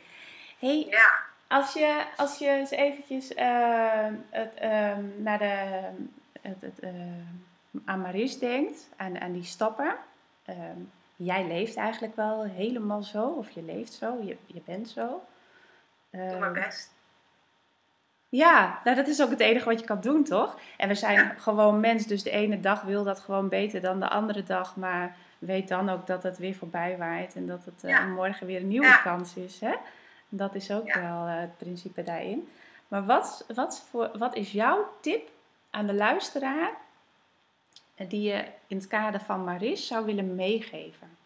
Hey, 0.59 0.85
ja. 0.89 1.19
als, 1.47 1.73
je, 1.73 2.05
als 2.15 2.37
je 2.37 2.47
eens 2.47 2.71
eventjes 2.71 3.31
uh, 3.31 4.07
het, 4.29 4.53
uh, 4.61 4.97
naar 5.17 5.37
de, 5.37 5.81
het, 6.41 6.61
het, 6.61 6.83
uh, 6.83 6.91
aan 7.85 8.01
Maris 8.01 8.39
denkt, 8.39 8.87
aan, 8.97 9.19
aan 9.21 9.31
die 9.31 9.43
stappen. 9.43 9.97
Ehm, 10.45 10.79
jij 11.17 11.47
leeft 11.47 11.75
eigenlijk 11.75 12.15
wel 12.15 12.43
helemaal 12.43 13.03
zo, 13.03 13.27
of 13.27 13.49
je 13.49 13.61
leeft 13.61 13.93
zo, 13.93 14.17
je, 14.21 14.37
je 14.45 14.61
bent 14.65 14.89
zo. 14.89 15.23
Doe 16.11 16.21
mijn 16.21 16.41
ehm, 16.41 16.53
best. 16.53 16.95
Ja, 18.29 18.81
nou 18.83 18.95
dat 18.95 19.07
is 19.07 19.21
ook 19.21 19.29
het 19.29 19.39
enige 19.39 19.69
wat 19.69 19.79
je 19.79 19.85
kan 19.85 20.01
doen, 20.01 20.23
toch? 20.23 20.59
En 20.77 20.87
we 20.87 20.95
zijn 20.95 21.39
gewoon 21.39 21.79
mens, 21.79 22.05
dus 22.05 22.23
de 22.23 22.29
ene 22.29 22.59
dag 22.59 22.81
wil 22.81 23.03
dat 23.03 23.19
gewoon 23.19 23.49
beter 23.49 23.81
dan 23.81 23.99
de 23.99 24.09
andere 24.09 24.43
dag, 24.43 24.75
maar 24.75 25.15
weet 25.39 25.67
dan 25.67 25.89
ook 25.89 26.07
dat 26.07 26.23
het 26.23 26.37
weer 26.37 26.55
voorbij 26.55 26.97
waait 26.97 27.35
en 27.35 27.45
dat 27.45 27.65
het 27.65 27.83
uh, 27.83 28.05
morgen 28.05 28.47
weer 28.47 28.61
een 28.61 28.67
nieuwe 28.67 28.99
kans 29.03 29.35
is. 29.35 29.59
Hè? 29.59 29.75
Dat 30.29 30.55
is 30.55 30.71
ook 30.71 30.93
wel 30.93 31.27
uh, 31.27 31.39
het 31.39 31.57
principe 31.57 32.03
daarin. 32.03 32.49
Maar 32.87 33.05
wat, 33.05 33.45
wat, 33.55 33.85
voor, 33.89 34.11
wat 34.17 34.35
is 34.35 34.51
jouw 34.51 34.89
tip 35.01 35.29
aan 35.69 35.87
de 35.87 35.93
luisteraar 35.93 36.71
die 37.97 38.21
je 38.31 38.51
in 38.67 38.77
het 38.77 38.87
kader 38.87 39.19
van 39.19 39.43
Maris 39.43 39.87
zou 39.87 40.05
willen 40.05 40.35
meegeven? 40.35 41.17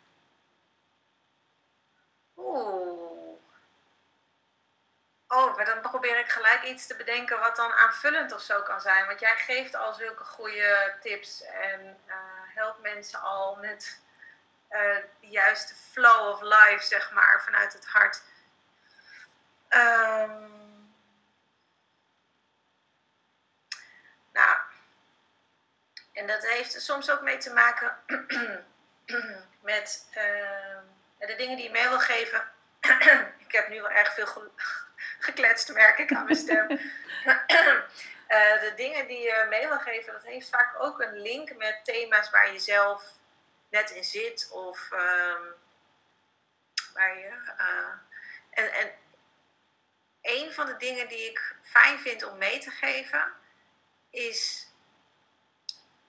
Oeh. 2.38 3.02
Oh, 5.28 5.56
maar 5.56 5.66
dan 5.66 5.82
probeer 5.82 6.20
ik 6.20 6.30
gelijk 6.30 6.64
iets 6.64 6.88
te 6.88 6.96
bedenken 6.96 7.40
wat 7.40 7.56
dan 7.56 7.72
aanvullend 7.72 8.34
of 8.34 8.42
zo 8.42 8.62
kan 8.62 8.82
zijn. 8.82 9.06
Want 9.06 9.20
jij 9.20 9.36
geeft 9.36 9.76
al 9.76 9.94
zulke 9.94 10.24
goede 10.24 10.96
tips 11.02 11.44
en 11.44 11.98
uh, 12.08 12.16
helpt 12.56 12.82
mensen 12.82 13.22
al 13.22 13.56
met 13.56 14.02
uh, 14.70 14.96
de 15.20 15.28
juiste 15.28 15.76
flow 15.76 16.28
of 16.28 16.42
life, 16.42 16.86
zeg 16.86 17.12
maar, 17.12 17.42
vanuit 17.44 17.74
het 17.74 17.86
hart. 17.88 18.24
Um, 19.70 20.60
nou, 24.34 24.58
en 26.22 26.28
dat 26.28 26.48
heeft 26.48 26.82
soms 26.82 27.12
ook 27.12 27.22
mee 27.22 27.38
te 27.38 27.54
maken 27.54 27.98
met 29.72 30.08
uh, 30.18 31.28
de 31.28 31.36
dingen 31.36 31.56
die 31.56 31.66
je 31.66 31.72
mee 31.72 31.88
wil 31.88 32.00
geven. 32.00 32.52
ik 33.46 33.52
heb 33.52 33.70
nu 33.70 33.82
wel 33.82 33.90
erg 33.90 34.14
veel 34.14 34.28
ge 34.28 34.50
gekletst, 35.28 35.74
merk 35.74 35.98
ik 35.98 36.14
aan 36.14 36.24
mijn 36.24 36.36
stem. 36.36 36.72
uh, 36.72 36.78
de 38.66 38.74
dingen 38.76 39.08
die 39.08 39.20
je 39.20 39.46
mee 39.50 39.68
wil 39.68 39.80
geven, 39.80 40.14
dat 40.14 40.24
heeft 40.24 40.50
vaak 40.50 40.76
ook 40.80 41.02
een 41.02 41.22
link 41.22 41.56
met 41.56 41.80
thema's 41.84 42.30
waar 42.30 42.54
je 42.54 42.60
zelf 42.60 43.04
net 43.70 43.90
in 43.90 44.04
zit. 44.04 44.50
Of 44.52 44.90
um, 44.92 45.54
waar 46.94 47.18
je. 47.18 47.32
Uh, 47.60 47.94
en, 48.50 48.74
en 48.74 48.92
een 50.22 50.52
van 50.52 50.66
de 50.66 50.78
dingen 50.78 51.08
die 51.08 51.30
ik 51.30 51.56
fijn 51.64 52.00
vind 52.00 52.24
om 52.24 52.38
mee 52.38 52.60
te 52.60 52.72
geven, 52.72 53.34
is 54.10 54.71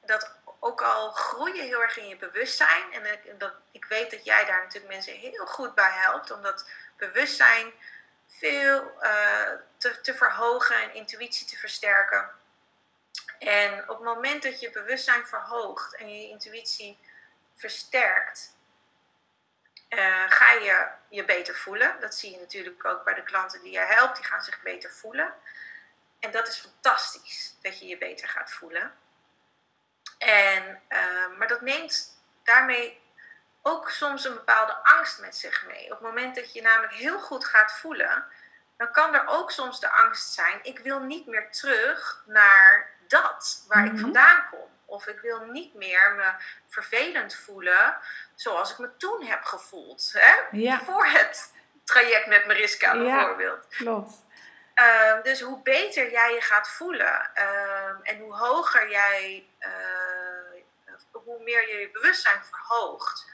dat 0.06 0.30
ook 0.58 0.82
al 0.82 1.10
groei 1.10 1.56
je 1.56 1.62
heel 1.62 1.82
erg 1.82 1.96
in 1.96 2.08
je 2.08 2.16
bewustzijn. 2.16 2.92
En 2.92 3.12
ik, 3.12 3.38
dat, 3.38 3.52
ik 3.70 3.84
weet 3.84 4.10
dat 4.10 4.24
jij 4.24 4.44
daar 4.44 4.62
natuurlijk 4.62 4.92
mensen 4.92 5.12
heel 5.12 5.46
goed 5.46 5.74
bij 5.74 5.90
helpt. 5.90 6.30
Om 6.30 6.42
dat 6.42 6.70
bewustzijn 6.96 7.72
veel 8.26 8.92
uh, 9.02 9.50
te, 10.02 10.14
verhogen 10.14 10.82
en 10.82 10.94
intuïtie 10.94 11.46
te 11.46 11.56
versterken. 11.56 12.30
En 13.38 13.82
op 13.82 13.96
het 13.96 14.04
moment 14.04 14.42
dat 14.42 14.60
je 14.60 14.70
bewustzijn 14.70 15.26
verhoogt 15.26 15.96
en 15.96 16.08
je 16.08 16.28
intuïtie 16.28 16.98
versterkt, 17.54 18.56
uh, 19.88 20.30
ga 20.30 20.52
je 20.52 20.88
je 21.08 21.24
beter 21.24 21.54
voelen. 21.54 22.00
Dat 22.00 22.14
zie 22.14 22.30
je 22.30 22.38
natuurlijk 22.38 22.84
ook 22.84 23.04
bij 23.04 23.14
de 23.14 23.22
klanten 23.22 23.62
die 23.62 23.72
je 23.72 23.78
helpt. 23.78 24.16
Die 24.16 24.24
gaan 24.24 24.42
zich 24.42 24.62
beter 24.62 24.90
voelen. 24.90 25.34
En 26.18 26.30
dat 26.30 26.48
is 26.48 26.58
fantastisch, 26.58 27.54
dat 27.62 27.78
je 27.78 27.86
je 27.86 27.98
beter 27.98 28.28
gaat 28.28 28.52
voelen. 28.52 28.92
En, 30.26 30.80
uh, 30.88 31.38
maar 31.38 31.48
dat 31.48 31.60
neemt 31.60 32.22
daarmee 32.44 33.00
ook 33.62 33.90
soms 33.90 34.24
een 34.24 34.34
bepaalde 34.34 34.76
angst 34.82 35.20
met 35.20 35.36
zich 35.36 35.66
mee. 35.66 35.84
Op 35.84 35.90
het 35.90 36.00
moment 36.00 36.34
dat 36.34 36.52
je 36.52 36.62
namelijk 36.62 36.92
heel 36.92 37.20
goed 37.20 37.44
gaat 37.44 37.72
voelen, 37.72 38.24
dan 38.76 38.92
kan 38.92 39.14
er 39.14 39.26
ook 39.26 39.50
soms 39.50 39.80
de 39.80 39.90
angst 39.90 40.32
zijn: 40.32 40.58
ik 40.62 40.78
wil 40.78 41.00
niet 41.00 41.26
meer 41.26 41.50
terug 41.50 42.22
naar 42.26 42.90
dat 43.06 43.64
waar 43.68 43.84
ik 43.84 43.92
mhm. 43.92 44.00
vandaan 44.00 44.46
kom. 44.50 44.70
Of 44.84 45.06
ik 45.06 45.20
wil 45.20 45.44
niet 45.44 45.74
meer 45.74 46.12
me 46.16 46.32
vervelend 46.68 47.34
voelen 47.34 47.96
zoals 48.34 48.72
ik 48.72 48.78
me 48.78 48.96
toen 48.96 49.24
heb 49.24 49.44
gevoeld. 49.44 50.12
Hè? 50.16 50.78
Voor 50.84 51.06
het 51.06 51.52
traject 51.84 52.26
met 52.26 52.46
Mariska 52.46 52.96
bijvoorbeeld. 52.96 53.66
Ja, 53.68 53.76
klopt. 53.76 54.12
Uh, 54.76 55.22
dus 55.22 55.40
hoe 55.40 55.62
beter 55.62 56.10
jij 56.10 56.34
je 56.34 56.40
gaat 56.40 56.68
voelen 56.68 57.30
uh, 57.34 58.10
en 58.10 58.18
hoe 58.18 58.36
hoger 58.36 58.90
jij 58.90 59.46
uh, 59.60 59.68
hoe 61.24 61.42
meer 61.42 61.68
je 61.68 61.74
je 61.74 61.90
bewustzijn 61.90 62.44
verhoogt, 62.44 63.30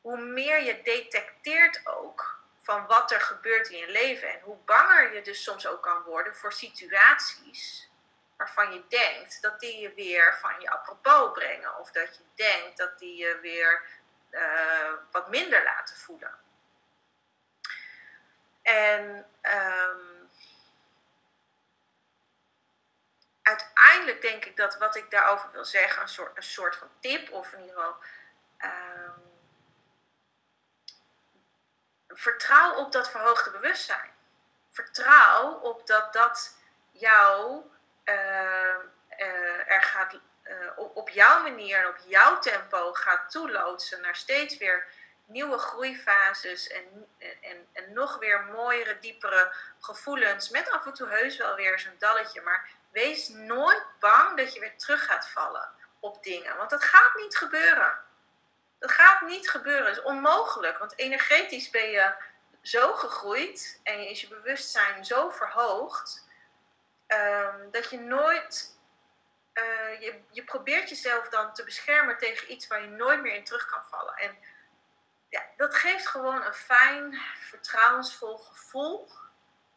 hoe 0.00 0.20
meer 0.20 0.62
je 0.62 0.82
detecteert 0.82 1.80
ook 1.86 2.38
van 2.62 2.86
wat 2.86 3.10
er 3.10 3.20
gebeurt 3.20 3.68
in 3.68 3.78
je 3.78 3.90
leven. 3.90 4.28
En 4.28 4.40
hoe 4.40 4.56
banger 4.56 5.14
je 5.14 5.22
dus 5.22 5.42
soms 5.42 5.66
ook 5.66 5.82
kan 5.82 6.02
worden 6.02 6.36
voor 6.36 6.52
situaties 6.52 7.88
waarvan 8.36 8.72
je 8.72 8.82
denkt 8.88 9.42
dat 9.42 9.60
die 9.60 9.78
je 9.78 9.94
weer 9.94 10.38
van 10.40 10.60
je 10.60 10.70
apropos 10.70 11.32
brengen. 11.32 11.78
Of 11.78 11.90
dat 11.90 12.16
je 12.16 12.22
denkt 12.34 12.76
dat 12.76 12.98
die 12.98 13.16
je 13.16 13.38
weer 13.40 13.82
eh, 14.30 14.92
wat 15.10 15.30
minder 15.30 15.62
laten 15.64 15.96
voelen. 15.96 16.38
En 18.62 19.26
ehm, 19.40 20.19
uiteindelijk 23.50 24.22
denk 24.22 24.44
ik 24.44 24.56
dat 24.56 24.78
wat 24.78 24.96
ik 24.96 25.10
daarover 25.10 25.50
wil 25.52 25.64
zeggen, 25.64 26.02
een 26.02 26.08
soort, 26.08 26.36
een 26.36 26.42
soort 26.42 26.76
van 26.76 26.88
tip, 27.00 27.30
of 27.30 27.52
in 27.52 27.60
ieder 27.60 27.74
geval. 27.74 27.96
Ehm, 28.56 29.18
vertrouw 32.08 32.74
op 32.74 32.92
dat 32.92 33.10
verhoogde 33.10 33.50
bewustzijn. 33.50 34.10
Vertrouw 34.70 35.52
op 35.52 35.86
dat 35.86 36.12
dat 36.12 36.56
jou 36.90 37.62
uh, 38.04 38.74
er 39.66 39.82
gaat, 39.82 40.14
uh, 40.44 40.78
op, 40.94 41.08
jouw 41.08 41.42
manier 41.42 41.78
en 41.78 41.88
op 41.88 41.98
jouw 42.06 42.38
tempo 42.38 42.92
gaat 42.92 43.30
toeloodsen 43.30 44.00
naar 44.00 44.16
steeds 44.16 44.58
weer 44.58 44.86
nieuwe 45.24 45.58
groeifases 45.58 46.68
en, 46.68 47.08
en, 47.18 47.68
en 47.72 47.92
nog 47.92 48.18
weer 48.18 48.42
mooiere, 48.42 48.98
diepere 48.98 49.52
gevoelens. 49.80 50.48
Met 50.48 50.70
af 50.70 50.86
en 50.86 50.92
toe 50.92 51.08
heus 51.08 51.36
wel 51.36 51.54
weer 51.54 51.78
zo'n 51.78 51.96
dalletje. 51.98 52.40
Maar 52.40 52.70
wees 52.92 53.28
nooit 53.28 53.84
bang 53.98 54.36
dat 54.36 54.54
je 54.54 54.60
weer 54.60 54.76
terug 54.76 55.04
gaat 55.04 55.28
vallen 55.28 55.70
op 56.00 56.22
dingen. 56.22 56.56
Want 56.56 56.70
dat 56.70 56.84
gaat 56.84 57.14
niet 57.14 57.36
gebeuren. 57.36 57.98
Dat 58.78 58.90
gaat 58.90 59.20
niet 59.20 59.50
gebeuren. 59.50 59.84
Dat 59.84 59.96
is 59.96 60.02
onmogelijk. 60.02 60.78
Want 60.78 60.98
energetisch 60.98 61.70
ben 61.70 61.90
je 61.90 62.14
zo 62.62 62.94
gegroeid 62.94 63.80
en 63.82 64.08
is 64.08 64.20
je 64.20 64.28
bewustzijn 64.28 65.04
zo 65.04 65.30
verhoogd. 65.30 66.28
Um, 67.06 67.70
dat 67.70 67.90
je 67.90 67.98
nooit. 67.98 68.78
Uh, 69.54 70.00
je, 70.00 70.20
je 70.30 70.44
probeert 70.44 70.88
jezelf 70.88 71.28
dan 71.28 71.52
te 71.52 71.64
beschermen 71.64 72.18
tegen 72.18 72.52
iets 72.52 72.66
waar 72.66 72.80
je 72.80 72.88
nooit 72.88 73.22
meer 73.22 73.34
in 73.34 73.44
terug 73.44 73.66
kan 73.66 73.84
vallen. 73.84 74.14
En 74.14 74.38
ja, 75.28 75.42
dat 75.56 75.74
geeft 75.74 76.06
gewoon 76.06 76.42
een 76.42 76.54
fijn, 76.54 77.20
vertrouwensvol 77.48 78.38
gevoel. 78.38 79.08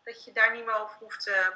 Dat 0.04 0.24
je 0.24 0.32
daar 0.32 0.52
niet 0.52 0.66
meer 0.66 0.76
over 0.76 0.98
hoeft 1.00 1.24
te 1.24 1.54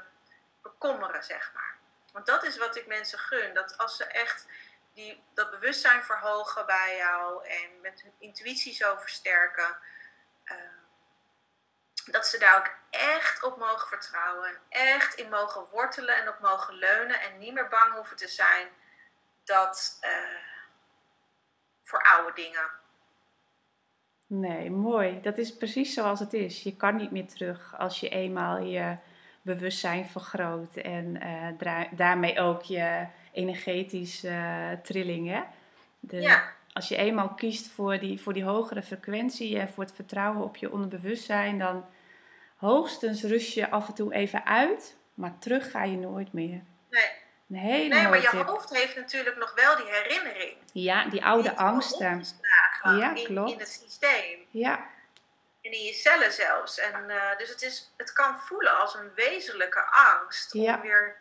bekommeren, 0.62 1.24
zeg 1.24 1.52
maar. 1.54 1.76
Want 2.12 2.26
dat 2.26 2.44
is 2.44 2.58
wat 2.58 2.76
ik 2.76 2.88
mensen 2.88 3.20
gun. 3.20 3.54
Dat 3.54 3.78
als 3.78 3.98
ze 3.98 4.04
echt 4.04 4.48
die, 4.94 5.24
dat 5.34 5.52
bewustzijn 5.52 6.04
verhogen 6.04 6.66
bij 6.66 6.96
jou 6.98 7.48
en 7.48 7.82
met 7.82 8.02
hun 8.02 8.14
intuïtie 8.18 8.74
zo 8.74 8.96
versterken, 8.96 9.78
uh, 10.46 10.56
dat 12.06 12.28
ze 12.28 12.38
daar 12.38 12.58
ook 12.58 12.76
echt 12.90 13.44
op 13.44 13.58
mogen 13.58 13.88
vertrouwen. 13.88 14.50
En 14.50 14.60
echt 14.70 15.14
in 15.14 15.30
mogen 15.30 15.68
wortelen 15.72 16.16
en 16.16 16.30
op 16.30 16.40
mogen 16.40 16.74
leunen. 16.74 17.22
En 17.22 17.38
niet 17.38 17.54
meer 17.54 17.68
bang 17.68 17.94
hoeven 17.94 18.18
te 18.18 18.28
zijn 18.28 18.68
dat 19.44 20.00
uh, 20.02 20.10
voor 21.84 22.04
oude 22.04 22.34
dingen. 22.34 22.70
Nee, 24.28 24.72
mooi. 24.72 25.22
Dat 25.22 25.38
is 25.38 25.58
precies 25.58 25.94
zoals 25.94 26.20
het 26.20 26.34
is. 26.34 26.64
Je 26.64 26.76
kan 26.76 26.96
niet 26.96 27.12
meer 27.12 27.28
terug 27.28 27.78
als 27.78 28.00
je 28.00 28.10
eenmaal 28.10 28.58
je 28.58 28.98
bewustzijn 29.48 30.06
vergroot 30.06 30.76
en 30.76 31.20
uh, 31.64 31.82
daarmee 31.92 32.40
ook 32.40 32.62
je 32.62 33.06
energetische 33.32 34.28
uh, 34.28 34.72
trillingen. 34.84 35.46
De, 36.00 36.22
ja. 36.22 36.56
Als 36.74 36.88
je 36.88 36.96
eenmaal 36.96 37.30
kiest 37.30 37.68
voor 37.68 38.00
die, 38.00 38.22
voor 38.22 38.34
die 38.34 38.44
hogere 38.44 38.84
frequentie 38.84 39.60
en 39.60 39.70
voor 39.70 39.84
het 39.84 39.94
vertrouwen 39.96 40.44
op 40.44 40.58
je 40.58 40.72
onderbewustzijn, 40.72 41.58
dan 41.58 41.86
hoogstens 42.56 43.24
rust 43.24 43.54
je 43.54 43.70
af 43.70 43.88
en 43.88 43.94
toe 43.94 44.14
even 44.14 44.46
uit, 44.46 44.96
maar 45.14 45.38
terug 45.40 45.72
ga 45.72 45.84
je 45.84 45.98
nooit 45.98 46.34
meer. 46.34 46.62
Nee. 46.90 47.10
Een 47.50 47.56
hele 47.56 47.96
nee, 47.96 48.08
maar 48.08 48.22
je 48.22 48.44
hoofd 48.46 48.78
heeft 48.78 48.96
natuurlijk 48.96 49.38
nog 49.38 49.54
wel 49.56 49.76
die 49.76 49.86
herinnering. 49.86 50.56
Ja, 50.72 51.06
die 51.06 51.26
oude 51.26 51.50
die 51.50 51.58
angsten. 51.58 52.24
Ja, 52.82 53.16
in, 53.16 53.24
klopt. 53.24 53.52
In 53.52 53.60
het 53.60 53.80
systeem. 53.84 54.40
Ja. 54.50 54.86
En 55.68 55.74
in 55.74 55.84
je 55.84 55.94
cellen 55.94 56.34
zelfs. 56.34 56.78
En, 56.78 57.10
uh, 57.10 57.38
dus 57.38 57.50
het, 57.50 57.62
is, 57.62 57.94
het 57.98 58.14
kan 58.14 58.40
voelen 58.40 58.80
als 58.80 58.94
een 58.94 59.14
wezenlijke 59.14 59.86
angst. 59.86 60.54
Om 60.54 60.62
ja. 60.62 60.82
weer... 60.82 61.18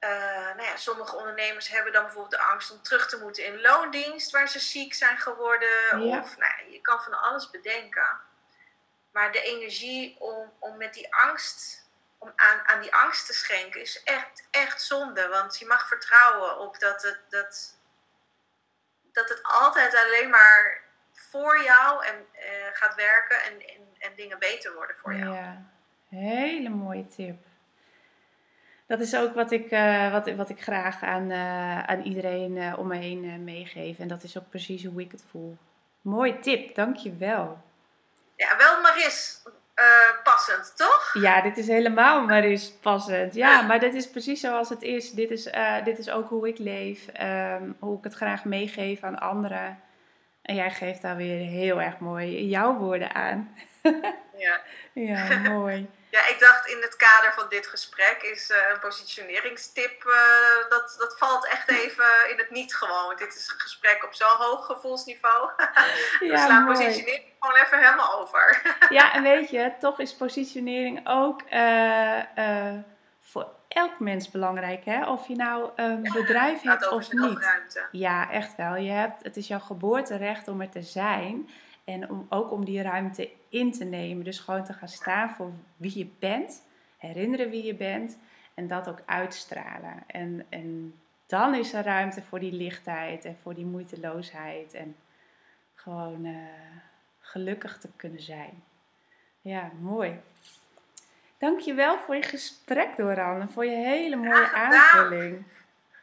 Uh, 0.00 0.10
nou 0.56 0.62
ja, 0.62 0.76
sommige 0.76 1.16
ondernemers 1.16 1.68
hebben 1.68 1.92
dan 1.92 2.02
bijvoorbeeld 2.02 2.40
de 2.42 2.48
angst 2.48 2.70
om 2.70 2.82
terug 2.82 3.08
te 3.08 3.18
moeten 3.18 3.44
in 3.44 3.60
loondienst, 3.60 4.30
waar 4.30 4.48
ze 4.48 4.58
ziek 4.58 4.94
zijn 4.94 5.18
geworden. 5.18 6.00
Ja. 6.00 6.18
Of 6.18 6.36
nou 6.36 6.52
ja, 6.58 6.72
je 6.72 6.80
kan 6.80 7.02
van 7.02 7.20
alles 7.20 7.50
bedenken. 7.50 8.20
Maar 9.12 9.32
de 9.32 9.40
energie 9.40 10.16
om, 10.18 10.52
om 10.58 10.76
met 10.76 10.94
die 10.94 11.14
angst, 11.14 11.88
om 12.18 12.32
aan, 12.36 12.68
aan 12.68 12.80
die 12.80 12.94
angst 12.94 13.26
te 13.26 13.32
schenken, 13.32 13.80
is 13.80 14.02
echt, 14.02 14.46
echt 14.50 14.82
zonde. 14.82 15.28
Want 15.28 15.58
je 15.58 15.66
mag 15.66 15.88
vertrouwen 15.88 16.58
op 16.58 16.78
dat 16.78 17.02
het, 17.02 17.20
dat, 17.28 17.78
dat 19.12 19.28
het 19.28 19.42
altijd 19.42 19.96
alleen 19.96 20.30
maar 20.30 20.83
voor 21.30 21.62
jou 21.62 22.06
en, 22.06 22.14
uh, 22.14 22.42
gaat 22.72 22.94
werken 22.94 23.36
en, 23.42 23.52
en, 23.52 23.82
en, 23.98 24.10
dingen 24.16 24.38
beter 24.38 24.74
worden 24.74 24.96
voor 25.02 25.14
jou. 25.14 25.34
Ja, 25.34 25.62
hele 26.08 26.68
mooie 26.68 27.06
tip. 27.06 27.36
Dat 28.86 29.00
is 29.00 29.16
ook 29.16 29.34
wat 29.34 29.50
ik, 29.50 29.70
uh, 29.70 30.12
wat, 30.12 30.30
wat 30.34 30.48
ik 30.48 30.62
graag 30.62 31.02
aan, 31.02 31.30
uh, 31.30 31.82
aan 31.82 32.00
iedereen 32.00 32.76
om 32.76 32.86
me 32.86 32.96
heen 32.96 33.44
meegeef. 33.44 33.98
En 33.98 34.08
dat 34.08 34.22
is 34.22 34.38
ook 34.38 34.48
precies 34.48 34.84
hoe 34.84 35.00
ik 35.00 35.12
het 35.12 35.24
voel. 35.30 35.56
Mooie 36.00 36.38
tip, 36.38 36.74
dankjewel. 36.74 37.62
Ja, 38.36 38.56
wel 38.56 38.80
Maris 38.80 39.42
passend, 40.24 40.76
toch? 40.76 41.10
Ja, 41.12 41.42
dit 41.42 41.56
is 41.56 41.66
helemaal 41.66 42.24
Maris 42.24 42.72
passend. 42.72 43.34
Ja, 43.34 43.62
maar 43.62 43.80
dit 43.80 43.94
is 43.94 44.10
precies 44.10 44.40
zoals 44.40 44.68
het 44.68 44.82
is. 44.82 45.10
Dit 45.10 45.30
is, 45.30 45.48
dit 45.84 45.98
is 45.98 46.10
ook 46.10 46.28
hoe 46.28 46.48
ik 46.48 46.58
leef, 46.58 47.06
um, 47.20 47.76
hoe 47.78 47.98
ik 47.98 48.04
het 48.04 48.14
graag 48.14 48.44
meegeef 48.44 49.02
aan 49.02 49.18
anderen. 49.18 49.83
En 50.44 50.54
jij 50.54 50.70
geeft 50.70 51.02
daar 51.02 51.16
weer 51.16 51.46
heel 51.46 51.80
erg 51.80 51.98
mooi 51.98 52.46
jouw 52.48 52.74
woorden 52.74 53.14
aan. 53.14 53.56
ja. 54.44 54.60
ja, 54.92 55.38
mooi. 55.58 55.90
Ja, 56.10 56.26
ik 56.28 56.36
dacht 56.38 56.66
in 56.66 56.80
het 56.80 56.96
kader 56.96 57.32
van 57.32 57.48
dit 57.48 57.66
gesprek 57.66 58.22
is 58.22 58.50
uh, 58.50 58.56
een 58.72 58.80
positioneringstip, 58.80 60.04
uh, 60.06 60.70
dat, 60.70 60.94
dat 60.98 61.18
valt 61.18 61.46
echt 61.46 61.68
even 61.82 62.30
in 62.30 62.38
het 62.38 62.50
niet 62.50 62.74
gewoon. 62.74 63.16
Dit 63.16 63.34
is 63.34 63.50
een 63.52 63.60
gesprek 63.60 64.04
op 64.04 64.14
zo'n 64.14 64.36
hoog 64.38 64.66
gevoelsniveau. 64.66 65.50
We 66.18 66.26
ja, 66.26 66.44
slaan 66.44 66.64
mooi. 66.64 66.76
positionering 66.76 67.24
gewoon 67.40 67.64
even 67.64 67.78
helemaal 67.78 68.20
over. 68.20 68.62
ja, 68.88 69.12
en 69.12 69.22
weet 69.22 69.50
je, 69.50 69.72
toch 69.80 69.98
is 69.98 70.14
positionering 70.14 71.08
ook 71.08 71.42
uh, 71.50 72.72
voor 73.20 73.48
elk 73.74 73.98
mens 73.98 74.30
belangrijk. 74.30 74.84
Hè? 74.84 75.10
Of 75.10 75.28
je 75.28 75.36
nou 75.36 75.70
een 75.76 76.02
bedrijf 76.02 76.62
hebt 76.62 76.90
of 76.90 77.12
niet. 77.12 77.62
Ja, 77.92 78.30
echt 78.30 78.56
wel. 78.56 78.76
Je 78.76 78.90
hebt, 78.90 79.24
het 79.24 79.36
is 79.36 79.46
jouw 79.46 79.58
geboorterecht 79.58 80.48
om 80.48 80.60
er 80.60 80.68
te 80.68 80.82
zijn. 80.82 81.48
En 81.84 82.10
om, 82.10 82.26
ook 82.28 82.50
om 82.50 82.64
die 82.64 82.82
ruimte 82.82 83.30
in 83.48 83.72
te 83.72 83.84
nemen. 83.84 84.24
Dus 84.24 84.38
gewoon 84.38 84.64
te 84.64 84.72
gaan 84.72 84.88
staan 84.88 85.30
voor 85.30 85.50
wie 85.76 85.98
je 85.98 86.08
bent. 86.18 86.62
Herinneren 86.98 87.50
wie 87.50 87.64
je 87.64 87.74
bent. 87.74 88.18
En 88.54 88.66
dat 88.66 88.88
ook 88.88 89.02
uitstralen. 89.06 90.02
En, 90.06 90.46
en 90.48 90.94
dan 91.26 91.54
is 91.54 91.72
er 91.72 91.84
ruimte 91.84 92.22
voor 92.22 92.40
die 92.40 92.52
lichtheid 92.52 93.24
en 93.24 93.36
voor 93.42 93.54
die 93.54 93.66
moeiteloosheid. 93.66 94.74
En 94.74 94.96
gewoon 95.74 96.24
uh, 96.24 96.36
gelukkig 97.18 97.78
te 97.78 97.88
kunnen 97.96 98.22
zijn. 98.22 98.62
Ja, 99.40 99.70
mooi. 99.80 100.20
Dankjewel 101.44 101.98
voor 101.98 102.16
je 102.16 102.22
gesprek, 102.22 102.96
Doran. 102.96 103.40
En 103.40 103.50
voor 103.50 103.64
je 103.64 103.76
hele 103.76 104.16
mooie 104.16 104.52
aanvulling. 104.52 105.46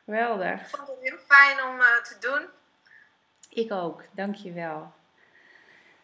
Geweldig. 0.06 0.62
Ik 0.62 0.76
vond 0.76 0.88
het 0.88 0.98
heel 1.02 1.18
fijn 1.28 1.64
om 1.64 1.80
uh, 1.80 2.02
te 2.04 2.16
doen. 2.20 2.48
Ik 3.50 3.72
ook, 3.72 4.04
dankjewel. 4.12 4.94